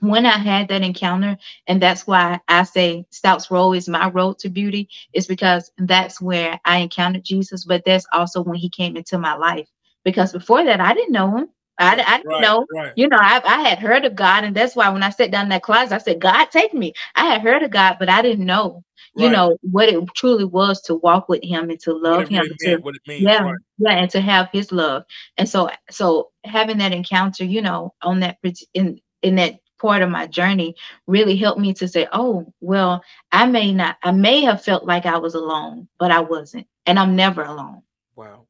when 0.00 0.26
I 0.26 0.38
had 0.38 0.68
that 0.68 0.82
encounter, 0.82 1.36
and 1.66 1.82
that's 1.82 2.06
why 2.06 2.40
I 2.48 2.62
say 2.64 3.04
Stouts 3.10 3.50
Road 3.50 3.72
is 3.72 3.88
my 3.88 4.08
road 4.10 4.38
to 4.40 4.48
beauty, 4.48 4.88
is 5.12 5.26
because 5.26 5.72
that's 5.78 6.20
where 6.20 6.60
I 6.64 6.78
encountered 6.78 7.24
Jesus, 7.24 7.64
but 7.64 7.84
that's 7.84 8.06
also 8.12 8.42
when 8.42 8.56
he 8.56 8.68
came 8.68 8.96
into 8.96 9.18
my 9.18 9.34
life. 9.34 9.68
Because 10.04 10.32
before 10.32 10.64
that, 10.64 10.80
I 10.80 10.94
didn't 10.94 11.12
know 11.12 11.36
him. 11.36 11.48
I, 11.80 11.92
I 11.92 12.16
didn't 12.18 12.26
right, 12.26 12.42
know, 12.42 12.66
right. 12.74 12.92
you 12.96 13.08
know, 13.08 13.18
I, 13.20 13.40
I 13.44 13.68
had 13.68 13.78
heard 13.78 14.04
of 14.04 14.14
God, 14.14 14.44
and 14.44 14.54
that's 14.54 14.74
why 14.74 14.88
when 14.90 15.02
I 15.02 15.10
sat 15.10 15.30
down 15.30 15.44
in 15.44 15.50
that 15.50 15.62
closet, 15.62 15.94
I 15.94 15.98
said, 15.98 16.20
God, 16.20 16.46
take 16.46 16.74
me. 16.74 16.92
I 17.14 17.26
had 17.26 17.42
heard 17.42 17.62
of 17.62 17.70
God, 17.70 17.96
but 17.98 18.08
I 18.08 18.22
didn't 18.22 18.46
know 18.46 18.82
you 19.18 19.26
right. 19.26 19.32
know 19.32 19.58
what 19.62 19.88
it 19.88 20.02
truly 20.14 20.44
was 20.44 20.80
to 20.82 20.94
walk 20.94 21.28
with 21.28 21.42
him 21.42 21.70
and 21.70 21.80
to 21.80 21.92
love 21.92 22.28
him 22.28 22.44
to, 22.60 22.78
means, 23.06 23.22
yeah 23.22 23.42
right. 23.42 23.54
yeah 23.78 23.92
and 23.92 24.10
to 24.10 24.20
have 24.20 24.48
his 24.52 24.72
love. 24.72 25.02
And 25.36 25.48
so 25.48 25.70
so 25.90 26.30
having 26.44 26.78
that 26.78 26.92
encounter 26.92 27.44
you 27.44 27.60
know 27.60 27.94
on 28.02 28.20
that 28.20 28.38
in 28.74 29.00
in 29.22 29.34
that 29.36 29.58
part 29.80 30.02
of 30.02 30.10
my 30.10 30.26
journey 30.26 30.74
really 31.06 31.36
helped 31.36 31.60
me 31.60 31.72
to 31.72 31.86
say 31.86 32.08
oh 32.12 32.52
well 32.60 33.00
i 33.30 33.46
may 33.46 33.72
not 33.72 33.96
i 34.02 34.10
may 34.10 34.40
have 34.40 34.60
felt 34.60 34.84
like 34.84 35.06
i 35.06 35.16
was 35.16 35.34
alone 35.34 35.86
but 36.00 36.10
i 36.10 36.18
wasn't 36.18 36.66
and 36.86 36.98
i'm 36.98 37.14
never 37.14 37.42
alone. 37.42 37.82
Wow. 38.16 38.48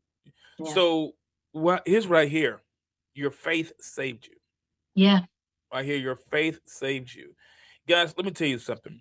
Yeah. 0.59 0.73
so 0.73 1.13
what 1.53 1.83
is 1.87 2.07
right 2.07 2.31
here 2.31 2.63
your 3.15 3.31
faith 3.31 3.73
saved 3.81 4.27
you. 4.27 4.37
Yeah. 4.95 5.21
Right 5.73 5.85
here 5.85 5.97
your 5.97 6.17
faith 6.17 6.61
saved 6.67 7.13
you. 7.13 7.35
Guys 7.87 8.15
let 8.17 8.25
me 8.25 8.33
tell 8.33 8.49
you 8.49 8.59
something 8.59 9.01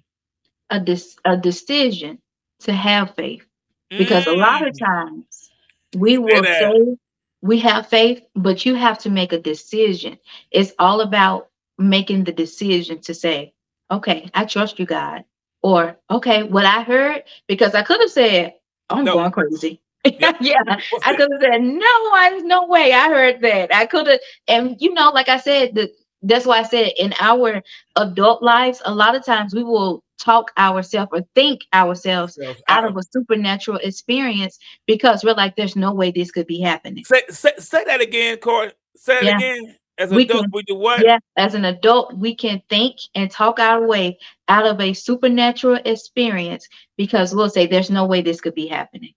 a, 0.69 0.79
dis- 0.79 1.17
a 1.25 1.37
decision 1.37 2.19
to 2.59 2.73
have 2.73 3.15
faith 3.15 3.45
because 3.89 4.25
mm. 4.25 4.33
a 4.33 4.37
lot 4.37 4.67
of 4.67 4.73
mm. 4.73 4.85
times 4.85 5.49
we 5.95 6.17
will 6.17 6.43
say 6.43 6.97
we 7.41 7.59
have 7.59 7.87
faith, 7.87 8.23
but 8.35 8.65
you 8.65 8.75
have 8.75 8.97
to 8.99 9.09
make 9.09 9.31
a 9.31 9.39
decision. 9.39 10.17
It's 10.51 10.73
all 10.79 11.01
about 11.01 11.49
making 11.77 12.23
the 12.23 12.31
decision 12.31 12.99
to 13.01 13.13
say, 13.13 13.53
okay, 13.91 14.29
I 14.33 14.45
trust 14.45 14.79
you, 14.79 14.85
God. 14.85 15.23
Or, 15.61 15.97
okay, 16.09 16.43
what 16.43 16.65
I 16.65 16.83
heard, 16.83 17.23
because 17.47 17.75
I 17.75 17.83
could 17.83 18.01
have 18.01 18.11
said, 18.11 18.55
I'm 18.89 19.05
no. 19.05 19.13
going 19.13 19.31
crazy. 19.31 19.81
Yeah, 20.05 20.33
yeah. 20.41 20.79
I 21.03 21.15
could 21.15 21.29
have 21.31 21.41
said, 21.41 21.61
no, 21.61 22.11
there's 22.13 22.43
no 22.43 22.67
way 22.67 22.93
I 22.93 23.09
heard 23.09 23.41
that. 23.41 23.73
I 23.73 23.85
could 23.85 24.07
have, 24.07 24.19
and 24.47 24.77
you 24.79 24.93
know, 24.93 25.11
like 25.11 25.29
I 25.29 25.37
said, 25.37 25.75
the 25.75 25.91
that's 26.23 26.45
why 26.45 26.59
I 26.59 26.63
said 26.63 26.93
in 26.97 27.13
our 27.19 27.61
adult 27.95 28.41
lives, 28.41 28.81
a 28.85 28.93
lot 28.93 29.15
of 29.15 29.23
times 29.23 29.53
we 29.53 29.63
will 29.63 30.03
talk 30.17 30.51
ourselves 30.57 31.09
or 31.11 31.21
think 31.35 31.61
ourselves 31.73 32.39
out 32.67 32.85
of 32.85 32.97
a 32.97 33.03
supernatural 33.11 33.77
experience 33.77 34.57
because 34.85 35.23
we're 35.23 35.33
like, 35.33 35.55
there's 35.55 35.75
no 35.75 35.93
way 35.93 36.11
this 36.11 36.31
could 36.31 36.47
be 36.47 36.59
happening. 36.59 37.03
Say, 37.05 37.21
say, 37.29 37.51
say 37.57 37.83
that 37.85 38.01
again, 38.01 38.37
Corey. 38.37 38.71
Say 38.95 39.17
it 39.17 39.23
yeah. 39.25 39.37
again. 39.37 39.75
As 39.99 40.11
an 40.11 40.17
we 40.17 40.25
adult, 40.25 40.43
can, 40.43 40.51
we 40.53 40.63
do 40.63 40.75
what? 40.75 41.03
Yeah, 41.03 41.17
as 41.37 41.55
an 41.55 41.65
adult, 41.65 42.15
we 42.15 42.35
can 42.35 42.61
think 42.69 42.97
and 43.15 43.31
talk 43.31 43.59
our 43.59 43.87
way 43.87 44.19
out 44.47 44.67
of 44.67 44.79
a 44.79 44.93
supernatural 44.93 45.79
experience 45.85 46.67
because 46.97 47.33
we'll 47.33 47.49
say, 47.49 47.65
there's 47.65 47.89
no 47.89 48.05
way 48.05 48.21
this 48.21 48.39
could 48.39 48.53
be 48.53 48.67
happening. 48.67 49.13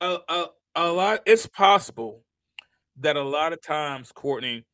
Uh, 0.00 0.18
uh, 0.28 0.46
a 0.74 0.90
lot, 0.90 1.20
it's 1.26 1.46
possible 1.46 2.24
that 2.98 3.16
a 3.16 3.22
lot 3.22 3.52
of 3.52 3.62
times, 3.62 4.10
Courtney, 4.10 4.64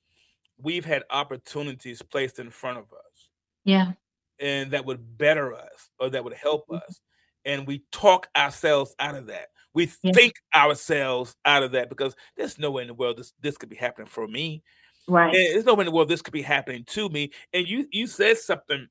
we've 0.59 0.87
had 0.87 1.05
opportunities 1.11 2.01
placed 2.01 2.39
in 2.39 2.49
front 2.49 2.79
of 2.79 2.85
us. 2.85 3.29
Yeah. 3.65 3.93
And 4.39 4.73
that 4.73 4.85
would 4.85 5.19
better 5.19 5.55
us 5.55 5.91
or 5.99 6.11
that 6.11 6.25
would 6.25 6.35
help 6.35 6.65
mm-hmm. 6.65 6.77
us. 6.77 7.01
And 7.45 7.67
we 7.67 7.85
talk 7.93 8.29
ourselves 8.37 8.95
out 8.99 9.15
of 9.15 9.27
that. 9.27 9.49
We 9.73 9.91
yeah. 10.03 10.13
think 10.13 10.35
ourselves 10.55 11.37
out 11.45 11.63
of 11.63 11.73
that 11.73 11.89
because 11.89 12.15
there's 12.37 12.59
no 12.59 12.71
way 12.71 12.83
in 12.83 12.89
the 12.89 12.95
world 12.95 13.19
this, 13.19 13.33
this 13.41 13.57
could 13.57 13.69
be 13.69 13.77
happening 13.77 14.09
for 14.09 14.27
me. 14.27 14.63
Right. 15.09 15.35
And 15.35 15.55
there's 15.55 15.65
no 15.65 15.75
way 15.75 15.83
in 15.83 15.87
the 15.87 15.93
world 15.93 16.09
this 16.09 16.23
could 16.23 16.33
be 16.33 16.43
happening 16.43 16.85
to 16.89 17.09
me. 17.09 17.31
And 17.53 17.69
you 17.69 17.87
you 17.93 18.07
said 18.07 18.39
something. 18.39 18.89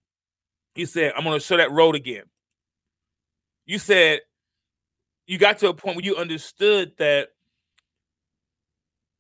You 0.76 0.86
said, 0.86 1.14
I'm 1.16 1.24
gonna 1.24 1.40
show 1.40 1.58
that 1.58 1.72
road 1.72 1.96
again. 1.96 2.24
You 3.66 3.80
said 3.80 4.22
you 5.28 5.38
got 5.38 5.58
to 5.60 5.70
a 5.70 5.74
point 5.74 5.96
where 5.98 6.06
you 6.06 6.16
understood 6.16 6.94
that 6.98 7.30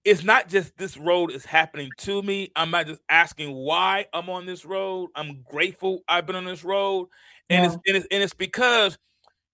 it's 0.06 0.24
not 0.24 0.48
just 0.48 0.78
this 0.78 0.98
road 0.98 1.32
is 1.32 1.46
happening 1.46 1.90
to 1.98 2.22
me. 2.22 2.52
I'm 2.56 2.70
not 2.70 2.86
just 2.86 3.02
asking 3.10 3.52
why 3.52 4.06
I'm 4.14 4.30
on 4.30 4.46
this 4.46 4.64
road. 4.64 5.10
I'm 5.16 5.44
grateful 5.50 6.04
I've 6.08 6.28
been 6.28 6.36
on 6.36 6.46
this 6.46 6.64
road. 6.64 7.08
And, 7.50 7.64
yeah. 7.64 7.66
it's, 7.66 7.74
and, 7.88 7.98
it's, 7.98 8.08
and 8.12 8.24
it's 8.24 8.34
because 8.34 9.00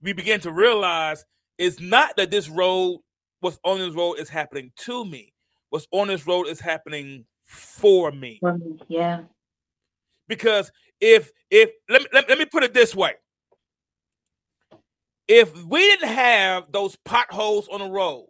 we 0.02 0.12
begin 0.12 0.42
to 0.42 0.52
realize 0.52 1.24
it's 1.58 1.80
not 1.80 2.18
that 2.18 2.32
this 2.32 2.50
road, 2.50 3.00
what's 3.40 3.60
on 3.64 3.80
this 3.80 3.96
road 3.96 4.16
is 4.16 4.28
happening 4.28 4.74
to 4.80 5.06
me. 5.06 5.34
What's 5.70 5.88
on 5.92 6.10
this 6.10 6.28
road 6.28 6.48
is 6.48 6.60
happening 6.60 7.26
for 7.46 8.12
me. 8.12 8.40
For 8.42 8.58
me 8.58 8.78
yeah. 8.90 9.22
Because 10.28 10.70
if 11.00 11.32
if 11.50 11.72
let 11.90 12.02
me 12.02 12.08
let, 12.14 12.28
let 12.28 12.38
me 12.38 12.46
put 12.46 12.64
it 12.64 12.74
this 12.74 12.94
way. 12.94 13.14
If 15.28 15.64
we 15.64 15.80
didn't 15.80 16.10
have 16.10 16.72
those 16.72 16.98
potholes 17.06 17.70
on 17.70 17.80
the 17.80 17.90
road, 17.90 18.28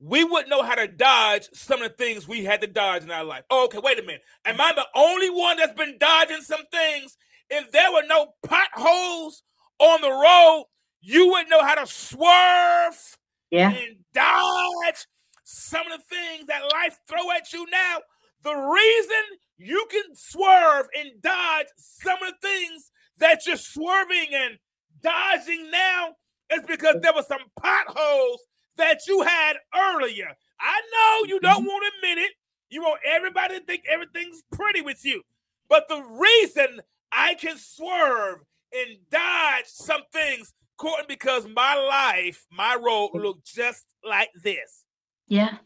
we 0.00 0.24
wouldn't 0.24 0.48
know 0.48 0.62
how 0.62 0.74
to 0.74 0.88
dodge 0.88 1.48
some 1.52 1.82
of 1.82 1.90
the 1.90 1.96
things 1.96 2.26
we 2.26 2.44
had 2.44 2.62
to 2.62 2.66
dodge 2.66 3.02
in 3.02 3.10
our 3.10 3.24
life. 3.24 3.44
Oh, 3.50 3.66
okay, 3.66 3.78
wait 3.82 3.98
a 3.98 4.02
minute. 4.02 4.22
Am 4.46 4.60
I 4.60 4.72
the 4.74 4.86
only 4.94 5.28
one 5.28 5.58
that's 5.58 5.74
been 5.74 5.98
dodging 5.98 6.40
some 6.40 6.64
things? 6.72 7.16
If 7.50 7.70
there 7.70 7.92
were 7.92 8.04
no 8.08 8.34
potholes 8.42 9.42
on 9.78 10.00
the 10.00 10.10
road, 10.10 10.64
you 11.02 11.28
wouldn't 11.28 11.50
know 11.50 11.62
how 11.62 11.74
to 11.74 11.86
swerve 11.86 13.18
yeah. 13.50 13.70
and 13.70 13.96
dodge 14.14 15.06
some 15.44 15.86
of 15.92 15.98
the 15.98 16.16
things 16.16 16.46
that 16.46 16.62
life 16.72 16.98
throw 17.06 17.30
at 17.32 17.52
you 17.52 17.66
now. 17.70 17.98
The 18.42 18.54
reason 18.54 19.38
you 19.58 19.86
can 19.90 20.14
swerve 20.14 20.86
and 20.98 21.20
dodge 21.20 21.66
some 21.76 22.22
of 22.22 22.32
the 22.40 22.48
things 22.48 22.90
that 23.18 23.46
you're 23.46 23.56
swerving 23.56 24.28
and 24.32 24.58
dodging 25.02 25.70
now 25.70 26.14
is 26.52 26.62
because 26.66 26.96
there 27.02 27.12
were 27.14 27.22
some 27.22 27.42
potholes 27.60 28.40
that 28.80 29.06
you 29.06 29.22
had 29.22 29.54
earlier. 29.74 30.28
I 30.58 30.80
know 30.92 31.28
you 31.28 31.40
don't 31.40 31.60
mm-hmm. 31.60 31.66
want 31.66 31.84
to 31.84 32.08
admit 32.08 32.24
it. 32.24 32.32
You 32.70 32.82
want 32.82 33.00
everybody 33.04 33.58
to 33.58 33.64
think 33.64 33.84
everything's 33.88 34.42
pretty 34.52 34.80
with 34.80 35.04
you. 35.04 35.22
But 35.68 35.88
the 35.88 36.02
reason 36.02 36.80
I 37.12 37.34
can 37.34 37.56
swerve 37.56 38.40
and 38.72 38.98
dodge 39.10 39.66
some 39.66 40.02
things, 40.12 40.52
Courtney, 40.76 41.06
because 41.08 41.46
my 41.46 41.74
life, 41.74 42.46
my 42.50 42.76
road 42.76 43.10
looked 43.14 43.46
just 43.46 43.84
like 44.04 44.30
this. 44.42 44.84
Yeah. 45.28 45.58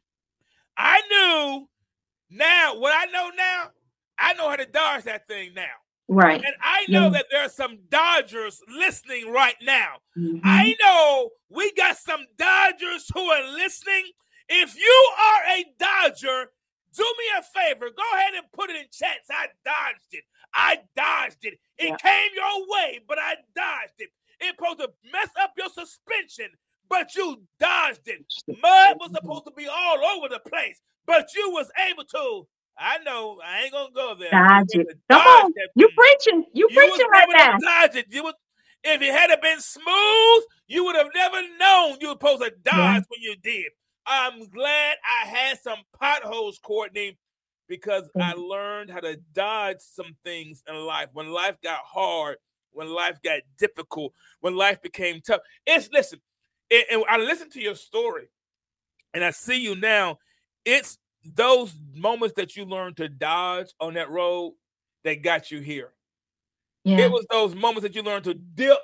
I 0.77 1.01
knew 1.11 1.69
now 2.31 2.79
what 2.79 2.93
I 2.95 3.11
know 3.11 3.31
now, 3.37 3.71
I 4.19 4.35
know 4.35 4.49
how 4.49 4.57
to 4.57 4.67
dodge 4.67 5.05
that 5.05 5.29
thing 5.29 5.55
now. 5.55 5.65
Right. 6.09 6.43
And 6.45 6.55
I 6.61 6.85
know 6.89 7.05
Yeah. 7.05 7.09
that 7.11 7.27
there 7.31 7.43
are 7.45 7.49
some 7.49 7.79
Dodgers 7.89 8.63
listening 8.69 9.31
right 9.33 9.57
now. 9.63 10.01
Mhm. 10.17 10.41
I 10.45 10.77
know 10.81 11.31
we 11.49 11.73
got 11.73 11.97
some 11.97 12.27
Dodgers 12.37 13.09
who 13.15 13.31
are 13.31 13.43
listening. 13.45 14.13
If 14.49 14.77
you 14.77 15.13
are 15.19 15.45
a 15.47 15.65
Dodger, 15.79 16.53
do 16.93 17.15
me 17.19 17.25
a 17.39 17.43
favor. 17.43 17.91
Go 17.91 18.03
ahead 18.15 18.35
and 18.35 18.53
put 18.53 18.71
it 18.71 18.77
in 18.77 18.87
chats. 18.93 19.31
I 19.31 19.49
dodged 19.65 20.13
it. 20.13 20.25
I 20.53 20.83
dodged 20.95 21.45
it. 21.47 21.59
It 21.79 21.89
Yeah. 21.89 21.97
came 21.97 22.35
your 22.35 22.67
way, 22.69 23.01
but 23.07 23.19
I 23.19 23.37
dodged 23.55 24.01
it. 24.01 24.13
It's 24.41 24.51
supposed 24.59 24.81
to 24.81 24.93
mess 25.05 25.31
up 25.37 25.55
your 25.57 25.71
suspension, 25.71 26.57
but 26.89 27.15
you 27.17 27.49
dodged 27.59 28.07
it. 28.09 28.27
Mud 28.47 28.99
was 29.01 29.11
supposed 29.13 29.47
to 29.47 29.53
be 29.53 29.67
all 29.67 30.05
over 30.05 30.29
the 30.29 30.39
place, 30.41 30.83
but 31.07 31.35
you 31.35 31.51
was 31.51 31.71
able 31.79 32.05
to. 32.05 32.47
I 32.79 32.99
know. 33.05 33.39
I 33.45 33.62
ain't 33.62 33.72
gonna 33.72 33.91
go 33.95 34.14
there. 34.18 34.31
Dodge 34.31 34.66
it. 34.75 34.99
Come 35.11 35.22
on. 35.22 35.53
You 35.77 35.89
preaching. 35.97 36.45
You, 36.53 36.68
You 36.68 36.77
preaching 36.77 37.07
right 37.12 37.29
now. 37.37 37.59
dodge 37.59 37.97
it. 37.97 38.07
You 38.11 38.25
was, 38.25 38.35
if 38.85 39.01
it 39.03 39.12
had 39.12 39.41
been 39.41 39.61
smooth, 39.61 40.43
you 40.68 40.85
would 40.85 40.97
have 40.97 41.09
never 41.14 41.41
known 41.59 41.99
you 42.01 42.09
were 42.09 42.14
supposed 42.14 42.43
to 42.43 42.53
dodge 42.64 43.05
when 43.09 43.22
you 43.22 43.37
did. 43.43 43.66
I'm 44.07 44.49
glad 44.51 44.97
I 45.05 45.27
had 45.29 45.59
some 45.61 45.79
potholes, 45.99 46.59
Courtney, 46.59 47.16
because 47.68 48.11
I 48.20 48.35
learned 48.35 48.91
how 48.91 49.01
to 49.01 49.16
dodge 49.33 49.79
some 49.81 50.16
things 50.25 50.62
in 50.68 50.77
life. 50.77 51.09
When 51.12 51.29
life 51.31 51.57
got 51.62 51.81
hard, 51.85 52.37
when 52.72 52.89
life 52.89 53.18
got 53.22 53.41
difficult, 53.59 54.12
when 54.41 54.57
life 54.57 54.83
became 54.83 55.20
tough. 55.20 55.41
It's 55.66 55.89
listen, 55.93 56.20
and, 56.70 56.85
and 56.91 57.05
I 57.09 57.18
listened 57.18 57.53
to 57.53 57.61
your 57.62 57.77
story, 57.77 58.29
and 59.14 59.25
I 59.25 59.31
see 59.31 59.61
you 59.62 59.77
now. 59.77 60.18
It's 60.64 60.99
those 61.25 61.75
moments 61.95 62.35
that 62.37 62.57
you 62.57 62.64
learned 62.64 62.97
to 62.99 63.09
dodge 63.09 63.72
on 63.81 63.95
that 63.95 64.11
road 64.11 64.55
that 65.05 65.22
got 65.22 65.51
you 65.51 65.61
here. 65.61 65.93
Yeah. 66.85 67.01
It 67.01 67.11
was 67.11 67.27
those 67.31 67.55
moments 67.55 67.83
that 67.83 67.95
you 67.95 68.03
learned 68.03 68.25
to 68.25 68.35
dip, 68.35 68.79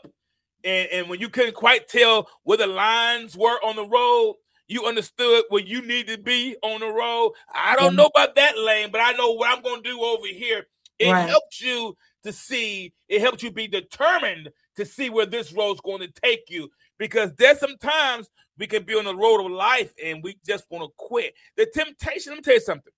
and, 0.64 0.88
and 0.90 1.08
when 1.08 1.20
you 1.20 1.28
couldn't 1.28 1.54
quite 1.54 1.88
tell 1.88 2.28
where 2.44 2.58
the 2.58 2.66
lines 2.66 3.36
were 3.36 3.58
on 3.64 3.76
the 3.76 3.86
road, 3.86 4.36
you 4.68 4.86
understood 4.86 5.44
where 5.48 5.62
you 5.62 5.82
need 5.82 6.06
to 6.06 6.16
be 6.16 6.56
on 6.62 6.80
the 6.80 6.86
road. 6.88 7.32
I 7.52 7.76
don't 7.76 7.92
Yeah. 7.92 8.02
know 8.02 8.06
about 8.06 8.36
that 8.36 8.56
lane, 8.56 8.90
but 8.90 9.00
I 9.00 9.12
know 9.12 9.32
what 9.32 9.50
I'm 9.50 9.62
going 9.62 9.82
to 9.82 9.88
do 9.90 10.00
over 10.00 10.26
here. 10.28 10.66
It 10.98 11.10
Right. 11.10 11.28
helped 11.28 11.60
you 11.60 11.96
to 12.22 12.32
see, 12.32 12.92
it 13.08 13.20
helped 13.20 13.42
you 13.42 13.50
be 13.50 13.66
determined 13.66 14.50
to 14.76 14.84
see 14.84 15.10
where 15.10 15.26
this 15.26 15.52
road's 15.52 15.80
going 15.80 16.00
to 16.00 16.20
take 16.22 16.48
you. 16.48 16.70
Because 16.98 17.32
there's 17.34 17.58
sometimes 17.58 18.28
we 18.60 18.66
can 18.66 18.84
be 18.84 18.94
on 18.94 19.06
the 19.06 19.16
road 19.16 19.44
of 19.44 19.50
life 19.50 19.92
and 20.04 20.22
we 20.22 20.38
just 20.46 20.66
want 20.70 20.84
to 20.84 20.92
quit. 20.98 21.32
The 21.56 21.64
temptation, 21.64 22.32
let 22.32 22.36
me 22.36 22.42
tell 22.42 22.54
you 22.54 22.60
something. 22.60 22.92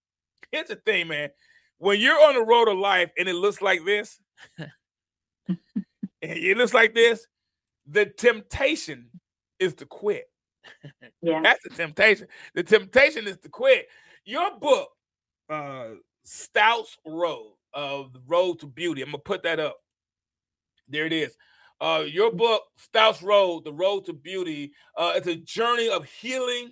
Here's 0.51 0.69
the 0.69 0.75
thing, 0.75 1.07
man. 1.07 1.31
When 1.79 2.01
you're 2.01 2.21
on 2.21 2.35
the 2.35 2.43
road 2.43 2.69
of 2.69 2.77
life 2.77 3.11
and 3.17 3.29
it 3.29 3.35
looks 3.35 3.63
like 3.63 3.85
this, 3.87 4.19
and 4.59 5.59
it 6.21 6.57
looks 6.57 6.75
like 6.75 6.95
this, 6.95 7.29
the 7.87 8.07
temptation 8.07 9.09
is 9.59 9.75
to 9.75 9.87
quit. 9.87 10.29
Yeah. 11.25 11.41
That's 11.41 11.63
the 11.63 11.71
temptation. 11.71 12.27
The 12.55 12.65
temptation 12.65 13.29
is 13.29 13.39
to 13.39 13.49
quit. 13.49 13.87
Your 14.25 14.59
book, 14.59 14.89
uh, 15.49 15.91
Stout's 16.25 16.99
Road 17.07 17.53
of 17.73 18.13
the 18.13 18.21
Road 18.27 18.59
to 18.61 18.67
Beauty. 18.67 19.03
I'm 19.03 19.11
gonna 19.11 19.19
put 19.19 19.45
that 19.45 19.61
up. 19.61 19.77
There 20.89 21.07
it 21.07 21.13
is. 21.13 21.37
Uh, 21.83 22.05
your 22.07 22.31
book, 22.31 22.63
Stout's 22.77 23.23
Road, 23.25 23.65
The 23.65 23.73
Road 23.73 24.05
to 24.07 24.13
Beauty. 24.13 24.71
Uh, 24.97 25.15
it's 25.17 25.27
a 25.27 25.35
journey 25.35 25.89
of 25.89 26.05
healing, 26.05 26.71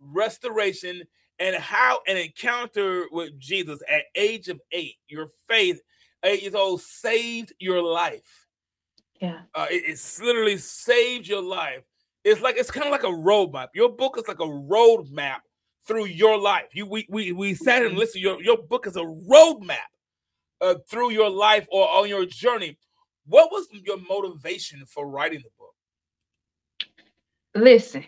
restoration, 0.00 1.02
and 1.38 1.54
how 1.56 2.00
an 2.06 2.16
encounter 2.16 3.04
with 3.12 3.38
Jesus 3.38 3.80
at 3.90 4.04
age 4.14 4.48
of 4.48 4.58
eight, 4.72 4.94
your 5.06 5.28
faith, 5.46 5.82
eight 6.24 6.40
years 6.40 6.54
old, 6.54 6.80
saved 6.80 7.52
your 7.58 7.82
life. 7.82 8.46
Yeah. 9.20 9.40
Uh, 9.54 9.66
it- 9.70 9.84
it's 9.86 10.18
literally 10.20 10.56
saved 10.56 11.28
your 11.28 11.42
life. 11.42 11.82
It's 12.24 12.40
like 12.40 12.56
it's 12.56 12.70
kind 12.70 12.86
of 12.86 12.92
like 12.92 13.02
a 13.02 13.06
roadmap. 13.08 13.68
Your 13.74 13.90
book 13.90 14.16
is 14.16 14.26
like 14.28 14.40
a 14.40 14.44
roadmap 14.46 15.40
through 15.86 16.06
your 16.06 16.38
life. 16.38 16.68
You 16.72 16.86
we 16.86 17.06
we 17.10 17.32
we 17.32 17.52
sat 17.54 17.84
and 17.84 17.98
listened. 17.98 18.22
Your 18.22 18.42
your 18.42 18.56
book 18.56 18.86
is 18.86 18.96
a 18.96 19.00
roadmap 19.00 19.90
uh, 20.62 20.76
through 20.88 21.10
your 21.10 21.28
life 21.28 21.66
or 21.70 21.86
on 21.90 22.08
your 22.08 22.24
journey. 22.24 22.78
What 23.26 23.50
was 23.52 23.68
your 23.72 23.98
motivation 23.98 24.84
for 24.86 25.08
writing 25.08 25.42
the 25.42 25.50
book? 25.58 25.74
Listen, 27.54 28.04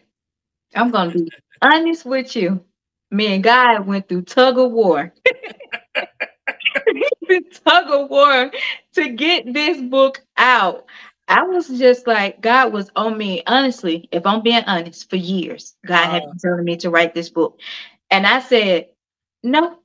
I'm 0.75 0.91
gonna 0.91 1.13
be 1.13 1.31
honest 1.63 2.05
with 2.05 2.35
you. 2.35 2.65
Me 3.11 3.35
and 3.35 3.45
God 3.45 3.87
went 3.87 4.09
through 4.09 4.23
tug 4.23 4.59
of 4.59 4.73
war. 4.73 5.13
the 7.29 7.43
tug 7.65 7.91
of 7.91 8.11
war 8.11 8.51
to 8.95 9.09
get 9.11 9.53
this 9.53 9.81
book 9.81 10.21
out. 10.37 10.85
I 11.29 11.43
was 11.43 11.69
just 11.69 12.07
like, 12.07 12.41
God 12.41 12.73
was 12.73 12.91
on 12.97 13.17
me. 13.17 13.43
Honestly, 13.47 14.09
if 14.13 14.27
I'm 14.27 14.43
being 14.43 14.65
honest, 14.67 15.09
for 15.09 15.17
years, 15.17 15.75
God 15.87 16.11
had 16.11 16.23
been 16.23 16.39
telling 16.39 16.65
me 16.65 16.77
to 16.79 16.91
write 16.91 17.15
this 17.15 17.31
book. 17.31 17.61
And 18.11 18.27
I 18.27 18.41
said, 18.41 18.89
No, 19.43 19.79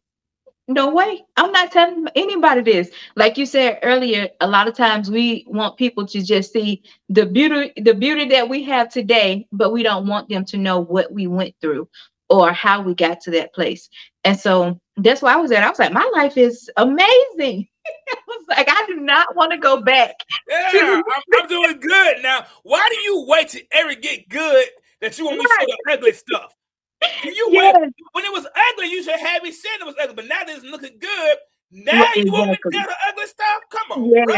no 0.70 0.94
way. 0.94 1.24
I'm 1.36 1.52
not 1.52 1.72
telling 1.72 2.08
anybody 2.16 2.62
this. 2.62 2.92
Like 3.16 3.38
you 3.38 3.46
said 3.46 3.80
earlier, 3.82 4.30
a 4.40 4.48
lot 4.48 4.68
of 4.68 4.76
times 4.76 5.10
we 5.10 5.44
want 5.48 5.78
people 5.78 6.06
to 6.06 6.24
just 6.24 6.54
see 6.54 6.84
the 7.10 7.26
beauty, 7.26 7.74
the 7.82 7.96
beauty 7.96 8.26
that 8.30 8.48
we 8.48 8.64
have 8.66 8.90
today, 8.90 9.48
but 9.52 9.72
we 9.72 9.82
don't 9.82 10.08
want 10.08 10.30
them 10.30 10.46
to 10.46 10.58
know 10.58 10.80
what 10.80 11.12
we 11.12 11.26
went 11.26 11.56
through 11.60 11.90
or 12.30 12.54
how 12.54 12.82
we 12.82 12.94
got 12.94 13.20
to 13.22 13.32
that 13.32 13.54
place. 13.54 13.90
And 14.24 14.40
so 14.40 14.80
that's 14.98 15.24
why 15.24 15.34
I 15.34 15.38
was 15.38 15.52
at. 15.52 15.64
I 15.64 15.70
was 15.70 15.80
like, 15.80 15.92
my 15.92 16.10
life 16.14 16.38
is 16.38 16.70
amazing. 16.78 17.68
I 18.12 18.18
was 18.28 18.46
like, 18.50 18.68
I 18.70 18.86
do 18.86 18.98
not 18.98 19.36
want 19.36 19.52
to 19.52 19.58
go 19.58 19.82
back. 19.82 20.16
Yeah, 20.48 20.70
I'm, 20.74 21.04
I'm 21.42 21.48
doing 21.48 21.80
good 21.80 22.22
now. 22.22 22.46
Why 22.62 22.88
do 22.92 22.98
you 22.98 23.26
wait 23.28 23.50
to 23.50 23.64
ever 23.72 23.96
get 23.96 24.30
good 24.30 24.68
that 25.02 25.18
you 25.18 25.26
want 25.26 25.40
me 25.40 25.46
to 25.46 25.50
show 25.60 25.66
the 25.66 25.94
ugly 25.94 26.12
stuff? 26.12 26.54
You 27.24 27.52
Yes. 27.52 27.56
wait 27.56 27.76
when 28.14 28.26
it 28.26 28.34
was 28.34 28.46
ugly? 28.46 28.88
You 28.90 29.04
should 29.04 29.20
have 29.20 29.44
me 29.44 29.52
saying 29.52 29.80
it 29.82 29.86
was 29.86 29.96
ugly, 30.02 30.16
but 30.16 30.28
now 30.28 30.40
that 30.46 30.50
it's 30.50 30.66
looking 30.66 30.98
good. 31.00 31.38
Now 31.72 31.94
Right, 31.94 32.16
you 32.16 32.26
want 32.34 32.52
me 32.52 32.58
to 32.58 32.64
exactly. 32.64 32.72
tell 32.78 32.88
the 32.88 32.96
ugly 33.10 33.28
stuff? 33.28 33.62
Come 33.72 33.92
on, 33.92 34.10
bro. 34.24 34.36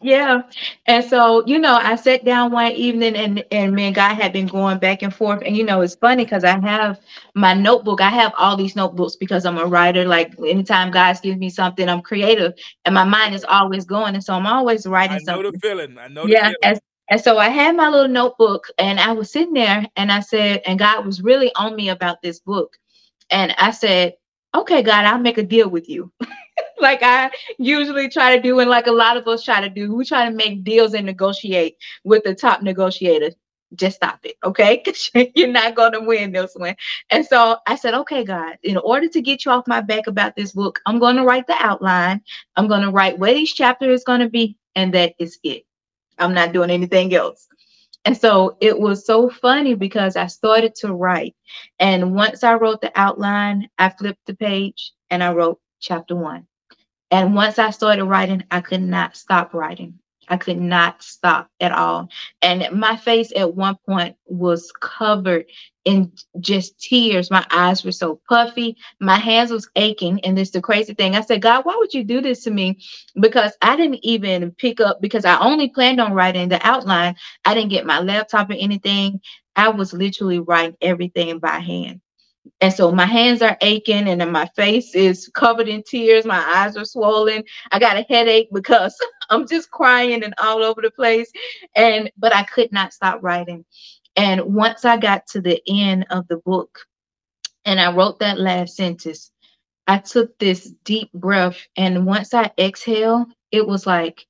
Yeah. 0.00 0.42
And 0.86 1.04
so, 1.04 1.44
you 1.46 1.58
know, 1.58 1.74
I 1.74 1.96
sat 1.96 2.24
down 2.24 2.52
one 2.52 2.72
evening 2.72 3.16
and 3.16 3.44
and 3.52 3.74
me 3.74 3.84
and 3.86 3.94
God 3.94 4.14
had 4.14 4.32
been 4.32 4.46
going 4.46 4.78
back 4.78 5.02
and 5.02 5.14
forth. 5.14 5.42
And 5.44 5.56
you 5.56 5.64
know, 5.64 5.82
it's 5.82 5.96
funny 5.96 6.24
because 6.24 6.44
I 6.44 6.58
have 6.60 7.00
my 7.34 7.54
notebook. 7.54 8.00
I 8.00 8.10
have 8.10 8.32
all 8.38 8.56
these 8.56 8.76
notebooks 8.76 9.16
because 9.16 9.46
I'm 9.46 9.58
a 9.58 9.66
writer. 9.66 10.06
Like 10.06 10.34
anytime 10.40 10.90
God 10.92 11.18
gives 11.22 11.38
me 11.38 11.50
something, 11.50 11.88
I'm 11.88 12.02
creative 12.02 12.54
and 12.86 12.94
my 12.94 13.04
mind 13.04 13.34
is 13.34 13.44
always 13.44 13.84
going. 13.86 14.14
And 14.14 14.24
so 14.24 14.34
I'm 14.34 14.46
always 14.46 14.86
writing 14.86 15.18
I 15.18 15.20
know 15.20 15.42
something. 15.42 15.42
the 15.42 15.52
feeling. 15.54 15.98
I 15.98 16.08
know 16.08 16.28
the 16.28 16.36
yeah 16.36 16.52
feeling. 16.62 16.74
And, 17.10 17.20
so 17.20 17.38
i 17.38 17.48
had 17.48 17.76
my 17.76 17.88
little 17.88 18.08
notebook 18.08 18.68
and 18.78 18.98
i 18.98 19.12
was 19.12 19.30
sitting 19.30 19.52
there 19.52 19.84
and 19.96 20.10
i 20.10 20.20
said 20.20 20.62
and 20.66 20.78
god 20.78 21.04
was 21.04 21.22
really 21.22 21.52
on 21.56 21.76
me 21.76 21.88
about 21.90 22.22
this 22.22 22.40
book. 22.40 22.76
And 23.30 23.54
i 23.58 23.70
said 23.70 24.14
okay 24.54 24.82
god 24.82 25.04
i'll 25.04 25.18
make 25.18 25.38
a 25.38 25.42
deal 25.42 25.68
with 25.68 25.88
you. 25.88 26.12
Like 26.78 27.02
i 27.02 27.30
usually 27.58 28.08
try 28.08 28.34
to 28.36 28.42
do 28.42 28.58
and 28.60 28.70
like 28.70 28.86
a 28.86 28.92
lot 28.92 29.18
of 29.18 29.28
us 29.28 29.44
try 29.44 29.60
to 29.60 29.68
do 29.68 29.94
we 29.94 30.04
try 30.04 30.26
to 30.26 30.34
make 30.34 30.64
deals 30.64 30.94
and 30.94 31.04
negotiate 31.04 31.76
with 32.04 32.24
the 32.24 32.34
top 32.34 32.62
negotiator 32.62 33.30
just 33.74 33.96
stop 33.96 34.18
it 34.24 34.36
okay? 34.44 34.82
you're 35.34 35.48
not 35.48 35.74
going 35.74 35.92
to 35.92 36.00
win 36.00 36.32
this 36.32 36.52
one. 36.56 36.74
And 37.10 37.24
so 37.24 37.58
i 37.66 37.76
said 37.76 37.94
okay 37.94 38.24
god 38.24 38.56
in 38.62 38.78
order 38.78 39.08
to 39.08 39.20
get 39.20 39.44
you 39.44 39.50
off 39.50 39.66
my 39.66 39.80
back 39.82 40.06
about 40.06 40.36
this 40.36 40.52
book 40.52 40.80
i'm 40.86 40.98
going 40.98 41.16
to 41.16 41.24
write 41.24 41.46
the 41.46 41.56
outline. 41.58 42.22
I'm 42.56 42.68
going 42.68 42.82
to 42.82 42.90
write 42.90 43.18
where 43.18 43.34
each 43.34 43.56
chapter 43.56 43.90
is 43.90 44.04
going 44.04 44.20
to 44.20 44.28
be 44.30 44.56
and 44.74 44.94
that 44.94 45.14
is 45.18 45.38
it 45.42 45.64
I'm 46.20 46.34
not 46.34 46.52
doing 46.52 46.70
anything 46.70 47.14
else. 47.14 47.48
And 48.04 48.16
so 48.16 48.56
it 48.60 48.78
was 48.78 49.06
so 49.06 49.28
funny 49.28 49.74
because 49.74 50.16
I 50.16 50.26
started 50.26 50.74
to 50.76 50.94
write. 50.94 51.34
And 51.78 52.14
once 52.14 52.44
I 52.44 52.54
wrote 52.54 52.80
the 52.80 52.92
outline, 52.94 53.68
I 53.78 53.90
flipped 53.90 54.26
the 54.26 54.34
page 54.34 54.92
and 55.10 55.22
I 55.22 55.32
wrote 55.32 55.60
chapter 55.80 56.16
one. 56.16 56.46
And 57.10 57.34
once 57.34 57.58
I 57.58 57.70
started 57.70 58.04
writing, 58.04 58.44
I 58.50 58.60
could 58.60 58.82
not 58.82 59.16
stop 59.16 59.54
writing. 59.54 59.98
I 60.30 60.38
could 60.38 60.60
not 60.60 61.02
stop 61.02 61.50
at 61.60 61.72
all. 61.72 62.10
And 62.42 62.68
my 62.78 62.96
face 62.96 63.32
at 63.36 63.54
one 63.56 63.76
point 63.86 64.16
was 64.26 64.72
covered 64.80 65.46
in 65.86 66.12
just 66.40 66.80
tears. 66.80 67.30
My 67.30 67.46
eyes 67.52 67.84
were 67.84 67.92
so 67.92 68.20
puffy. 68.28 68.76
My 69.00 69.18
hands 69.18 69.52
was 69.52 69.70
aching. 69.76 70.20
And 70.24 70.38
this 70.38 70.52
the 70.52 70.62
crazy 70.62 70.94
thing. 70.94 71.16
I 71.16 71.22
said, 71.22 71.42
God, 71.42 71.66
why 71.66 71.76
would 71.78 71.94
you 71.94 72.04
do 72.04 72.22
this 72.22 72.44
to 72.44 72.52
me? 72.52 72.80
Because 73.20 73.52
I 73.62 73.76
didn't 73.76 74.00
even 74.04 74.52
pick 74.52 74.80
up 74.80 75.02
because 75.02 75.26
I 75.26 75.40
only 75.40 75.70
planned 75.70 76.00
on 76.00 76.14
writing 76.14 76.50
the 76.50 76.66
outline. 76.66 77.16
I 77.46 77.54
didn't 77.54 77.70
get 77.70 77.86
my 77.86 78.00
laptop 78.00 78.50
or 78.50 78.54
anything. 78.54 79.20
I 79.56 79.66
I 79.66 79.70
was 79.70 79.92
literally 79.94 80.40
writing 80.40 80.76
everything 80.82 81.38
by 81.40 81.60
hand. 81.60 82.00
And 82.60 82.72
so 82.72 82.92
my 82.92 83.06
hands 83.06 83.42
are 83.42 83.56
aching 83.60 84.08
and 84.08 84.20
then 84.20 84.32
my 84.32 84.46
face 84.56 84.94
is 84.94 85.28
covered 85.34 85.68
in 85.68 85.82
tears. 85.82 86.24
My 86.26 86.42
eyes 86.56 86.76
are 86.76 86.84
swollen. 86.84 87.44
I 87.72 87.78
got 87.78 87.98
a 87.98 88.06
headache 88.08 88.48
because 88.52 88.96
I'm 89.30 89.46
just 89.46 89.70
crying 89.70 90.24
and 90.24 90.34
all 90.38 90.62
over 90.62 90.82
the 90.82 90.90
place. 90.90 91.30
And 91.76 92.10
but 92.18 92.34
I 92.34 92.44
could 92.44 92.72
not 92.72 92.92
stop 92.92 93.20
writing. 93.22 93.64
And 94.16 94.42
once 94.54 94.84
I 94.84 94.96
got 94.96 95.26
to 95.28 95.40
the 95.40 95.62
end 95.68 96.06
of 96.10 96.26
the 96.28 96.38
book 96.38 96.80
and 97.64 97.80
I 97.80 97.92
wrote 97.94 98.18
that 98.20 98.38
last 98.40 98.76
sentence, 98.76 99.30
I 99.86 99.98
took 99.98 100.38
this 100.38 100.72
deep 100.84 101.12
breath. 101.12 101.58
And 101.76 102.06
once 102.06 102.34
I 102.34 102.50
exhale, 102.58 103.26
it 103.52 103.66
was 103.66 103.86
like, 103.86 104.26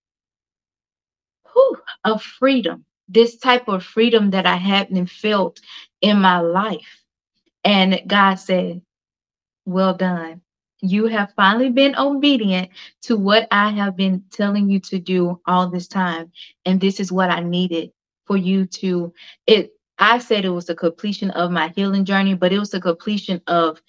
whew, 1.53 1.79
of 2.05 2.23
freedom. 2.23 2.85
This 3.09 3.39
type 3.39 3.69
of 3.69 3.85
freedom 3.85 4.31
that 4.31 4.47
I 4.47 4.57
hadn't 4.57 5.09
felt 5.11 5.61
in 6.01 6.21
my 6.21 6.41
life. 6.41 7.00
And 7.65 8.01
God 8.07 8.37
said, 8.37 8.83
Well 9.67 9.95
done. 9.95 10.43
You 10.83 11.07
have 11.07 11.35
finally 11.37 11.71
been 11.71 11.97
obedient 11.97 12.71
to 13.03 13.17
what 13.17 13.49
I 13.51 13.71
have 13.71 13.97
been 13.97 14.25
telling 14.31 14.71
you 14.71 14.81
to 14.81 14.99
do 14.99 15.41
all 15.47 15.69
this 15.69 15.89
time. 15.89 16.33
And 16.65 16.81
this 16.81 17.01
is 17.01 17.13
what 17.13 17.31
I 17.31 17.41
needed 17.41 17.93
for 18.27 18.37
you 18.37 18.67
to 18.67 19.13
it. 19.47 19.73
I 19.99 20.19
said 20.19 20.45
it 20.47 20.51
was 20.51 20.71
a 20.71 20.75
completion 20.75 21.31
of 21.33 21.51
my 21.51 21.69
healing 21.77 22.07
journey, 22.07 22.35
but 22.35 22.53
it 22.53 22.59
was 22.59 22.73
a 22.75 22.81
completion 22.81 23.43
of 23.47 23.83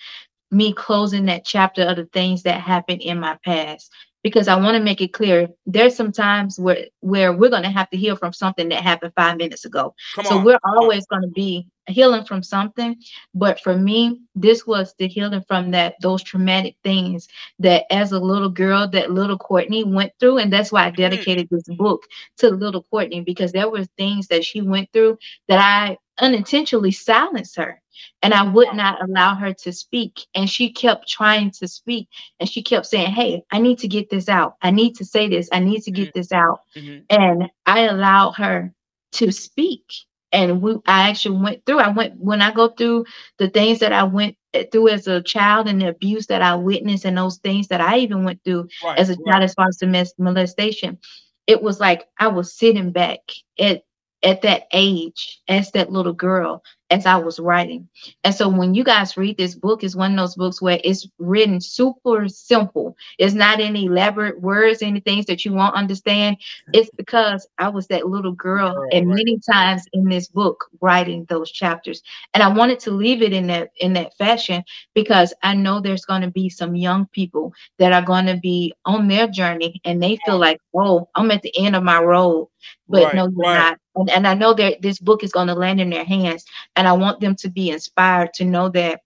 me 0.51 0.74
closing 0.74 1.26
that 1.26 1.45
chapter 1.45 1.84
of 1.84 1.95
the 1.95 2.05
things 2.05 2.43
that 2.43 2.59
happened 2.61 3.01
in 3.01 3.19
my 3.19 3.38
past 3.45 3.91
because 4.24 4.47
I 4.47 4.55
want 4.55 4.76
to 4.76 4.84
make 4.84 5.01
it 5.01 5.13
clear 5.13 5.49
there's 5.65 5.95
some 5.95 6.11
times 6.11 6.59
where 6.59 6.86
where 6.99 7.34
we're 7.34 7.49
going 7.49 7.63
to 7.63 7.69
have 7.69 7.89
to 7.89 7.97
heal 7.97 8.15
from 8.15 8.34
something 8.34 8.69
that 8.69 8.84
happened 8.84 9.13
5 9.15 9.38
minutes 9.38 9.65
ago. 9.65 9.93
Come 10.15 10.26
so 10.26 10.38
on. 10.38 10.43
we're 10.43 10.59
always 10.63 11.05
going 11.07 11.24
to 11.24 11.28
be 11.30 11.67
healing 11.88 12.24
from 12.24 12.43
something, 12.43 12.95
but 13.34 13.59
for 13.61 13.78
me 13.78 14.19
this 14.36 14.65
was 14.65 14.93
the 14.97 15.07
healing 15.07 15.43
from 15.47 15.72
that 15.72 15.95
those 16.01 16.24
traumatic 16.24 16.76
things 16.84 17.28
that 17.59 17.86
as 17.91 18.11
a 18.11 18.19
little 18.19 18.49
girl 18.49 18.88
that 18.88 19.11
little 19.11 19.38
Courtney 19.38 19.84
went 19.84 20.11
through 20.19 20.38
and 20.38 20.53
that's 20.53 20.72
why 20.72 20.86
I 20.86 20.91
mm. 20.91 20.97
dedicated 20.97 21.47
this 21.49 21.67
book 21.78 22.03
to 22.38 22.49
little 22.49 22.84
Courtney 22.84 23.22
because 23.22 23.51
there 23.51 23.69
were 23.69 23.86
things 23.97 24.28
that 24.28 24.45
she 24.45 24.61
went 24.61 24.91
through 24.93 25.17
that 25.47 25.59
I 25.59 25.97
unintentionally 26.20 26.91
silenced 26.91 27.55
her 27.55 27.82
and 28.22 28.34
I 28.34 28.43
would 28.43 28.74
not 28.74 29.03
allow 29.03 29.36
her 29.36 29.53
to 29.53 29.72
speak. 29.72 30.26
And 30.36 30.49
she 30.49 30.72
kept 30.72 31.07
trying 31.07 31.51
to 31.51 31.68
speak 31.68 32.07
and 32.39 32.49
she 32.49 32.64
kept 32.64 32.86
saying, 32.86 33.12
Hey, 33.12 33.43
I 33.51 33.59
need 33.59 33.80
to 33.80 33.88
get 33.88 34.09
this 34.09 34.30
out. 34.30 34.55
I 34.62 34.72
need 34.72 34.95
to 34.97 35.05
say 35.05 35.28
this. 35.28 35.49
I 35.51 35.59
need 35.59 35.82
to 35.84 35.91
get 35.91 36.09
mm-hmm. 36.09 36.20
this 36.20 36.32
out. 36.32 36.62
Mm-hmm. 36.76 37.03
And 37.09 37.49
I 37.66 37.82
allowed 37.82 38.34
her 38.34 38.74
to 39.14 39.32
speak. 39.32 39.84
And 40.32 40.62
we, 40.62 40.78
I 40.88 41.09
actually 41.09 41.39
went 41.39 41.66
through, 41.66 41.80
I 41.80 41.89
went, 41.89 42.18
when 42.18 42.41
I 42.41 42.51
go 42.51 42.70
through 42.70 43.05
the 43.38 43.49
things 43.49 43.80
that 43.80 43.91
I 43.91 44.03
went 44.03 44.38
through 44.72 44.88
as 44.88 45.07
a 45.07 45.22
child 45.22 45.68
and 45.68 45.82
the 45.82 45.89
abuse 45.89 46.28
that 46.28 46.41
I 46.41 46.55
witnessed 46.55 47.03
and 47.03 47.18
those 47.18 47.38
things 47.39 47.68
that 47.68 47.82
I 47.82 47.97
even 47.97 48.24
went 48.24 48.41
through 48.45 48.70
right, 48.84 48.97
as 48.97 49.09
a 49.09 49.14
right. 49.14 49.26
child 49.28 49.43
as 49.43 49.53
far 49.53 49.68
as 49.68 50.14
molestation, 50.18 50.99
it 51.47 51.62
was 51.62 51.82
like 51.82 52.07
I 52.18 52.28
was 52.28 52.55
sitting 52.55 52.91
back 52.91 53.20
at 53.59 53.84
at 54.24 54.41
that 54.43 54.67
age 54.74 55.41
as 55.47 55.72
that 55.72 55.91
little 55.91 56.13
girl 56.13 56.63
as 56.91 57.05
I 57.05 57.15
was 57.15 57.39
writing. 57.39 57.88
And 58.26 58.36
so 58.36 58.49
when 58.49 58.74
you 58.76 58.84
guys 58.84 59.15
read 59.15 59.38
this 59.38 59.55
book, 59.55 59.84
it's 59.84 59.95
one 59.95 60.11
of 60.11 60.17
those 60.17 60.36
books 60.36 60.61
where 60.61 60.80
it's 60.84 61.07
written 61.19 61.61
super 61.61 62.28
simple. 62.28 62.95
It's 63.17 63.34
not 63.34 63.61
any 63.61 63.86
elaborate 63.86 64.41
words, 64.41 64.82
any 64.82 64.99
things 64.99 65.26
that 65.28 65.45
you 65.45 65.53
won't 65.53 65.74
understand. 65.74 66.38
It's 66.74 66.89
because 66.97 67.47
I 67.57 67.69
was 67.69 67.88
that 67.88 68.07
little 68.07 68.34
girl 68.34 68.86
and 68.91 69.07
many 69.07 69.39
times 69.49 69.86
in 69.93 70.09
this 70.09 70.28
book 70.28 70.65
writing 70.82 71.26
those 71.30 71.49
chapters. 71.49 72.03
And 72.34 72.43
I 72.43 72.49
wanted 72.49 72.80
to 72.82 72.91
leave 72.91 73.22
it 73.22 73.32
in 73.34 73.47
that 73.47 73.72
in 73.80 73.93
that 73.93 74.15
fashion 74.17 74.63
because 74.93 75.34
I 75.43 75.55
know 75.55 75.80
there's 75.80 76.05
going 76.05 76.22
to 76.24 76.32
be 76.32 76.49
some 76.49 76.76
young 76.76 77.07
people 77.07 77.53
that 77.80 77.93
are 77.93 78.01
going 78.01 78.26
to 78.26 78.38
be 78.38 78.74
on 78.86 79.07
their 79.07 79.28
journey 79.28 79.80
and 79.86 80.03
they 80.03 80.19
feel 80.26 80.38
like, 80.38 80.59
oh, 80.76 81.09
I'm 81.15 81.32
at 81.32 81.41
the 81.41 81.57
end 81.57 81.76
of 81.76 81.84
my 81.84 81.99
road. 82.01 82.49
But 82.89 83.05
right, 83.05 83.15
no, 83.15 83.30
you're 83.30 83.47
right. 83.47 83.53
not. 83.53 83.80
And, 83.95 84.09
and 84.09 84.27
I 84.27 84.33
know 84.33 84.53
that 84.53 84.81
this 84.81 84.99
book 84.99 85.23
is 85.23 85.31
going 85.31 85.47
to 85.47 85.55
land 85.55 85.81
in 85.81 85.89
their 85.89 86.05
hands. 86.05 86.45
And 86.75 86.87
I 86.87 86.93
want 86.93 87.19
them 87.19 87.35
to 87.35 87.49
be 87.49 87.69
inspired 87.69 88.33
to 88.35 88.45
know 88.45 88.69
that, 88.69 89.01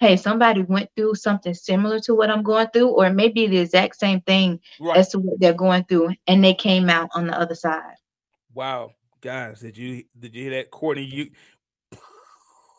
hey, 0.00 0.16
somebody 0.16 0.62
went 0.62 0.90
through 0.96 1.14
something 1.14 1.54
similar 1.54 2.00
to 2.00 2.14
what 2.14 2.30
I'm 2.30 2.42
going 2.42 2.68
through, 2.68 2.88
or 2.88 3.10
maybe 3.10 3.46
the 3.46 3.58
exact 3.58 3.96
same 3.96 4.20
thing 4.22 4.58
right. 4.80 4.96
as 4.96 5.10
to 5.10 5.18
what 5.18 5.38
they're 5.38 5.52
going 5.52 5.84
through, 5.84 6.14
and 6.26 6.42
they 6.42 6.54
came 6.54 6.88
out 6.88 7.10
on 7.14 7.26
the 7.26 7.38
other 7.38 7.54
side. 7.54 7.94
Wow, 8.54 8.92
guys, 9.20 9.60
did 9.60 9.76
you 9.76 10.04
did 10.18 10.34
you 10.34 10.44
hear 10.44 10.52
that, 10.52 10.70
Courtney? 10.70 11.04
You 11.04 11.30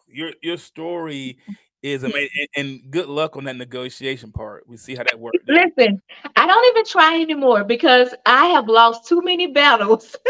your 0.08 0.34
your 0.42 0.58
story 0.58 1.38
is 1.84 2.04
amazing, 2.04 2.48
and, 2.56 2.72
and, 2.82 2.92
good 2.92 3.08
luck 3.08 3.38
on 3.38 3.46
that 3.46 3.56
negotiation 3.56 4.32
part. 4.32 4.68
We 4.68 4.78
see 4.78 4.96
how 4.96 5.04
that 5.04 5.20
works. 5.20 5.38
Listen, 5.48 6.02
I 6.36 6.48
don't 6.48 6.68
even 6.72 6.86
try 6.86 7.22
anymore 7.22 7.64
because 7.64 8.14
I 8.26 8.48
have 8.48 8.68
lost 8.68 9.08
too 9.08 9.22
many 9.22 9.48
battles. 9.48 10.16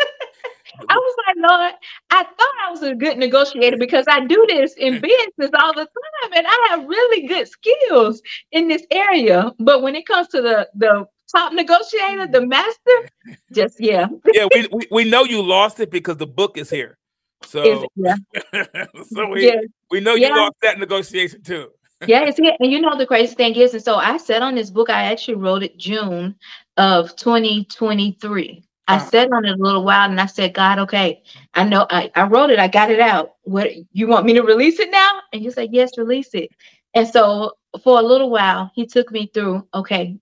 I 0.88 0.96
was 0.96 1.16
like, 1.28 1.50
Lord, 1.50 1.74
I 2.10 2.24
thought 2.24 2.56
I 2.68 2.72
was 2.72 2.84
a 2.84 2.96
good 2.96 3.18
negotiator 3.18 3.78
because 3.78 4.06
I 4.08 4.26
do 4.26 4.46
this 4.48 4.74
in 4.74 4.96
mm. 4.96 5.02
business 5.02 5.52
all 5.62 5.74
the 5.74 5.86
time, 5.86 6.32
and 6.36 6.48
I 6.48 6.68
have 6.70 6.86
really 6.86 7.28
good 7.28 7.48
skills 7.48 8.22
in 8.52 8.68
this 8.68 8.86
area. 8.92 9.52
But 9.60 9.82
when 9.82 9.96
it 9.96 10.06
comes 10.06 10.28
to 10.30 10.42
the 10.42 10.70
the 10.76 11.06
top 11.32 11.54
negotiator, 11.54 12.28
the 12.28 12.46
master, 12.46 13.10
just 13.54 13.80
yeah. 13.80 14.08
yeah, 14.34 14.48
we, 14.54 14.68
we, 14.72 14.88
we 14.92 15.04
know 15.10 15.24
you 15.24 15.42
lost 15.42 15.80
it 15.80 15.92
because 15.92 16.18
the 16.18 16.28
book 16.28 16.58
is 16.58 16.70
here. 16.70 16.98
So, 17.44 17.88
yeah. 17.96 18.16
so 19.10 19.28
we, 19.28 19.44
yes. 19.44 19.64
we 19.90 20.00
know 20.00 20.14
you 20.14 20.28
yeah. 20.28 20.36
lost 20.36 20.56
that 20.62 20.80
negotiation 20.80 21.42
too. 21.42 21.70
yeah. 22.08 22.30
And 22.60 22.72
you 22.72 22.82
know 22.82 22.98
the 22.98 23.06
crazy 23.06 23.36
thing 23.36 23.56
is, 23.56 23.74
and 23.74 23.84
so 23.84 23.96
I 23.96 24.18
said 24.18 24.42
on 24.42 24.56
this 24.56 24.70
book, 24.70 24.90
I 24.90 25.04
actually 25.04 25.36
wrote 25.36 25.64
it 25.64 25.78
June 25.78 26.36
of 26.78 27.16
2023. 27.16 28.64
I 28.88 28.96
uh-huh. 28.96 29.10
sat 29.10 29.32
on 29.32 29.46
it 29.46 29.60
a 29.60 29.62
little 29.64 29.84
while 29.84 30.10
and 30.10 30.20
I 30.20 30.26
said, 30.26 30.54
God, 30.54 30.80
okay, 30.80 31.24
I 31.54 31.64
know 31.64 31.86
I, 31.90 32.12
I 32.16 32.24
wrote 32.24 32.50
it, 32.50 32.60
I 32.60 32.68
got 32.68 32.92
it 32.92 33.00
out. 33.00 33.36
What 33.44 33.70
you 33.94 34.08
want 34.08 34.26
me 34.26 34.34
to 34.34 34.42
release 34.42 34.80
it 34.80 34.92
now? 34.92 35.22
And 35.32 35.44
you 35.44 35.52
said, 35.52 35.70
Yes, 35.72 35.98
release 35.98 36.34
it. 36.34 36.50
And 36.94 37.08
so 37.08 37.54
for 37.84 38.00
a 38.00 38.04
little 38.04 38.30
while, 38.30 38.72
he 38.76 38.86
took 38.86 39.12
me 39.12 39.30
through, 39.34 39.66
okay, 39.74 40.18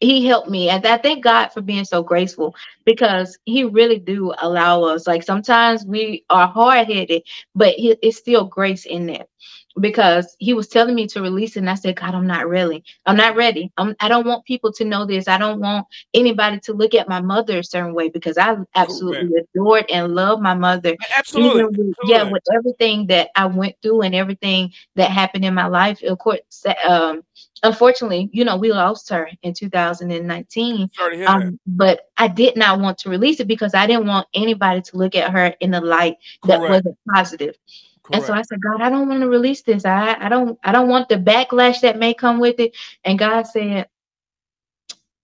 he 0.00 0.26
helped 0.26 0.48
me 0.48 0.70
and 0.70 0.84
i 0.86 0.96
thank 0.96 1.22
god 1.22 1.48
for 1.48 1.60
being 1.60 1.84
so 1.84 2.02
graceful 2.02 2.54
because 2.84 3.38
he 3.44 3.64
really 3.64 3.98
do 3.98 4.32
allow 4.40 4.82
us 4.82 5.06
like 5.06 5.22
sometimes 5.22 5.84
we 5.84 6.24
are 6.30 6.48
hard-headed 6.48 7.22
but 7.54 7.74
it's 7.76 8.16
still 8.16 8.44
grace 8.46 8.86
in 8.86 9.06
there 9.06 9.26
because 9.78 10.36
he 10.38 10.52
was 10.52 10.68
telling 10.68 10.94
me 10.94 11.06
to 11.06 11.22
release 11.22 11.56
it 11.56 11.60
and 11.60 11.70
I 11.70 11.74
said, 11.74 11.96
God, 11.96 12.14
I'm 12.14 12.26
not 12.26 12.48
really, 12.48 12.82
I'm 13.06 13.16
not 13.16 13.36
ready. 13.36 13.70
I'm, 13.76 13.94
I 14.00 14.08
don't 14.08 14.26
want 14.26 14.44
people 14.44 14.72
to 14.72 14.84
know 14.84 15.04
this. 15.04 15.28
I 15.28 15.38
don't 15.38 15.60
want 15.60 15.86
anybody 16.14 16.58
to 16.60 16.72
look 16.72 16.94
at 16.94 17.08
my 17.08 17.20
mother 17.20 17.58
a 17.58 17.64
certain 17.64 17.94
way 17.94 18.08
because 18.08 18.36
I 18.36 18.56
absolutely 18.74 19.30
oh, 19.36 19.44
adored 19.54 19.90
and 19.90 20.14
love 20.14 20.40
my 20.40 20.54
mother. 20.54 20.96
Absolutely. 21.16 21.64
With. 21.64 21.96
Yeah, 22.04 22.24
with 22.24 22.42
everything 22.52 23.06
that 23.08 23.30
I 23.36 23.46
went 23.46 23.76
through 23.82 24.02
and 24.02 24.14
everything 24.14 24.72
that 24.96 25.10
happened 25.10 25.44
in 25.44 25.54
my 25.54 25.66
life. 25.66 26.02
Of 26.02 26.18
course, 26.18 26.40
um, 26.84 27.22
unfortunately, 27.62 28.28
you 28.32 28.44
know, 28.44 28.56
we 28.56 28.72
lost 28.72 29.08
her 29.10 29.30
in 29.42 29.54
2019. 29.54 30.90
Um, 31.26 31.60
but 31.66 32.10
I 32.16 32.28
did 32.28 32.56
not 32.56 32.80
want 32.80 32.98
to 32.98 33.10
release 33.10 33.40
it 33.40 33.48
because 33.48 33.74
I 33.74 33.86
didn't 33.86 34.06
want 34.06 34.26
anybody 34.34 34.82
to 34.82 34.96
look 34.96 35.14
at 35.14 35.30
her 35.30 35.54
in 35.60 35.70
the 35.70 35.80
light 35.80 36.16
Correct. 36.42 36.60
that 36.62 36.70
wasn't 36.70 36.98
positive. 37.12 37.56
Correct. 38.02 38.22
And 38.22 38.26
so 38.26 38.32
I 38.32 38.42
said, 38.42 38.60
God, 38.60 38.80
I 38.80 38.90
don't 38.90 39.08
want 39.08 39.20
to 39.20 39.28
release 39.28 39.62
this. 39.62 39.84
I, 39.84 40.16
I 40.18 40.28
don't 40.28 40.58
I 40.64 40.72
don't 40.72 40.88
want 40.88 41.08
the 41.08 41.16
backlash 41.16 41.80
that 41.82 41.98
may 41.98 42.14
come 42.14 42.40
with 42.40 42.58
it. 42.58 42.76
And 43.04 43.18
God 43.18 43.46
said, 43.46 43.88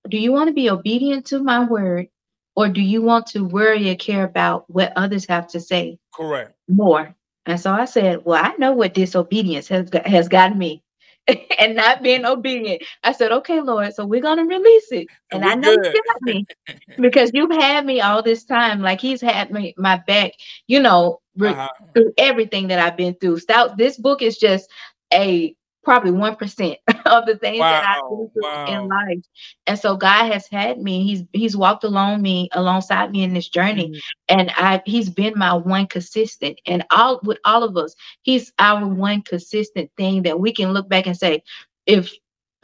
Do 0.08 0.18
you 0.18 0.32
want 0.32 0.48
to 0.48 0.54
be 0.54 0.70
obedient 0.70 1.26
to 1.26 1.42
my 1.42 1.64
word? 1.64 2.08
Or 2.54 2.68
do 2.68 2.80
you 2.80 3.02
want 3.02 3.26
to 3.28 3.44
worry 3.44 3.90
or 3.90 3.96
care 3.96 4.24
about 4.24 4.68
what 4.70 4.92
others 4.96 5.26
have 5.26 5.46
to 5.48 5.60
say? 5.60 5.98
Correct. 6.14 6.54
More. 6.68 7.14
And 7.44 7.60
so 7.60 7.72
I 7.72 7.84
said, 7.84 8.24
Well, 8.24 8.42
I 8.42 8.54
know 8.56 8.72
what 8.72 8.94
disobedience 8.94 9.68
has 9.68 9.88
has 10.04 10.28
gotten 10.28 10.58
me. 10.58 10.82
and 11.58 11.74
not 11.74 12.02
being 12.02 12.24
obedient. 12.24 12.82
I 13.02 13.12
said, 13.12 13.32
okay, 13.32 13.60
Lord, 13.60 13.92
so 13.94 14.06
we're 14.06 14.20
going 14.20 14.38
to 14.38 14.44
release 14.44 14.92
it. 14.92 15.08
And 15.32 15.44
I 15.44 15.54
know 15.54 15.74
good. 15.74 15.92
you 15.92 16.02
got 16.04 16.22
me 16.22 16.46
because 17.00 17.30
you've 17.34 17.50
had 17.50 17.84
me 17.84 18.00
all 18.00 18.22
this 18.22 18.44
time. 18.44 18.80
Like 18.80 19.00
he's 19.00 19.20
had 19.20 19.50
me 19.50 19.74
my 19.76 20.00
back, 20.06 20.32
you 20.66 20.80
know, 20.80 21.20
uh-huh. 21.40 21.68
through 21.94 22.12
everything 22.18 22.68
that 22.68 22.78
I've 22.78 22.96
been 22.96 23.14
through. 23.14 23.38
Stout, 23.40 23.76
this 23.76 23.96
book 23.96 24.22
is 24.22 24.36
just 24.36 24.70
a 25.12 25.54
probably 25.86 26.10
1% 26.10 26.76
of 27.06 27.26
the 27.26 27.36
things 27.36 27.60
wow, 27.60 27.70
that 27.70 27.96
I've 27.96 28.10
do 28.10 28.30
wow. 28.42 28.66
in 28.66 28.88
life. 28.88 29.24
And 29.66 29.78
so 29.78 29.96
God 29.96 30.30
has 30.32 30.46
had 30.48 30.78
me. 30.78 31.04
He's 31.04 31.22
he's 31.32 31.56
walked 31.56 31.84
along 31.84 32.20
me 32.20 32.48
alongside 32.52 33.12
me 33.12 33.22
in 33.22 33.32
this 33.32 33.48
journey. 33.48 33.90
Mm-hmm. 33.90 34.38
And 34.40 34.50
I 34.56 34.82
he's 34.84 35.08
been 35.08 35.34
my 35.36 35.54
one 35.54 35.86
consistent. 35.86 36.60
And 36.66 36.84
all 36.90 37.20
with 37.22 37.38
all 37.44 37.62
of 37.62 37.76
us, 37.76 37.94
he's 38.22 38.52
our 38.58 38.86
one 38.86 39.22
consistent 39.22 39.90
thing 39.96 40.24
that 40.24 40.40
we 40.40 40.52
can 40.52 40.72
look 40.72 40.88
back 40.88 41.06
and 41.06 41.16
say, 41.16 41.42
if 41.86 42.12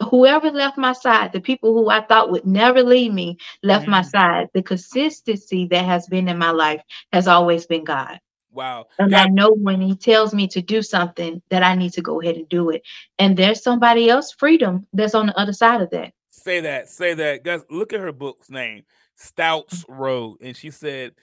whoever 0.09 0.51
left 0.51 0.77
my 0.77 0.93
side, 0.93 1.31
the 1.31 1.39
people 1.39 1.73
who 1.73 1.89
I 1.89 2.01
thought 2.01 2.29
would 2.29 2.45
never 2.45 2.83
leave 2.83 3.13
me 3.13 3.37
left 3.63 3.83
mm-hmm. 3.83 3.91
my 3.91 4.01
side, 4.01 4.49
the 4.53 4.61
consistency 4.61 5.67
that 5.71 5.85
has 5.85 6.07
been 6.07 6.27
in 6.27 6.37
my 6.37 6.51
life 6.51 6.81
has 7.13 7.29
always 7.29 7.65
been 7.65 7.85
God. 7.85 8.19
Wow. 8.53 8.85
And 8.99 9.11
God- 9.11 9.27
I 9.27 9.29
know 9.29 9.51
when 9.51 9.81
he 9.81 9.95
tells 9.95 10.33
me 10.33 10.47
to 10.49 10.61
do 10.61 10.81
something 10.81 11.41
that 11.49 11.63
I 11.63 11.75
need 11.75 11.93
to 11.93 12.01
go 12.01 12.21
ahead 12.21 12.35
and 12.35 12.47
do 12.49 12.69
it. 12.69 12.83
And 13.19 13.35
there's 13.35 13.63
somebody 13.63 14.09
else 14.09 14.31
freedom 14.31 14.85
that's 14.93 15.15
on 15.15 15.27
the 15.27 15.37
other 15.37 15.53
side 15.53 15.81
of 15.81 15.89
that. 15.89 16.13
Say 16.29 16.61
that. 16.61 16.89
Say 16.89 17.13
that. 17.15 17.43
Guys, 17.43 17.61
look 17.69 17.93
at 17.93 17.99
her 17.99 18.11
book's 18.11 18.49
name, 18.49 18.83
Stouts 19.15 19.85
Road. 19.89 20.37
And 20.41 20.55
she 20.55 20.69
said 20.69 21.13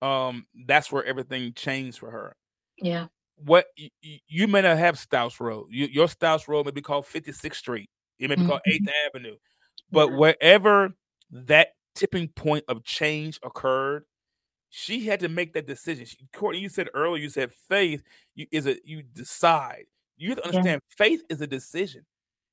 um 0.00 0.46
that's 0.66 0.92
where 0.92 1.04
everything 1.04 1.52
changed 1.54 1.98
for 1.98 2.10
her. 2.10 2.36
Yeah. 2.78 3.06
What 3.36 3.66
you, 3.76 4.18
you 4.28 4.48
may 4.48 4.62
not 4.62 4.78
have 4.78 4.98
Stouts 4.98 5.40
Road. 5.40 5.66
You, 5.70 5.86
your 5.86 6.08
Stouts 6.08 6.48
Road 6.48 6.66
may 6.66 6.72
be 6.72 6.82
called 6.82 7.04
56th 7.06 7.54
Street. 7.54 7.88
It 8.18 8.28
may 8.28 8.36
be 8.36 8.46
called 8.46 8.60
8th 8.66 8.88
Avenue. 9.06 9.36
But 9.92 10.10
Yeah. 10.10 10.16
wherever 10.16 10.90
that 11.30 11.68
tipping 11.94 12.28
point 12.28 12.64
of 12.68 12.84
change 12.84 13.38
occurred, 13.42 14.04
she 14.70 15.06
had 15.06 15.20
to 15.20 15.28
make 15.28 15.52
that 15.54 15.66
decision. 15.66 16.04
She, 16.06 16.18
Courtney, 16.32 16.60
you 16.60 16.68
said 16.68 16.88
earlier, 16.94 17.22
you 17.22 17.28
said 17.30 17.52
faith 17.68 18.02
you, 18.34 18.46
is 18.52 18.66
a 18.66 18.76
you 18.84 19.02
decide. 19.02 19.86
You 20.16 20.30
have 20.30 20.38
to 20.38 20.42
Yeah. 20.44 20.48
understand 20.48 20.82
faith 20.96 21.22
is 21.28 21.40
a 21.40 21.46
decision. 21.46 22.04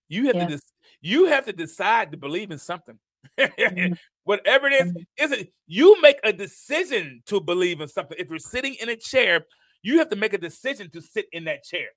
You 0.08 0.28
have 0.28 0.36
Yeah. 0.36 0.48
to 0.48 0.54
dec- 0.56 0.72
you 1.02 1.26
have 1.26 1.46
to 1.46 1.54
decide 1.54 2.12
to 2.12 2.18
believe 2.18 2.52
in 2.52 2.60
something. 2.60 3.00
Mhm. 3.38 3.98
Whatever 4.24 4.68
it 4.68 4.74
is, 4.74 4.92
Mhm. 4.94 5.06
is 5.18 5.32
it 5.32 5.54
you 5.68 6.00
make 6.02 6.20
a 6.24 6.32
decision 6.32 7.22
to 7.26 7.42
believe 7.42 7.82
in 7.82 7.88
something. 7.88 8.18
If 8.20 8.30
you're 8.30 8.40
sitting 8.40 8.76
in 8.76 8.90
a 8.90 8.96
chair, 8.96 9.46
you 9.82 9.98
have 10.00 10.10
to 10.10 10.16
make 10.16 10.34
a 10.34 10.38
decision 10.38 10.90
to 10.92 11.02
sit 11.02 11.28
in 11.32 11.44
that 11.46 11.64
chair. 11.64 11.90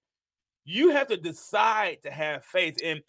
You 0.65 0.91
have 0.91 1.07
to 1.09 1.17
decide 1.17 2.03
to 2.03 2.11
have 2.11 2.45
faith. 2.45 2.77
And 2.83 3.03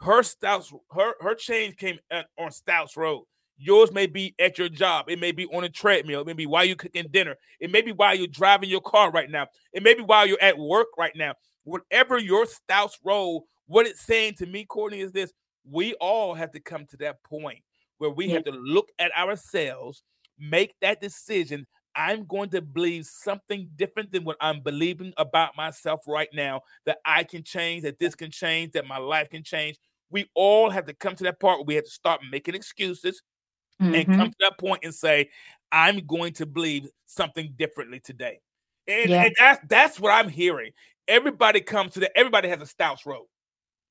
her 0.00 0.22
Stouts, 0.22 0.72
her 0.92 1.14
her 1.20 1.34
change 1.34 1.76
came 1.76 1.98
at, 2.10 2.26
on 2.38 2.50
Stouts 2.50 2.96
Road. 2.96 3.26
Yours 3.56 3.92
may 3.92 4.06
be 4.06 4.34
at 4.38 4.58
your 4.58 4.68
job. 4.68 5.08
It 5.08 5.20
may 5.20 5.32
be 5.32 5.46
on 5.46 5.64
a 5.64 5.68
treadmill. 5.68 6.22
It 6.22 6.26
may 6.26 6.32
be 6.32 6.46
while 6.46 6.64
you're 6.64 6.76
cooking 6.76 7.06
dinner. 7.10 7.36
It 7.60 7.70
may 7.70 7.82
be 7.82 7.92
while 7.92 8.14
you're 8.14 8.26
driving 8.26 8.68
your 8.68 8.80
car 8.80 9.10
right 9.10 9.30
now. 9.30 9.46
It 9.72 9.82
may 9.82 9.94
be 9.94 10.02
while 10.02 10.26
you're 10.26 10.42
at 10.42 10.58
work 10.58 10.88
right 10.98 11.14
now. 11.14 11.34
Whatever 11.62 12.18
your 12.18 12.46
Stouts 12.46 12.98
role, 13.04 13.46
what 13.66 13.86
it's 13.86 14.00
saying 14.04 14.34
to 14.38 14.46
me, 14.46 14.64
Courtney, 14.64 15.00
is 15.00 15.12
this: 15.12 15.32
we 15.70 15.94
all 15.94 16.34
have 16.34 16.50
to 16.52 16.60
come 16.60 16.84
to 16.86 16.96
that 16.98 17.22
point 17.22 17.60
where 17.98 18.10
we 18.10 18.28
have 18.30 18.44
to 18.44 18.50
look 18.50 18.88
at 18.98 19.16
ourselves, 19.16 20.02
make 20.38 20.74
that 20.80 21.00
decision. 21.00 21.66
I'm 21.96 22.26
going 22.26 22.50
to 22.50 22.60
believe 22.60 23.06
something 23.06 23.70
different 23.76 24.10
than 24.10 24.24
what 24.24 24.36
I'm 24.40 24.60
believing 24.62 25.14
about 25.16 25.56
myself 25.56 26.00
right 26.08 26.28
now. 26.34 26.62
That 26.86 26.98
I 27.04 27.22
can 27.22 27.44
change, 27.44 27.84
that 27.84 28.00
this 28.00 28.16
can 28.16 28.32
change, 28.32 28.72
that 28.72 28.88
my 28.88 28.98
life 28.98 29.30
can 29.30 29.44
change. 29.44 29.78
We 30.10 30.28
all 30.34 30.70
have 30.70 30.86
to 30.86 30.92
come 30.92 31.14
to 31.14 31.24
that 31.24 31.38
part 31.38 31.60
where 31.60 31.66
we 31.66 31.74
have 31.76 31.84
to 31.84 31.90
start 31.90 32.20
making 32.30 32.56
excuses 32.56 33.22
and 33.80 33.94
Mhm. 33.94 34.16
come 34.16 34.30
to 34.30 34.36
that 34.40 34.58
point 34.58 34.84
and 34.84 34.94
say, 34.94 35.30
I'm 35.72 36.06
going 36.06 36.32
to 36.34 36.46
believe 36.46 36.88
something 37.06 37.54
differently 37.56 38.00
today. 38.00 38.40
And, 38.86 39.10
Yeah. 39.10 39.24
and 39.24 39.34
that's 39.38 39.60
that's 39.68 40.00
what 40.00 40.12
I'm 40.12 40.28
hearing. 40.28 40.72
Everybody 41.08 41.60
comes 41.60 41.94
to 41.94 42.00
that, 42.00 42.16
everybody 42.16 42.48
has 42.48 42.60
a 42.60 42.66
Stouts 42.66 43.06
road. 43.06 43.26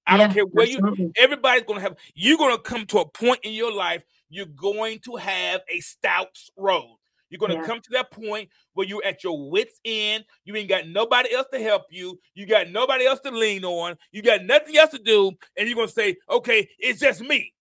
I 0.06 0.18
don't 0.18 0.34
care 0.34 0.46
where 0.46 0.66
you 0.68 1.14
everybody's 1.18 1.64
gonna 1.64 1.80
have 1.82 1.98
you're 2.14 2.38
gonna 2.38 2.60
come 2.60 2.86
to 2.88 3.00
a 3.00 3.08
point 3.10 3.40
in 3.44 3.54
your 3.54 3.72
life, 3.74 4.04
you're 4.30 4.46
going 4.48 5.00
to 5.06 5.16
have 5.16 5.62
a 5.70 5.80
Stouts 5.80 6.52
road. 6.58 6.98
You're 7.30 7.40
gonna 7.40 7.56
Yeah. 7.56 7.66
come 7.66 7.82
to 7.82 7.90
that 7.92 8.12
point 8.12 8.50
where 8.74 8.86
you're 8.86 9.04
at 9.06 9.24
your 9.24 9.50
wits' 9.50 9.80
end. 9.86 10.26
You 10.46 10.56
ain't 10.56 10.70
got 10.70 10.88
nobody 10.88 11.34
else 11.34 11.48
to 11.54 11.60
help 11.60 11.84
you. 11.90 12.20
You 12.36 12.46
got 12.46 12.70
nobody 12.70 13.06
else 13.06 13.20
to 13.22 13.32
lean 13.32 13.66
on. 13.66 13.98
You 14.12 14.22
got 14.22 14.44
nothing 14.44 14.78
else 14.78 14.92
to 14.92 15.00
do, 15.00 15.32
and 15.58 15.68
you're 15.68 15.76
gonna 15.76 15.88
say, 15.88 16.18
"Okay, 16.30 16.70
it's 16.78 17.00
just 17.00 17.22
me." 17.22 17.54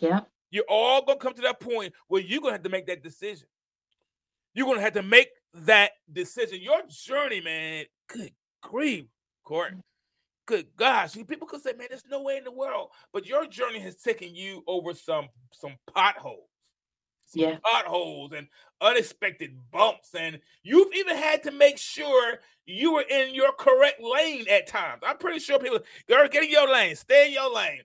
Yeah. 0.00 0.20
You're 0.50 0.64
all 0.68 1.04
gonna 1.04 1.18
come 1.18 1.34
to 1.34 1.42
that 1.42 1.60
point 1.60 1.92
where 2.08 2.22
you're 2.22 2.40
gonna 2.40 2.52
have 2.52 2.62
to 2.62 2.68
make 2.68 2.86
that 2.86 3.02
decision. 3.02 3.48
You're 4.54 4.66
gonna 4.66 4.80
have 4.80 4.94
to 4.94 5.02
make 5.02 5.28
that 5.54 5.92
decision. 6.12 6.60
Your 6.60 6.82
journey, 6.88 7.40
man. 7.40 7.86
Good 8.08 8.32
grief, 8.62 9.06
Court. 9.44 9.74
Mm. 9.74 9.80
Good 10.46 10.76
gosh, 10.76 11.14
people 11.26 11.48
could 11.48 11.60
say, 11.62 11.72
"Man, 11.72 11.88
there's 11.90 12.06
no 12.06 12.22
way 12.22 12.36
in 12.36 12.44
the 12.44 12.52
world," 12.52 12.92
but 13.12 13.26
your 13.26 13.46
journey 13.46 13.80
has 13.80 13.96
taken 14.00 14.34
you 14.34 14.62
over 14.68 14.94
some 14.94 15.28
some 15.52 15.76
potholes, 15.92 16.48
some 17.26 17.42
Yeah. 17.42 17.58
potholes, 17.64 18.30
and 18.32 18.48
unexpected 18.80 19.58
bumps, 19.72 20.14
and 20.14 20.40
you've 20.62 20.94
even 20.94 21.16
had 21.16 21.42
to 21.44 21.50
make 21.50 21.78
sure 21.78 22.40
you 22.64 22.92
were 22.92 23.02
in 23.02 23.34
your 23.34 23.52
correct 23.54 24.00
lane 24.00 24.48
at 24.48 24.68
times. 24.68 25.02
I'm 25.04 25.18
pretty 25.18 25.40
sure 25.40 25.58
people, 25.58 25.80
girl, 26.06 26.28
get 26.28 26.44
in 26.44 26.50
your 26.50 26.68
lane, 26.68 26.94
stay 26.94 27.26
in 27.28 27.32
your 27.32 27.52
lane. 27.52 27.82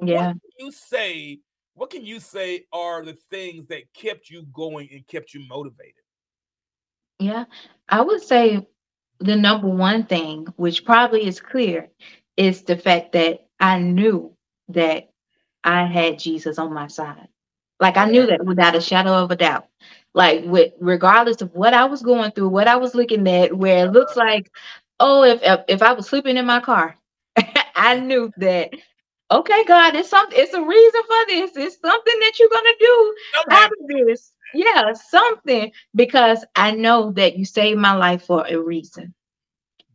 Yeah. 0.00 0.28
What 0.28 0.42
can 0.42 0.66
you 0.66 0.70
say? 0.72 1.40
What 1.74 1.90
can 1.90 2.04
you 2.04 2.20
say 2.20 2.66
are 2.72 3.04
the 3.04 3.14
things 3.30 3.66
that 3.66 3.92
kept 3.92 4.30
you 4.30 4.44
going 4.52 4.88
and 4.92 5.06
kept 5.06 5.34
you 5.34 5.46
motivated? 5.48 5.94
Yeah, 7.18 7.44
I 7.88 8.00
would 8.00 8.22
say 8.22 8.66
the 9.18 9.36
number 9.36 9.68
one 9.68 10.04
thing, 10.04 10.46
which 10.56 10.84
probably 10.84 11.26
is 11.26 11.40
clear, 11.40 11.88
is 12.36 12.62
the 12.62 12.76
fact 12.76 13.12
that 13.12 13.46
I 13.60 13.78
knew 13.78 14.36
that 14.68 15.10
I 15.62 15.84
had 15.84 16.18
Jesus 16.18 16.58
on 16.58 16.72
my 16.72 16.86
side. 16.86 17.28
Like 17.80 17.96
I 17.96 18.08
knew 18.08 18.26
that 18.26 18.44
without 18.44 18.76
a 18.76 18.80
shadow 18.80 19.12
of 19.12 19.30
a 19.30 19.36
doubt. 19.36 19.66
Like 20.14 20.44
with 20.44 20.72
regardless 20.80 21.42
of 21.42 21.52
what 21.54 21.74
I 21.74 21.86
was 21.86 22.02
going 22.02 22.30
through, 22.30 22.48
what 22.48 22.68
I 22.68 22.76
was 22.76 22.94
looking 22.94 23.26
at, 23.28 23.56
where 23.56 23.86
it 23.86 23.92
looks 23.92 24.16
uh-huh. 24.16 24.26
like, 24.26 24.50
oh, 25.00 25.24
if 25.24 25.42
if, 25.42 25.60
if 25.68 25.82
I 25.82 25.92
was 25.92 26.08
sleeping 26.08 26.36
in 26.36 26.46
my 26.46 26.60
car, 26.60 26.96
I 27.74 27.98
knew 27.98 28.32
that. 28.36 28.70
Okay, 29.34 29.64
God, 29.66 29.96
it's 29.96 30.10
something. 30.10 30.38
It's 30.40 30.54
a 30.54 30.62
reason 30.62 31.02
for 31.02 31.26
this. 31.28 31.52
It's 31.56 31.80
something 31.80 32.20
that 32.20 32.34
you're 32.40 32.50
gonna 32.50 32.70
do 32.80 33.16
out 33.50 33.70
of 33.82 33.88
this. 34.08 34.32
Yeah, 34.54 34.92
something 34.94 35.72
because 35.96 36.44
I 36.56 36.72
know 36.72 37.12
that 37.12 37.36
you 37.38 37.44
saved 37.46 37.80
my 37.80 37.94
life 37.96 38.24
for 38.24 38.46
a 38.48 38.56
reason. 38.56 39.14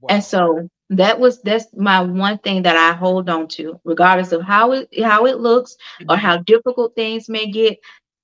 Wow. 0.02 0.10
And 0.16 0.24
so 0.24 0.70
that 0.92 1.20
was 1.20 1.42
that's 1.44 1.68
my 1.76 2.02
one 2.02 2.40
thing 2.40 2.64
that 2.64 2.78
I 2.78 2.98
hold 2.98 3.30
on 3.30 3.48
to, 3.50 3.80
regardless 3.86 4.34
of 4.34 4.44
how 4.44 4.74
it 4.74 4.90
how 5.04 5.26
it 5.28 5.40
looks 5.40 5.78
or 6.10 6.18
Mhm. 6.18 6.20
how 6.20 6.38
difficult 6.40 6.96
things 6.96 7.30
may 7.30 7.48
get. 7.52 7.80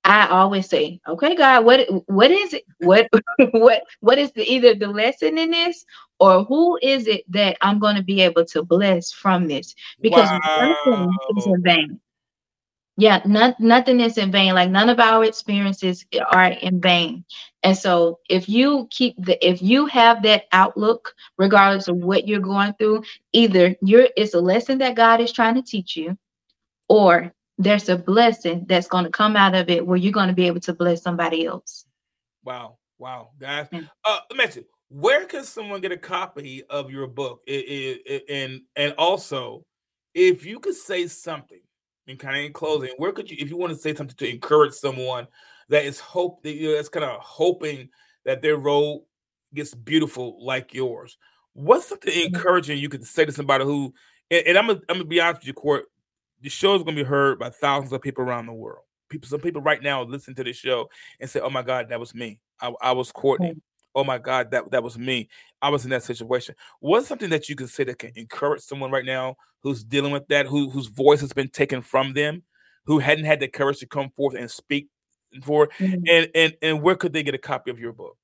I 0.06 0.28
always 0.28 0.68
say, 0.68 1.00
"Okay, 1.08 1.34
God, 1.34 1.64
what 1.64 1.80
what 2.06 2.30
is 2.30 2.54
it? 2.54 2.64
What 2.78 3.08
what 3.52 3.82
what 4.00 4.18
is 4.18 4.32
the 4.32 4.44
either 4.50 4.74
the 4.74 4.88
lesson 4.88 5.36
in 5.38 5.50
this, 5.50 5.84
or 6.20 6.44
who 6.44 6.78
is 6.82 7.08
it 7.08 7.24
that 7.32 7.56
I'm 7.60 7.80
going 7.80 7.96
to 7.96 8.04
be 8.04 8.22
able 8.22 8.44
to 8.46 8.62
bless 8.62 9.12
from 9.12 9.48
this? 9.48 9.74
Because 10.00 10.32
nothing 10.56 11.08
is 11.36 11.46
in 11.46 11.62
vain. 11.62 12.00
Yeah, 12.98 13.20
none, 13.26 13.54
nothing 13.58 14.00
is 14.00 14.16
in 14.16 14.32
vain. 14.32 14.54
Like 14.54 14.70
none 14.70 14.88
of 14.88 15.00
our 15.00 15.24
experiences 15.24 16.06
are 16.32 16.48
in 16.48 16.80
vain. 16.80 17.24
And 17.64 17.76
so 17.76 18.20
if 18.30 18.48
you 18.48 18.88
keep 18.90 19.16
the 19.18 19.44
if 19.46 19.60
you 19.60 19.86
have 19.86 20.22
that 20.22 20.44
outlook, 20.52 21.14
regardless 21.36 21.88
of 21.88 21.96
what 21.96 22.28
you're 22.28 22.40
going 22.40 22.74
through, 22.74 23.02
either 23.32 23.76
you're 23.82 24.08
it's 24.16 24.34
a 24.34 24.40
lesson 24.40 24.78
that 24.78 24.96
God 24.96 25.20
is 25.20 25.32
trying 25.32 25.56
to 25.56 25.62
teach 25.62 25.96
you, 25.96 26.16
or 26.88 27.32
there's 27.58 27.88
a 27.88 27.96
blessing 27.96 28.66
that's 28.68 28.88
going 28.88 29.04
to 29.04 29.10
come 29.10 29.36
out 29.36 29.54
of 29.54 29.70
it 29.70 29.86
where 29.86 29.96
you're 29.96 30.12
going 30.12 30.28
to 30.28 30.34
be 30.34 30.46
able 30.46 30.60
to 30.60 30.74
bless 30.74 31.02
somebody 31.02 31.46
else. 31.46 31.86
Wow. 32.44 32.78
Wow. 32.98 33.30
Guys. 33.38 33.68
Mm. 33.72 33.88
Uh 34.04 34.18
let 34.30 34.56
me 34.56 34.64
where 34.88 35.24
can 35.24 35.44
someone 35.44 35.80
get 35.80 35.92
a 35.92 35.96
copy 35.96 36.62
of 36.70 36.90
your 36.90 37.06
book? 37.06 37.42
I- 37.48 38.00
I- 38.08 38.14
I- 38.14 38.22
and 38.32 38.60
and 38.76 38.94
also, 38.98 39.64
if 40.14 40.44
you 40.46 40.60
could 40.60 40.74
say 40.74 41.06
something 41.08 41.60
and 42.06 42.18
kind 42.18 42.36
of 42.38 42.44
in 42.44 42.52
closing, 42.52 42.90
where 42.96 43.12
could 43.12 43.30
you 43.30 43.36
if 43.40 43.50
you 43.50 43.56
want 43.56 43.72
to 43.72 43.78
say 43.78 43.94
something 43.94 44.16
to 44.16 44.28
encourage 44.28 44.72
someone 44.74 45.26
that 45.68 45.84
is 45.84 45.98
hope 45.98 46.42
that 46.42 46.54
you 46.54 46.68
know, 46.68 46.76
that's 46.76 46.88
kind 46.88 47.04
of 47.04 47.20
hoping 47.20 47.88
that 48.24 48.42
their 48.42 48.56
road 48.56 49.04
gets 49.54 49.74
beautiful 49.74 50.44
like 50.44 50.72
yours. 50.72 51.18
What's 51.54 51.86
something 51.86 52.12
encouraging 52.12 52.78
you 52.78 52.88
could 52.88 53.04
say 53.04 53.24
to 53.24 53.32
somebody 53.32 53.64
who 53.64 53.92
and, 54.30 54.46
and 54.46 54.58
I'm 54.58 54.66
gonna 54.68 54.80
I'm 54.88 54.96
gonna 54.96 55.04
be 55.04 55.20
honest 55.20 55.40
with 55.40 55.48
you, 55.48 55.54
Court. 55.54 55.86
The 56.46 56.50
show 56.50 56.76
is 56.76 56.84
gonna 56.84 56.94
be 56.94 57.02
heard 57.02 57.40
by 57.40 57.50
thousands 57.50 57.92
of 57.92 58.00
people 58.02 58.22
around 58.22 58.46
the 58.46 58.52
world. 58.52 58.84
People, 59.08 59.28
some 59.28 59.40
people 59.40 59.60
right 59.62 59.82
now 59.82 60.04
listen 60.04 60.32
to 60.36 60.44
this 60.44 60.56
show 60.56 60.88
and 61.18 61.28
say, 61.28 61.40
"Oh 61.40 61.50
my 61.50 61.62
God, 61.62 61.88
that 61.88 61.98
was 61.98 62.14
me. 62.14 62.38
I, 62.60 62.72
I 62.80 62.92
was 62.92 63.10
Courtney. 63.10 63.56
Oh 63.96 64.04
my 64.04 64.18
God, 64.18 64.52
that 64.52 64.70
that 64.70 64.84
was 64.84 64.96
me. 64.96 65.28
I 65.60 65.70
was 65.70 65.82
in 65.82 65.90
that 65.90 66.04
situation." 66.04 66.54
What's 66.78 67.08
something 67.08 67.30
that 67.30 67.48
you 67.48 67.56
can 67.56 67.66
say 67.66 67.82
that 67.82 67.98
can 67.98 68.12
encourage 68.14 68.60
someone 68.62 68.92
right 68.92 69.04
now 69.04 69.34
who's 69.64 69.82
dealing 69.82 70.12
with 70.12 70.28
that, 70.28 70.46
who 70.46 70.70
whose 70.70 70.86
voice 70.86 71.20
has 71.20 71.32
been 71.32 71.48
taken 71.48 71.82
from 71.82 72.12
them, 72.14 72.44
who 72.84 73.00
hadn't 73.00 73.24
had 73.24 73.40
the 73.40 73.48
courage 73.48 73.80
to 73.80 73.86
come 73.88 74.10
forth 74.10 74.36
and 74.36 74.48
speak 74.48 74.86
for, 75.42 75.66
Mhm. 75.80 76.08
and 76.08 76.30
and 76.36 76.56
and 76.62 76.80
where 76.80 76.94
could 76.94 77.12
they 77.12 77.24
get 77.24 77.34
a 77.34 77.38
copy 77.38 77.72
of 77.72 77.80
your 77.80 77.92
book? 77.92 78.16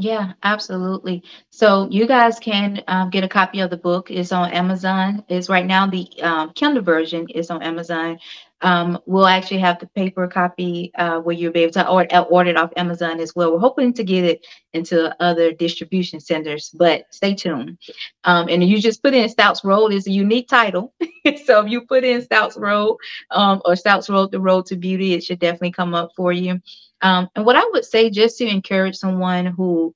Yeah, 0.00 0.32
absolutely. 0.42 1.22
So 1.50 1.88
you 1.90 2.06
guys 2.06 2.38
can 2.40 2.82
um, 2.88 3.10
get 3.10 3.24
a 3.24 3.28
copy 3.28 3.60
of 3.60 3.70
the 3.70 3.76
book. 3.76 4.10
It's 4.10 4.32
on 4.32 4.50
Amazon. 4.52 5.24
It's 5.28 5.50
right 5.50 5.66
now 5.66 5.86
the 5.86 6.08
um, 6.22 6.52
Kindle 6.54 6.82
version 6.82 7.28
is 7.28 7.50
on 7.50 7.62
Amazon. 7.62 8.18
Um, 8.62 8.98
we'll 9.06 9.26
actually 9.26 9.58
have 9.60 9.78
the 9.78 9.86
paper 9.88 10.26
copy 10.28 10.92
uh, 10.96 11.20
where 11.20 11.34
you'll 11.34 11.52
be 11.52 11.60
able 11.60 11.72
to 11.74 11.88
order, 11.88 12.18
order 12.18 12.50
it 12.50 12.56
off 12.56 12.72
Amazon 12.76 13.20
as 13.20 13.34
well. 13.34 13.52
We're 13.52 13.58
hoping 13.58 13.92
to 13.94 14.04
get 14.04 14.24
it 14.24 14.46
into 14.72 15.14
other 15.22 15.52
distribution 15.52 16.20
centers, 16.20 16.70
but 16.70 17.04
stay 17.10 17.34
tuned. 17.34 17.78
Um, 18.24 18.48
and 18.48 18.62
you 18.62 18.80
just 18.80 19.02
put 19.02 19.14
in 19.14 19.28
Stouts 19.28 19.64
Road 19.64 19.92
is 19.92 20.06
a 20.06 20.10
unique 20.10 20.48
title. 20.48 20.92
so 21.44 21.64
if 21.64 21.70
you 21.70 21.82
put 21.82 22.04
in 22.04 22.22
Stouts 22.22 22.56
Road 22.56 22.98
um, 23.30 23.62
or 23.64 23.76
Stouts 23.76 24.10
Road, 24.10 24.30
the 24.30 24.40
road 24.40 24.66
to 24.66 24.76
beauty, 24.76 25.14
it 25.14 25.24
should 25.24 25.38
definitely 25.38 25.72
come 25.72 25.94
up 25.94 26.10
for 26.16 26.32
you. 26.32 26.60
Um, 27.02 27.28
and 27.34 27.46
what 27.46 27.56
I 27.56 27.64
would 27.72 27.84
say, 27.84 28.10
just 28.10 28.38
to 28.38 28.46
encourage 28.46 28.96
someone 28.96 29.46
who 29.46 29.94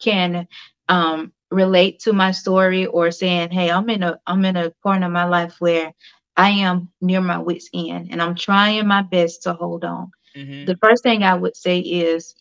can 0.00 0.48
um, 0.88 1.32
relate 1.50 2.00
to 2.00 2.12
my 2.12 2.30
story 2.32 2.86
or 2.86 3.10
saying, 3.10 3.50
"Hey, 3.50 3.70
I'm 3.70 3.88
in 3.90 4.02
a 4.02 4.18
I'm 4.26 4.44
in 4.44 4.56
a 4.56 4.70
point 4.82 5.04
of 5.04 5.12
my 5.12 5.24
life 5.24 5.56
where 5.58 5.92
I 6.36 6.50
am 6.50 6.88
near 7.00 7.20
my 7.20 7.38
wits 7.38 7.68
end 7.74 8.08
and 8.10 8.20
I'm 8.22 8.34
trying 8.34 8.86
my 8.86 9.02
best 9.02 9.42
to 9.44 9.54
hold 9.54 9.84
on." 9.84 10.10
Mm-hmm. 10.36 10.64
The 10.66 10.76
first 10.76 11.02
thing 11.02 11.22
I 11.22 11.34
would 11.34 11.56
say 11.56 11.78
is 11.80 12.34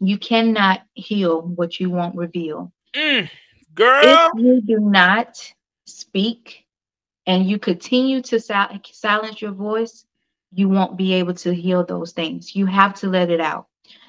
you 0.00 0.18
cannot 0.18 0.80
heal 0.94 1.42
what 1.42 1.80
you 1.80 1.90
won't 1.90 2.16
reveal. 2.16 2.72
Mm, 2.94 3.28
girl, 3.74 4.28
if 4.34 4.42
you 4.42 4.60
do 4.60 4.78
not 4.80 5.52
speak 5.86 6.66
and 7.26 7.48
you 7.48 7.58
continue 7.58 8.20
to 8.22 8.40
sil- 8.40 8.80
silence 8.92 9.40
your 9.40 9.52
voice, 9.52 10.06
you 10.52 10.68
won't 10.68 10.96
be 10.96 11.14
able 11.14 11.34
to 11.34 11.54
heal 11.54 11.84
those 11.84 12.12
things. 12.12 12.54
You 12.54 12.66
have 12.66 12.94
to 12.96 13.08
let 13.08 13.30
it 13.30 13.40
out. 13.40 13.66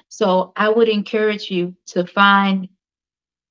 So 0.08 0.52
I 0.56 0.68
would 0.68 0.88
encourage 0.88 1.50
you 1.50 1.74
to 1.88 2.06
find 2.06 2.68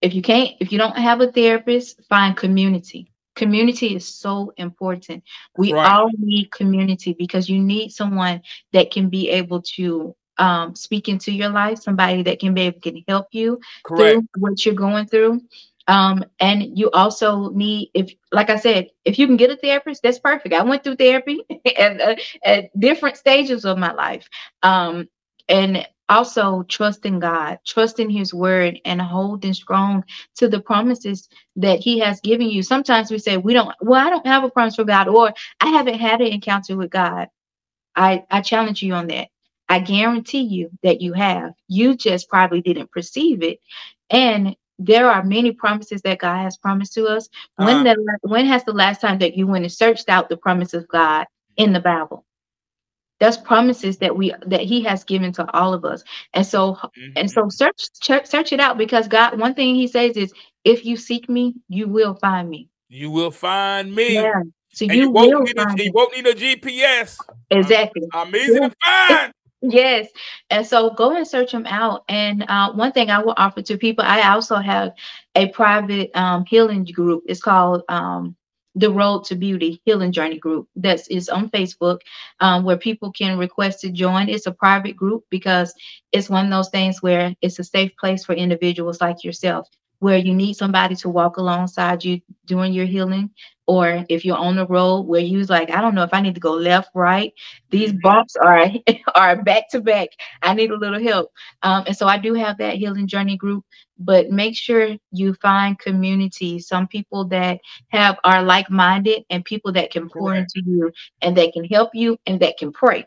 if 0.01 0.13
you 0.13 0.21
can't 0.21 0.51
if 0.59 0.71
you 0.71 0.77
don't 0.77 0.97
have 0.97 1.21
a 1.21 1.31
therapist, 1.31 2.01
find 2.09 2.35
community. 2.35 3.11
Community 3.37 3.95
is 3.95 4.07
so 4.07 4.51
important. 4.57 5.23
We 5.57 5.73
right. 5.73 5.89
all 5.89 6.09
need 6.17 6.51
community 6.51 7.13
because 7.13 7.49
you 7.49 7.59
need 7.59 7.91
someone 7.91 8.41
that 8.73 8.91
can 8.91 9.09
be 9.09 9.29
able 9.29 9.61
to 9.75 10.15
um, 10.37 10.75
speak 10.75 11.07
into 11.07 11.31
your 11.31 11.49
life, 11.49 11.79
somebody 11.79 12.23
that 12.23 12.39
can 12.39 12.53
be 12.53 12.61
able 12.61 12.81
to 12.81 13.01
help 13.07 13.27
you 13.31 13.59
Correct. 13.83 14.01
through 14.01 14.27
what 14.37 14.65
you're 14.65 14.75
going 14.75 15.07
through. 15.07 15.41
Um, 15.87 16.25
and 16.39 16.77
you 16.77 16.91
also 16.91 17.49
need, 17.51 17.91
if, 17.93 18.13
like 18.31 18.49
I 18.49 18.57
said, 18.57 18.89
if 19.05 19.17
you 19.17 19.25
can 19.25 19.37
get 19.37 19.51
a 19.51 19.55
therapist, 19.55 20.03
that's 20.03 20.19
perfect. 20.19 20.53
I 20.53 20.63
went 20.63 20.83
through 20.83 20.97
therapy 20.97 21.43
at, 21.77 22.01
uh, 22.01 22.15
at 22.43 22.77
different 22.77 23.17
stages 23.17 23.65
of 23.65 23.77
my 23.77 23.93
life. 23.93 24.27
Um, 24.63 25.07
and 25.47 25.87
also 26.09 26.63
trusting 26.63 27.19
God, 27.19 27.59
trusting 27.65 28.09
His 28.09 28.33
word, 28.33 28.79
and 28.85 29.01
holding 29.01 29.53
strong 29.53 30.03
to 30.35 30.47
the 30.47 30.59
promises 30.59 31.29
that 31.55 31.79
He 31.79 31.99
has 31.99 32.21
given 32.21 32.49
you. 32.49 32.63
Sometimes 32.63 33.11
we 33.11 33.19
say, 33.19 33.37
We 33.37 33.53
don't, 33.53 33.73
well, 33.81 34.05
I 34.05 34.09
don't 34.09 34.25
have 34.27 34.43
a 34.43 34.49
promise 34.49 34.75
for 34.75 34.85
God, 34.85 35.07
or 35.07 35.33
I 35.61 35.67
haven't 35.67 35.99
had 35.99 36.21
an 36.21 36.27
encounter 36.27 36.77
with 36.77 36.91
God. 36.91 37.27
I, 37.95 38.23
I 38.29 38.41
challenge 38.41 38.81
you 38.83 38.93
on 38.93 39.07
that. 39.07 39.29
I 39.69 39.79
guarantee 39.79 40.43
you 40.43 40.69
that 40.83 41.01
you 41.01 41.13
have. 41.13 41.53
You 41.67 41.95
just 41.95 42.29
probably 42.29 42.61
didn't 42.61 42.91
perceive 42.91 43.43
it. 43.43 43.59
And 44.09 44.55
there 44.79 45.09
are 45.09 45.23
many 45.23 45.51
promises 45.51 46.01
that 46.03 46.19
God 46.19 46.37
has 46.43 46.57
promised 46.57 46.93
to 46.93 47.05
us. 47.07 47.27
When 47.57 47.85
uh, 47.85 47.95
the, 47.95 48.17
when 48.21 48.45
has 48.45 48.63
the 48.63 48.73
last 48.73 49.01
time 49.01 49.17
that 49.19 49.35
you 49.35 49.47
went 49.47 49.65
and 49.65 49.73
searched 49.73 50.07
out 50.07 50.29
the 50.29 50.37
promises 50.37 50.83
of 50.83 50.89
God 50.89 51.25
in 51.57 51.73
the 51.73 51.79
Bible? 51.79 52.23
That's 53.19 53.37
promises 53.37 53.97
that 53.97 54.15
we 54.15 54.33
that 54.45 54.61
He 54.61 54.83
has 54.83 55.03
given 55.03 55.31
to 55.33 55.51
all 55.55 55.73
of 55.73 55.85
us. 55.85 56.03
And 56.33 56.45
so 56.45 56.73
mm-hmm. 56.73 57.11
and 57.15 57.31
so 57.31 57.49
search, 57.49 57.87
search 57.93 58.27
search 58.27 58.53
it 58.53 58.59
out 58.59 58.77
because 58.77 59.07
God. 59.07 59.39
One 59.39 59.53
thing 59.53 59.75
He 59.75 59.87
says 59.87 60.15
is, 60.17 60.33
"If 60.63 60.85
you 60.85 60.97
seek 60.97 61.29
Me, 61.29 61.55
you 61.67 61.87
will 61.87 62.15
find 62.15 62.49
Me." 62.49 62.69
You 62.89 63.11
will 63.11 63.31
find 63.31 63.93
me. 63.93 64.13
Yeah. 64.13 64.43
So 64.69 64.85
and 64.85 64.93
you, 64.93 65.01
you 65.03 65.09
won't, 65.11 65.47
need 65.47 65.57
a, 65.57 65.83
you 65.83 65.91
won't 65.93 66.15
need 66.15 66.27
a 66.27 66.33
GPS. 66.33 67.17
Exactly. 67.49 68.03
I'm, 68.13 68.27
I'm 68.27 68.35
easy 68.35 68.53
yeah. 68.53 68.69
to 68.69 68.75
find. 68.83 69.33
Yes. 69.63 70.09
And 70.51 70.67
so 70.67 70.91
go 70.91 71.17
and 71.17 71.27
search 71.27 71.51
them 71.51 71.65
out. 71.65 72.03
And 72.07 72.45
uh, 72.47 72.73
one 72.73 72.91
thing 72.91 73.09
I 73.09 73.17
will 73.17 73.33
offer 73.37 73.63
to 73.63 73.75
people, 73.75 74.05
I 74.05 74.21
also 74.31 74.57
have 74.57 74.91
a 75.33 75.47
private 75.47 76.11
um, 76.15 76.45
healing 76.45 76.85
group. 76.85 77.23
It's 77.25 77.41
called 77.41 77.81
um, 77.89 78.35
the 78.77 78.91
Road 78.91 79.23
to 79.25 79.35
Beauty 79.35 79.81
Healing 79.85 80.11
Journey 80.11 80.37
Group. 80.37 80.67
That 80.75 81.01
is 81.09 81.29
on 81.29 81.49
Facebook, 81.49 81.99
um, 82.39 82.63
where 82.63 82.77
people 82.77 83.11
can 83.11 83.37
request 83.37 83.81
to 83.81 83.89
join. 83.89 84.29
It's 84.29 84.45
a 84.45 84.51
private 84.51 84.95
group 84.95 85.25
because 85.29 85.73
it's 86.11 86.29
one 86.29 86.45
of 86.45 86.51
those 86.51 86.69
things 86.69 87.01
where 87.01 87.35
it's 87.41 87.59
a 87.59 87.63
safe 87.63 87.91
place 87.99 88.23
for 88.23 88.33
individuals 88.33 89.01
like 89.01 89.23
yourself 89.23 89.67
where 89.99 90.17
you 90.17 90.33
need 90.33 90.53
somebody 90.53 90.95
to 90.95 91.09
walk 91.09 91.37
alongside 91.37 92.03
you 92.03 92.21
doing 92.45 92.71
your 92.71 92.85
healing 92.85 93.31
or 93.65 94.05
if 94.09 94.23
you're 94.23 94.37
on 94.37 94.55
the 94.55 94.65
road 94.67 95.01
where 95.01 95.21
you 95.21 95.39
was 95.39 95.49
like 95.49 95.71
i 95.71 95.81
don't 95.81 95.95
know 95.95 96.03
if 96.03 96.13
i 96.13 96.21
need 96.21 96.35
to 96.35 96.39
go 96.39 96.53
left 96.53 96.89
right 96.93 97.33
these 97.71 97.89
mm-hmm. 97.89 98.01
bumps 98.01 98.35
are 98.35 98.67
are 99.15 99.41
back 99.41 99.69
to 99.69 99.81
back 99.81 100.09
i 100.43 100.53
need 100.53 100.69
a 100.71 100.77
little 100.77 101.01
help 101.01 101.31
um, 101.63 101.83
and 101.87 101.97
so 101.97 102.07
i 102.07 102.17
do 102.17 102.33
have 102.33 102.57
that 102.57 102.75
healing 102.75 103.07
journey 103.07 103.35
group 103.35 103.65
but 103.99 104.29
make 104.29 104.55
sure 104.55 104.97
you 105.11 105.33
find 105.35 105.79
community 105.79 106.59
some 106.59 106.87
people 106.87 107.25
that 107.25 107.59
have 107.89 108.17
are 108.23 108.43
like-minded 108.43 109.23
and 109.29 109.45
people 109.45 109.71
that 109.73 109.91
can 109.91 110.09
pour 110.09 110.35
into 110.35 110.61
you 110.65 110.91
and 111.21 111.37
that 111.37 111.53
can 111.53 111.65
help 111.65 111.91
you 111.93 112.17
and 112.27 112.39
that 112.41 112.57
can 112.57 112.71
pray 112.71 113.05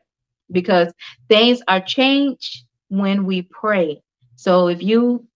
because 0.53 0.93
things 1.29 1.63
are 1.69 1.81
changed 1.81 2.65
when 2.89 3.25
we 3.25 3.43
pray 3.43 4.03
so 4.37 4.69
if 4.69 4.83
you 4.83 5.27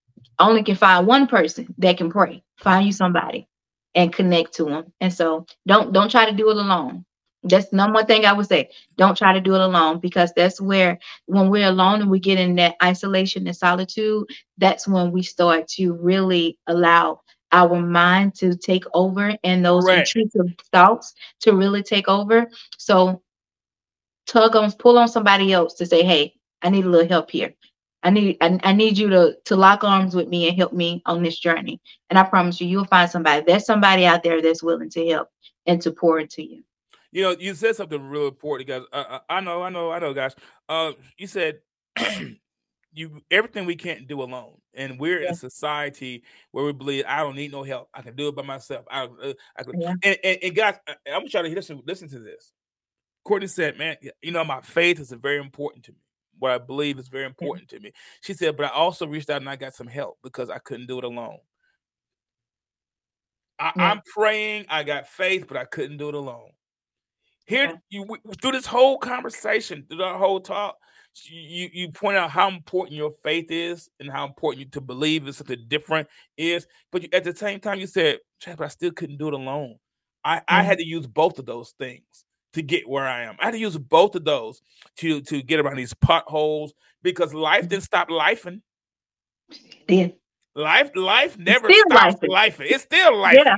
only 0.40 0.64
can 0.64 0.76
find 0.76 1.06
one 1.08 1.28
person 1.28 1.74
that 1.78 1.98
can 1.98 2.10
pray. 2.10 2.44
Find 2.58 2.86
you 2.86 2.92
somebody 2.92 3.48
and 3.94 4.12
connect 4.12 4.54
to 4.56 4.66
them. 4.66 4.92
And 5.00 5.14
so 5.14 5.46
don't 5.66 5.94
don't 5.94 6.10
try 6.10 6.26
to 6.30 6.36
do 6.36 6.50
it 6.50 6.58
alone. 6.58 7.06
That's 7.44 7.72
number 7.72 7.96
one 7.96 8.06
thing 8.06 8.24
I 8.24 8.32
would 8.32 8.46
say. 8.46 8.70
Don't 8.96 9.16
try 9.16 9.32
to 9.34 9.40
do 9.40 9.54
it 9.54 9.60
alone 9.60 10.00
because 10.00 10.32
that's 10.34 10.60
where 10.60 10.98
when 11.26 11.50
we're 11.50 11.68
alone 11.68 12.00
and 12.00 12.10
we 12.10 12.18
get 12.18 12.38
in 12.38 12.54
that 12.56 12.76
isolation 12.82 13.46
and 13.46 13.56
solitude, 13.56 14.26
that's 14.58 14.88
when 14.88 15.12
we 15.12 15.22
start 15.22 15.68
to 15.68 15.92
really 15.92 16.58
allow 16.66 17.20
our 17.52 17.80
mind 17.80 18.34
to 18.34 18.56
take 18.56 18.84
over 18.94 19.36
and 19.44 19.64
those 19.64 19.86
right. 19.86 19.98
intrusive 19.98 20.58
thoughts 20.72 21.14
to 21.40 21.52
really 21.52 21.82
take 21.82 22.08
over. 22.08 22.50
So 22.78 23.22
tug 24.26 24.56
on, 24.56 24.72
pull 24.72 24.98
on 24.98 25.08
somebody 25.08 25.52
else 25.52 25.74
to 25.74 25.86
say, 25.86 26.02
hey, 26.02 26.34
I 26.62 26.70
need 26.70 26.86
a 26.86 26.88
little 26.88 27.08
help 27.08 27.30
here. 27.30 27.54
I 28.02 28.10
need 28.10 28.36
I, 28.42 28.58
I 28.62 28.72
need 28.72 28.98
you 28.98 29.08
to 29.10 29.36
to 29.46 29.56
lock 29.56 29.82
arms 29.82 30.14
with 30.14 30.28
me 30.28 30.48
and 30.48 30.56
help 30.56 30.74
me 30.74 31.02
on 31.06 31.22
this 31.22 31.38
journey. 31.38 31.80
And 32.10 32.18
I 32.18 32.22
promise 32.22 32.60
you, 32.60 32.68
you'll 32.68 32.84
find 32.84 33.10
somebody. 33.10 33.42
There's 33.46 33.64
somebody 33.64 34.04
out 34.04 34.22
there 34.22 34.42
that's 34.42 34.62
willing 34.62 34.90
to 34.90 35.08
help 35.08 35.28
and 35.66 35.80
to 35.82 35.90
pour 35.90 36.18
into 36.18 36.42
you. 36.42 36.62
You 37.14 37.22
know, 37.22 37.36
you 37.38 37.54
said 37.54 37.76
something 37.76 38.02
real 38.08 38.26
important, 38.26 38.68
guys. 38.68 38.82
Uh, 38.92 39.20
I 39.30 39.40
know, 39.40 39.62
I 39.62 39.70
know, 39.70 39.92
I 39.92 40.00
know, 40.00 40.12
guys. 40.12 40.34
Uh, 40.68 40.92
you 41.16 41.28
said 41.28 41.60
you 42.92 43.22
everything 43.30 43.66
we 43.66 43.76
can't 43.76 44.08
do 44.08 44.20
alone, 44.20 44.56
and 44.74 44.98
we're 44.98 45.20
yeah. 45.20 45.28
in 45.28 45.32
a 45.32 45.36
society 45.36 46.24
where 46.50 46.64
we 46.64 46.72
believe 46.72 47.04
I 47.06 47.20
don't 47.20 47.36
need 47.36 47.52
no 47.52 47.62
help. 47.62 47.88
I 47.94 48.02
can 48.02 48.16
do 48.16 48.26
it 48.26 48.34
by 48.34 48.42
myself. 48.42 48.84
I, 48.90 49.04
uh, 49.04 49.32
I 49.56 49.62
can, 49.62 49.80
yeah. 49.80 49.94
and, 50.02 50.18
and, 50.24 50.38
and 50.42 50.56
guys, 50.56 50.74
I, 50.88 50.96
I'm 51.12 51.28
trying 51.28 51.44
to 51.44 51.50
try 51.50 51.50
to 51.50 51.54
listen. 51.54 51.82
Listen 51.86 52.08
to 52.08 52.18
this. 52.18 52.52
Courtney 53.24 53.46
said, 53.46 53.78
"Man, 53.78 53.96
you 54.20 54.32
know, 54.32 54.44
my 54.44 54.60
faith 54.60 54.98
is 54.98 55.12
very 55.12 55.38
important 55.38 55.84
to 55.84 55.92
me 55.92 55.98
what 56.40 56.50
I 56.50 56.58
believe 56.58 56.98
is 56.98 57.06
very 57.06 57.26
important 57.26 57.68
to 57.68 57.78
me. 57.78 57.92
She 58.20 58.34
said, 58.34 58.56
but 58.56 58.66
I 58.66 58.70
also 58.70 59.06
reached 59.06 59.30
out 59.30 59.40
and 59.40 59.48
I 59.48 59.54
got 59.54 59.72
some 59.72 59.86
help 59.86 60.18
because 60.22 60.50
I 60.50 60.58
couldn't 60.58 60.88
do 60.88 60.98
it 60.98 61.04
alone. 61.04 61.38
I, 63.56 63.72
am 63.76 64.02
praying, 64.04 64.66
I 64.68 64.82
got 64.82 65.06
faith, 65.06 65.46
but 65.46 65.56
I 65.56 65.64
couldn't 65.64 65.98
do 65.98 66.08
it 66.08 66.14
alone. 66.14 66.50
Here, 67.46 67.80
you 67.90 68.06
through 68.40 68.52
this 68.52 68.66
whole 68.66 68.98
conversation, 68.98 69.84
through 69.88 69.98
the 69.98 70.14
whole 70.14 70.40
talk, 70.40 70.76
you 71.24 71.68
you 71.72 71.90
point 71.90 72.16
out 72.16 72.30
how 72.30 72.48
important 72.48 72.96
your 72.96 73.12
faith 73.22 73.50
is 73.50 73.88
and 74.00 74.10
how 74.10 74.26
important 74.26 74.64
you 74.64 74.70
to 74.72 74.80
believe 74.80 75.28
is 75.28 75.36
something 75.36 75.64
different 75.68 76.08
is. 76.36 76.66
But 76.90 77.02
you, 77.02 77.08
at 77.12 77.24
the 77.24 77.36
same 77.36 77.60
time, 77.60 77.78
you 77.78 77.86
said, 77.86 78.18
but 78.44 78.62
I 78.62 78.68
still 78.68 78.92
couldn't 78.92 79.18
do 79.18 79.28
it 79.28 79.34
alone. 79.34 79.76
I, 80.24 80.40
I 80.48 80.62
had 80.62 80.78
to 80.78 80.86
use 80.86 81.06
both 81.06 81.38
of 81.38 81.44
those 81.44 81.74
things 81.78 82.24
to 82.54 82.62
get 82.62 82.88
where 82.88 83.06
I 83.06 83.24
am. 83.24 83.36
I 83.38 83.46
had 83.46 83.52
to 83.52 83.58
use 83.58 83.76
both 83.76 84.14
of 84.14 84.24
those 84.24 84.62
to 84.96 85.20
to 85.22 85.42
get 85.42 85.60
around 85.60 85.76
these 85.76 85.94
potholes 85.94 86.72
because 87.02 87.34
life 87.34 87.68
didn't 87.68 87.84
stop 87.84 88.08
lifing. 88.08 88.62
Yeah. 89.86 90.08
Life, 90.56 90.92
life 90.94 91.36
never 91.36 91.68
stops 91.88 92.22
life. 92.22 92.60
It's 92.60 92.84
still 92.84 93.16
life. 93.16 93.38
Yeah. 93.44 93.56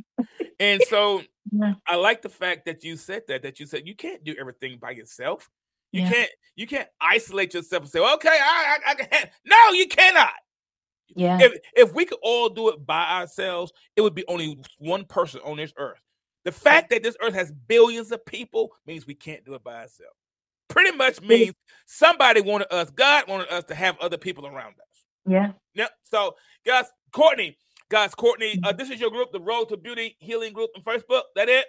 And 0.58 0.82
so 0.88 1.22
yeah. 1.52 1.74
I 1.86 1.96
like 1.96 2.22
the 2.22 2.28
fact 2.28 2.66
that 2.66 2.84
you 2.84 2.96
said 2.96 3.22
that, 3.28 3.42
that 3.42 3.60
you 3.60 3.66
said 3.66 3.86
you 3.86 3.94
can't 3.94 4.24
do 4.24 4.34
everything 4.38 4.78
by 4.78 4.90
yourself. 4.90 5.48
You 5.92 6.02
yeah. 6.02 6.10
can't 6.10 6.30
you 6.56 6.66
can't 6.66 6.88
isolate 7.00 7.54
yourself 7.54 7.84
and 7.84 7.92
say, 7.92 8.00
okay, 8.00 8.28
I, 8.28 8.78
I, 8.86 8.90
I 8.90 8.94
can 8.94 9.28
no, 9.44 9.72
you 9.72 9.86
cannot. 9.88 10.32
Yeah. 11.14 11.38
If 11.40 11.58
if 11.76 11.94
we 11.94 12.04
could 12.04 12.18
all 12.22 12.48
do 12.48 12.68
it 12.70 12.84
by 12.84 13.20
ourselves, 13.20 13.72
it 13.94 14.00
would 14.00 14.14
be 14.14 14.24
only 14.28 14.58
one 14.78 15.04
person 15.04 15.40
on 15.44 15.56
this 15.56 15.72
earth. 15.76 16.00
The 16.44 16.52
fact 16.52 16.90
that 16.90 17.02
this 17.02 17.16
earth 17.20 17.34
has 17.34 17.50
billions 17.50 18.12
of 18.12 18.24
people 18.24 18.72
means 18.86 19.06
we 19.06 19.14
can't 19.14 19.44
do 19.44 19.54
it 19.54 19.64
by 19.64 19.74
ourselves. 19.74 20.14
Pretty 20.68 20.96
much 20.96 21.20
means 21.20 21.54
somebody 21.86 22.40
wanted 22.40 22.72
us, 22.72 22.90
God 22.90 23.28
wanted 23.28 23.48
us 23.48 23.64
to 23.64 23.74
have 23.74 23.98
other 24.00 24.16
people 24.16 24.46
around 24.46 24.74
us. 24.74 25.04
Yeah. 25.26 25.52
Yep. 25.74 25.90
So, 26.04 26.36
guys, 26.64 26.84
Courtney, 27.12 27.56
guys, 27.88 28.14
Courtney, 28.14 28.58
uh, 28.64 28.72
this 28.72 28.90
is 28.90 29.00
your 29.00 29.10
group, 29.10 29.32
the 29.32 29.40
Road 29.40 29.68
to 29.70 29.76
Beauty 29.76 30.16
Healing 30.18 30.52
Group 30.52 30.70
on 30.76 30.82
Facebook. 30.82 31.22
That 31.34 31.48
it? 31.48 31.66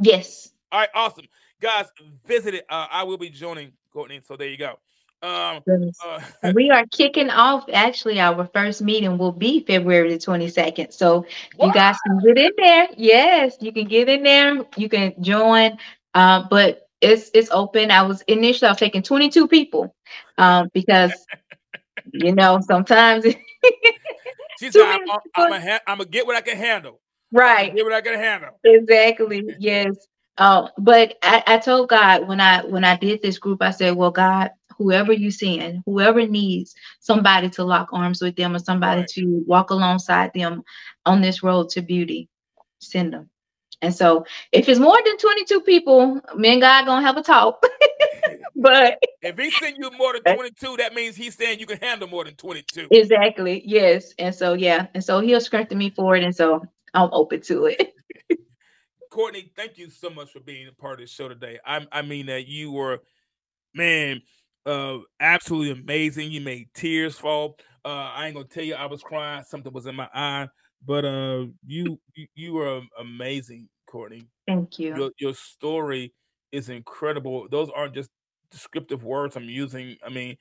Yes. 0.00 0.50
All 0.70 0.80
right, 0.80 0.88
awesome. 0.94 1.26
Guys, 1.60 1.86
visit 2.26 2.54
it. 2.54 2.64
Uh, 2.68 2.86
I 2.90 3.02
will 3.02 3.18
be 3.18 3.30
joining 3.30 3.72
Courtney. 3.92 4.20
So 4.26 4.36
there 4.36 4.48
you 4.48 4.56
go. 4.56 4.78
Um, 5.20 5.62
uh, 6.04 6.52
we 6.54 6.70
are 6.70 6.86
kicking 6.86 7.30
off. 7.30 7.64
Actually, 7.72 8.20
our 8.20 8.48
first 8.54 8.82
meeting 8.82 9.18
will 9.18 9.32
be 9.32 9.64
February 9.64 10.10
the 10.10 10.18
22nd. 10.18 10.92
So 10.92 11.26
you 11.60 11.72
guys 11.72 11.96
can 12.06 12.20
get 12.20 12.38
in 12.38 12.52
there. 12.56 12.88
Yes, 12.96 13.56
you 13.60 13.72
can 13.72 13.88
get 13.88 14.08
in 14.08 14.22
there. 14.22 14.64
You 14.76 14.88
can 14.88 15.14
join. 15.20 15.76
Uh, 16.14 16.44
but 16.48 16.88
it's 17.00 17.30
it's 17.34 17.50
open. 17.50 17.90
I 17.90 18.02
was 18.02 18.22
initially 18.22 18.68
I 18.68 18.72
was 18.72 18.78
taking 18.78 19.02
22 19.02 19.48
people 19.48 19.94
um, 20.36 20.68
because 20.72 21.12
you 22.12 22.32
know 22.32 22.60
sometimes 22.60 23.24
She 24.58 24.70
said, 24.72 24.82
I'm, 24.82 25.00
I'm, 25.10 25.20
I'm, 25.36 25.52
a 25.52 25.60
ha- 25.60 25.80
gonna 25.86 26.04
get 26.06 26.26
what 26.26 26.36
I 26.36 26.40
can 26.40 26.56
handle. 26.56 27.00
Right. 27.32 27.74
Get 27.74 27.84
what 27.84 27.94
I 27.94 28.00
can 28.00 28.14
handle. 28.14 28.60
Exactly. 28.64 29.44
Yes. 29.58 29.94
Um, 30.38 30.68
but 30.78 31.16
I, 31.22 31.42
I 31.46 31.58
told 31.58 31.88
God 31.90 32.28
when 32.28 32.40
I 32.40 32.64
when 32.64 32.84
I 32.84 32.96
did 32.96 33.22
this 33.22 33.38
group, 33.38 33.62
I 33.62 33.70
said, 33.70 33.96
Well, 33.96 34.10
God, 34.10 34.50
whoever 34.78 35.12
you 35.12 35.30
send, 35.30 35.82
whoever 35.86 36.26
needs 36.26 36.74
somebody 37.00 37.50
to 37.50 37.64
lock 37.64 37.88
arms 37.92 38.22
with 38.22 38.36
them 38.36 38.54
or 38.56 38.60
somebody 38.60 39.02
Right. 39.02 39.10
to 39.10 39.44
walk 39.46 39.70
alongside 39.70 40.32
them 40.34 40.62
on 41.06 41.20
this 41.22 41.42
road 41.42 41.70
to 41.70 41.82
beauty, 41.82 42.28
send 42.80 43.12
them. 43.14 43.30
And 43.80 43.94
so 43.94 44.24
if 44.52 44.68
it's 44.68 44.80
more 44.80 44.98
than 45.04 45.16
22 45.18 45.60
people, 45.60 46.20
me 46.36 46.52
and 46.52 46.60
God 46.60 46.84
gonna 46.86 47.06
have 47.06 47.16
a 47.16 47.22
talk. 47.22 47.62
but 48.56 48.98
If 49.22 49.38
he 49.38 49.50
send 49.50 49.76
you 49.78 49.90
more 49.96 50.14
than 50.14 50.34
22, 50.34 50.76
that 50.78 50.94
means 50.94 51.16
he's 51.16 51.36
saying 51.36 51.60
you 51.60 51.66
can 51.66 51.78
handle 51.78 52.08
more 52.08 52.24
than 52.24 52.34
22. 52.34 52.88
exactly, 52.90 53.62
yes. 53.64 54.14
And 54.18 54.34
so 54.34 54.54
yeah, 54.54 54.88
and 54.94 55.04
so 55.04 55.20
he'll 55.20 55.40
strengthen 55.40 55.78
me 55.78 55.90
for 55.90 56.16
it. 56.16 56.24
And 56.24 56.34
so 56.34 56.64
I'm 56.94 57.10
open 57.12 57.40
to 57.42 57.66
it. 57.66 57.94
Courtney, 59.10 59.50
thank 59.56 59.78
you 59.78 59.88
so 59.90 60.10
much 60.10 60.30
for 60.30 60.40
being 60.40 60.68
a 60.68 60.72
part 60.72 61.00
of 61.00 61.06
the 61.06 61.12
show 61.12 61.28
today. 61.28 61.58
I, 61.64 61.86
I 61.90 62.02
mean 62.02 62.26
that 62.26 62.46
you 62.46 62.72
were, 62.72 63.00
man, 63.74 64.22
uh, 64.66 64.98
absolutely 65.18 65.70
amazing. 65.80 66.30
You 66.30 66.40
made 66.40 66.68
tears 66.74 67.16
fall. 67.16 67.56
Uh, 67.84 68.10
I 68.14 68.26
ain't 68.26 68.34
gonna 68.34 68.46
tell 68.46 68.64
you 68.64 68.74
I 68.74 68.86
was 68.86 69.02
crying. 69.02 69.44
Something 69.44 69.72
was 69.72 69.86
in 69.86 69.94
my 69.94 70.08
eye, 70.12 70.48
but 70.84 71.04
uh, 71.04 71.46
you 71.66 71.98
you, 72.34 72.52
were 72.54 72.80
amazing, 72.98 73.68
Courtney. 73.86 74.26
Thank 74.46 74.78
you. 74.78 74.96
Your 74.96 75.10
your 75.18 75.34
story 75.34 76.14
is 76.52 76.68
incredible. 76.68 77.48
Those 77.50 77.70
aren't 77.74 77.94
just 77.94 78.10
descriptive 78.50 79.04
words 79.04 79.36
I'm 79.36 79.44
using. 79.44 79.96
I 80.04 80.08
mean, 80.08 80.36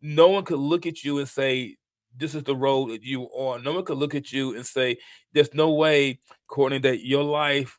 no 0.00 0.28
one 0.28 0.44
could 0.44 0.58
look 0.58 0.86
at 0.86 1.04
you 1.04 1.18
and 1.18 1.28
say 1.28 1.76
this 2.16 2.34
is 2.34 2.42
the 2.42 2.56
road 2.56 2.90
that 2.90 3.02
you 3.02 3.24
are 3.24 3.54
on. 3.54 3.64
No 3.64 3.72
one 3.72 3.84
could 3.84 3.98
look 3.98 4.14
at 4.14 4.32
you 4.32 4.54
and 4.56 4.66
say 4.66 4.98
there's 5.32 5.54
no 5.54 5.72
way, 5.72 6.20
Courtney, 6.48 6.78
that 6.80 7.04
your 7.04 7.24
life 7.24 7.78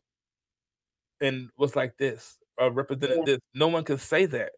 and 1.22 1.50
was 1.58 1.76
like 1.76 1.98
this 1.98 2.38
or 2.58 2.72
represented 2.72 3.18
Yeah. 3.20 3.26
this. 3.26 3.40
No 3.54 3.68
one 3.68 3.84
could 3.84 4.00
say 4.00 4.26
that 4.28 4.52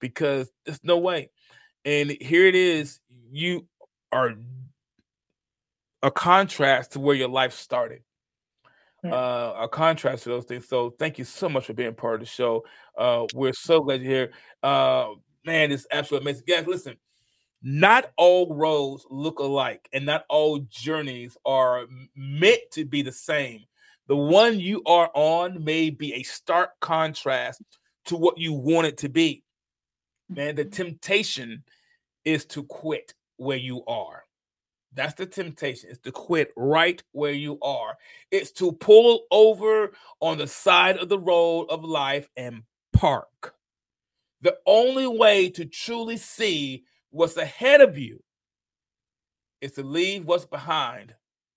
because 0.00 0.50
there's 0.64 0.82
no 0.82 0.98
way. 0.98 1.30
And 1.84 2.10
here 2.10 2.46
it 2.46 2.54
is. 2.54 3.00
You 3.30 3.66
are 4.12 4.34
a 6.06 6.10
contrast 6.10 6.92
to 6.92 7.00
where 7.00 7.16
your 7.16 7.28
life 7.28 7.52
started. 7.52 8.00
Yeah. 9.02 9.12
Uh, 9.12 9.56
a 9.62 9.68
contrast 9.68 10.22
to 10.22 10.28
those 10.28 10.44
things. 10.44 10.68
So 10.68 10.94
thank 11.00 11.18
you 11.18 11.24
so 11.24 11.48
much 11.48 11.66
for 11.66 11.72
being 11.72 11.94
part 11.94 12.14
of 12.14 12.20
the 12.20 12.26
show. 12.26 12.64
Uh, 12.96 13.26
we're 13.34 13.52
so 13.52 13.80
glad 13.80 14.00
you're 14.00 14.10
here. 14.10 14.32
Uh, 14.62 15.08
man, 15.44 15.72
it's 15.72 15.86
absolutely 15.90 16.30
amazing. 16.30 16.44
Guys, 16.46 16.66
listen, 16.68 16.96
not 17.60 18.12
all 18.16 18.54
roads 18.54 19.04
look 19.10 19.40
alike, 19.40 19.88
and 19.92 20.06
not 20.06 20.24
all 20.28 20.60
journeys 20.70 21.36
are 21.44 21.86
meant 22.14 22.60
to 22.70 22.84
be 22.84 23.02
the 23.02 23.12
same. 23.12 23.64
The 24.06 24.16
one 24.16 24.60
you 24.60 24.82
are 24.86 25.10
on 25.12 25.64
may 25.64 25.90
be 25.90 26.14
a 26.14 26.22
stark 26.22 26.78
contrast 26.80 27.62
to 28.06 28.16
what 28.16 28.38
you 28.38 28.52
want 28.52 28.86
it 28.86 28.98
to 28.98 29.08
be. 29.08 29.42
Man, 30.28 30.54
the 30.54 30.64
temptation 30.64 31.64
is 32.24 32.44
to 32.46 32.62
quit 32.62 33.12
where 33.38 33.58
you 33.58 33.84
are. 33.86 34.25
That's 34.96 35.14
the 35.14 35.26
temptation, 35.26 35.90
is 35.90 35.98
to 35.98 36.10
quit 36.10 36.52
right 36.56 37.02
where 37.12 37.32
you 37.32 37.58
are. 37.60 37.96
It's 38.30 38.50
to 38.52 38.72
pull 38.72 39.26
over 39.30 39.92
on 40.20 40.38
the 40.38 40.46
side 40.46 40.96
of 40.96 41.10
the 41.10 41.18
road 41.18 41.66
of 41.68 41.84
life 41.84 42.30
and 42.34 42.62
park. 42.94 43.54
The 44.40 44.56
only 44.66 45.06
way 45.06 45.50
to 45.50 45.66
truly 45.66 46.16
see 46.16 46.84
what's 47.10 47.36
ahead 47.36 47.82
of 47.82 47.98
you 47.98 48.22
is 49.60 49.72
to 49.72 49.82
leave 49.82 50.24
what's 50.24 50.46
behind, 50.46 51.14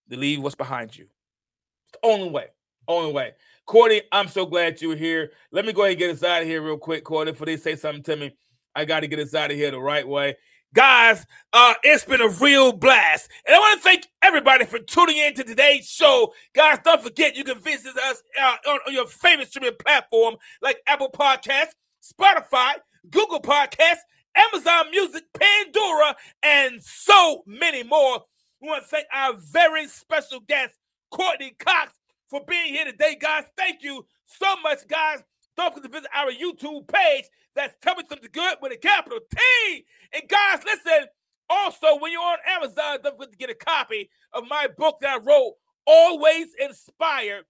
to 0.10 0.18
leave 0.18 0.42
what's 0.42 0.56
behind 0.56 0.98
you. 0.98 1.06
It's 1.06 2.00
the 2.02 2.08
only 2.08 2.30
way. 2.30 2.48
Only 2.90 3.14
way. 3.14 3.34
Courtney, 3.66 4.02
I'm 4.12 4.28
so 4.28 4.46
glad 4.46 4.82
you 4.82 4.90
were 4.90 4.96
here. 4.96 5.32
Let 5.52 5.66
me 5.66 5.74
go 5.74 5.84
ahead 5.84 5.92
and 5.92 6.00
get 6.00 6.10
us 6.10 6.24
out 6.24 6.42
of 6.42 6.48
here 6.48 6.62
real 6.62 6.78
quick, 6.78 7.04
Courtney, 7.06 7.32
before 7.32 7.46
they 7.46 7.58
say 7.58 7.76
something 7.76 8.04
to 8.04 8.16
me. 8.18 8.36
I 8.76 8.84
got 8.84 9.02
to 9.02 9.08
get 9.08 9.20
us 9.20 9.34
out 9.34 9.52
of 9.52 9.58
here 9.58 9.72
the 9.72 9.80
right 9.80 10.08
way. 10.08 10.36
Guys, 10.76 11.26
uh, 11.52 11.74
it's 11.82 12.06
been 12.06 12.22
a 12.22 12.30
real 12.30 12.72
blast. 12.72 13.30
And 13.48 13.56
I 13.56 13.60
want 13.60 13.80
to 13.80 13.84
thank 13.84 14.06
everybody 14.22 14.66
for 14.66 14.78
tuning 14.78 15.18
in 15.18 15.34
to 15.34 15.44
today's 15.44 15.90
show. 15.90 16.32
Guys, 16.54 16.78
don't 16.86 17.02
forget 17.02 17.36
you 17.36 17.44
can 17.44 17.60
visit 17.60 17.98
us 17.98 18.22
uh, 18.40 18.56
on, 18.68 18.80
on 18.88 18.94
your 18.94 19.08
favorite 19.08 19.48
streaming 19.48 19.74
platform 19.80 20.36
like 20.62 20.78
Apple 20.86 21.10
Podcasts, 21.12 21.74
Spotify, 22.04 22.74
Google 23.10 23.42
Podcasts, 23.42 24.02
Amazon 24.36 24.92
Music, 24.92 25.24
Pandora, 25.34 26.16
and 26.44 26.80
so 26.84 27.42
many 27.48 27.82
more. 27.82 28.24
We 28.62 28.68
want 28.68 28.84
to 28.84 28.90
thank 28.90 29.08
our 29.12 29.34
very 29.38 29.88
special 29.88 30.40
guest, 30.42 30.76
Courtney 31.10 31.56
Cox, 31.58 31.94
for 32.30 32.42
being 32.48 32.76
here 32.76 32.86
today, 32.86 33.18
guys. 33.20 33.46
Thank 33.58 33.82
you 33.82 34.06
so 34.26 34.56
much, 34.62 34.88
guys. 34.88 35.24
Don't 35.60 35.74
forget 35.74 35.91
to 35.91 35.97
visit 35.97 36.10
our 36.16 36.32
YouTube 36.32 36.88
page. 36.88 37.26
That's 37.53 37.76
Tell 37.82 37.93
Me 37.95 38.03
Something 38.07 38.30
Good 38.32 38.60
with 38.62 38.72
a 38.72 38.78
capital 38.78 39.20
T. 39.30 39.86
And 40.14 40.24
guys, 40.30 40.64
listen, 40.64 41.07
also, 41.49 41.99
when 41.99 42.14
you're 42.14 42.22
on 42.22 42.38
Amazon, 42.47 42.99
don't 43.03 43.18
forget 43.18 43.32
to 43.32 43.38
get 43.38 43.49
a 43.49 43.55
copy 43.55 44.10
of 44.32 44.45
my 44.49 44.70
book 44.78 44.99
that 45.01 45.20
I 45.20 45.22
wrote, 45.22 45.55
Always 45.86 46.47
Inspired 46.62 47.43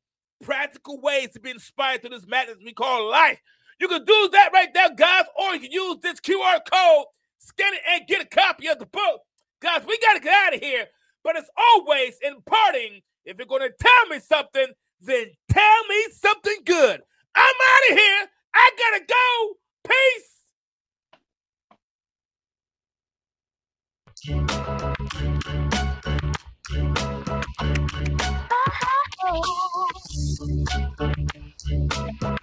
Practical 0.43 0.99
Ways 0.99 1.33
to 1.33 1.39
Be 1.39 1.51
Inspired 1.51 2.01
to 2.01 2.09
This 2.09 2.25
Madness 2.25 2.57
We 2.65 2.73
Call 2.73 3.11
Life. 3.11 3.39
You 3.79 3.87
can 3.87 4.03
do 4.03 4.29
that 4.31 4.49
right 4.53 4.73
there, 4.73 4.89
guys, 4.95 5.25
or 5.39 5.53
you 5.53 5.59
can 5.59 5.71
use 5.71 5.97
this 6.01 6.19
QR 6.19 6.61
code, 6.65 7.05
scan 7.37 7.75
it, 7.75 7.81
and 7.91 8.07
get 8.07 8.23
a 8.23 8.25
copy 8.25 8.69
of 8.69 8.79
the 8.79 8.87
book. 8.87 9.21
Guys, 9.61 9.83
we 9.87 9.99
got 9.99 10.13
to 10.13 10.19
get 10.19 10.47
out 10.47 10.55
of 10.55 10.61
here. 10.61 10.87
But 11.23 11.37
as 11.37 11.45
always, 11.55 12.15
in 12.23 12.41
parting, 12.43 13.01
if 13.23 13.37
you're 13.37 13.45
going 13.45 13.69
to 13.69 13.73
tell 13.79 14.07
me 14.07 14.19
something, 14.19 14.65
then 14.99 15.27
tell 15.51 15.85
me 15.87 16.05
something 16.11 16.57
good. 16.65 17.01
I'm 17.35 17.45
out 17.45 17.91
of 17.91 17.97
here. 17.97 18.27
I 18.55 18.71
got 18.77 18.99
to 18.99 19.05
go. 19.07 19.57
Peace. 19.89 20.29
Uh-huh. 28.51 29.45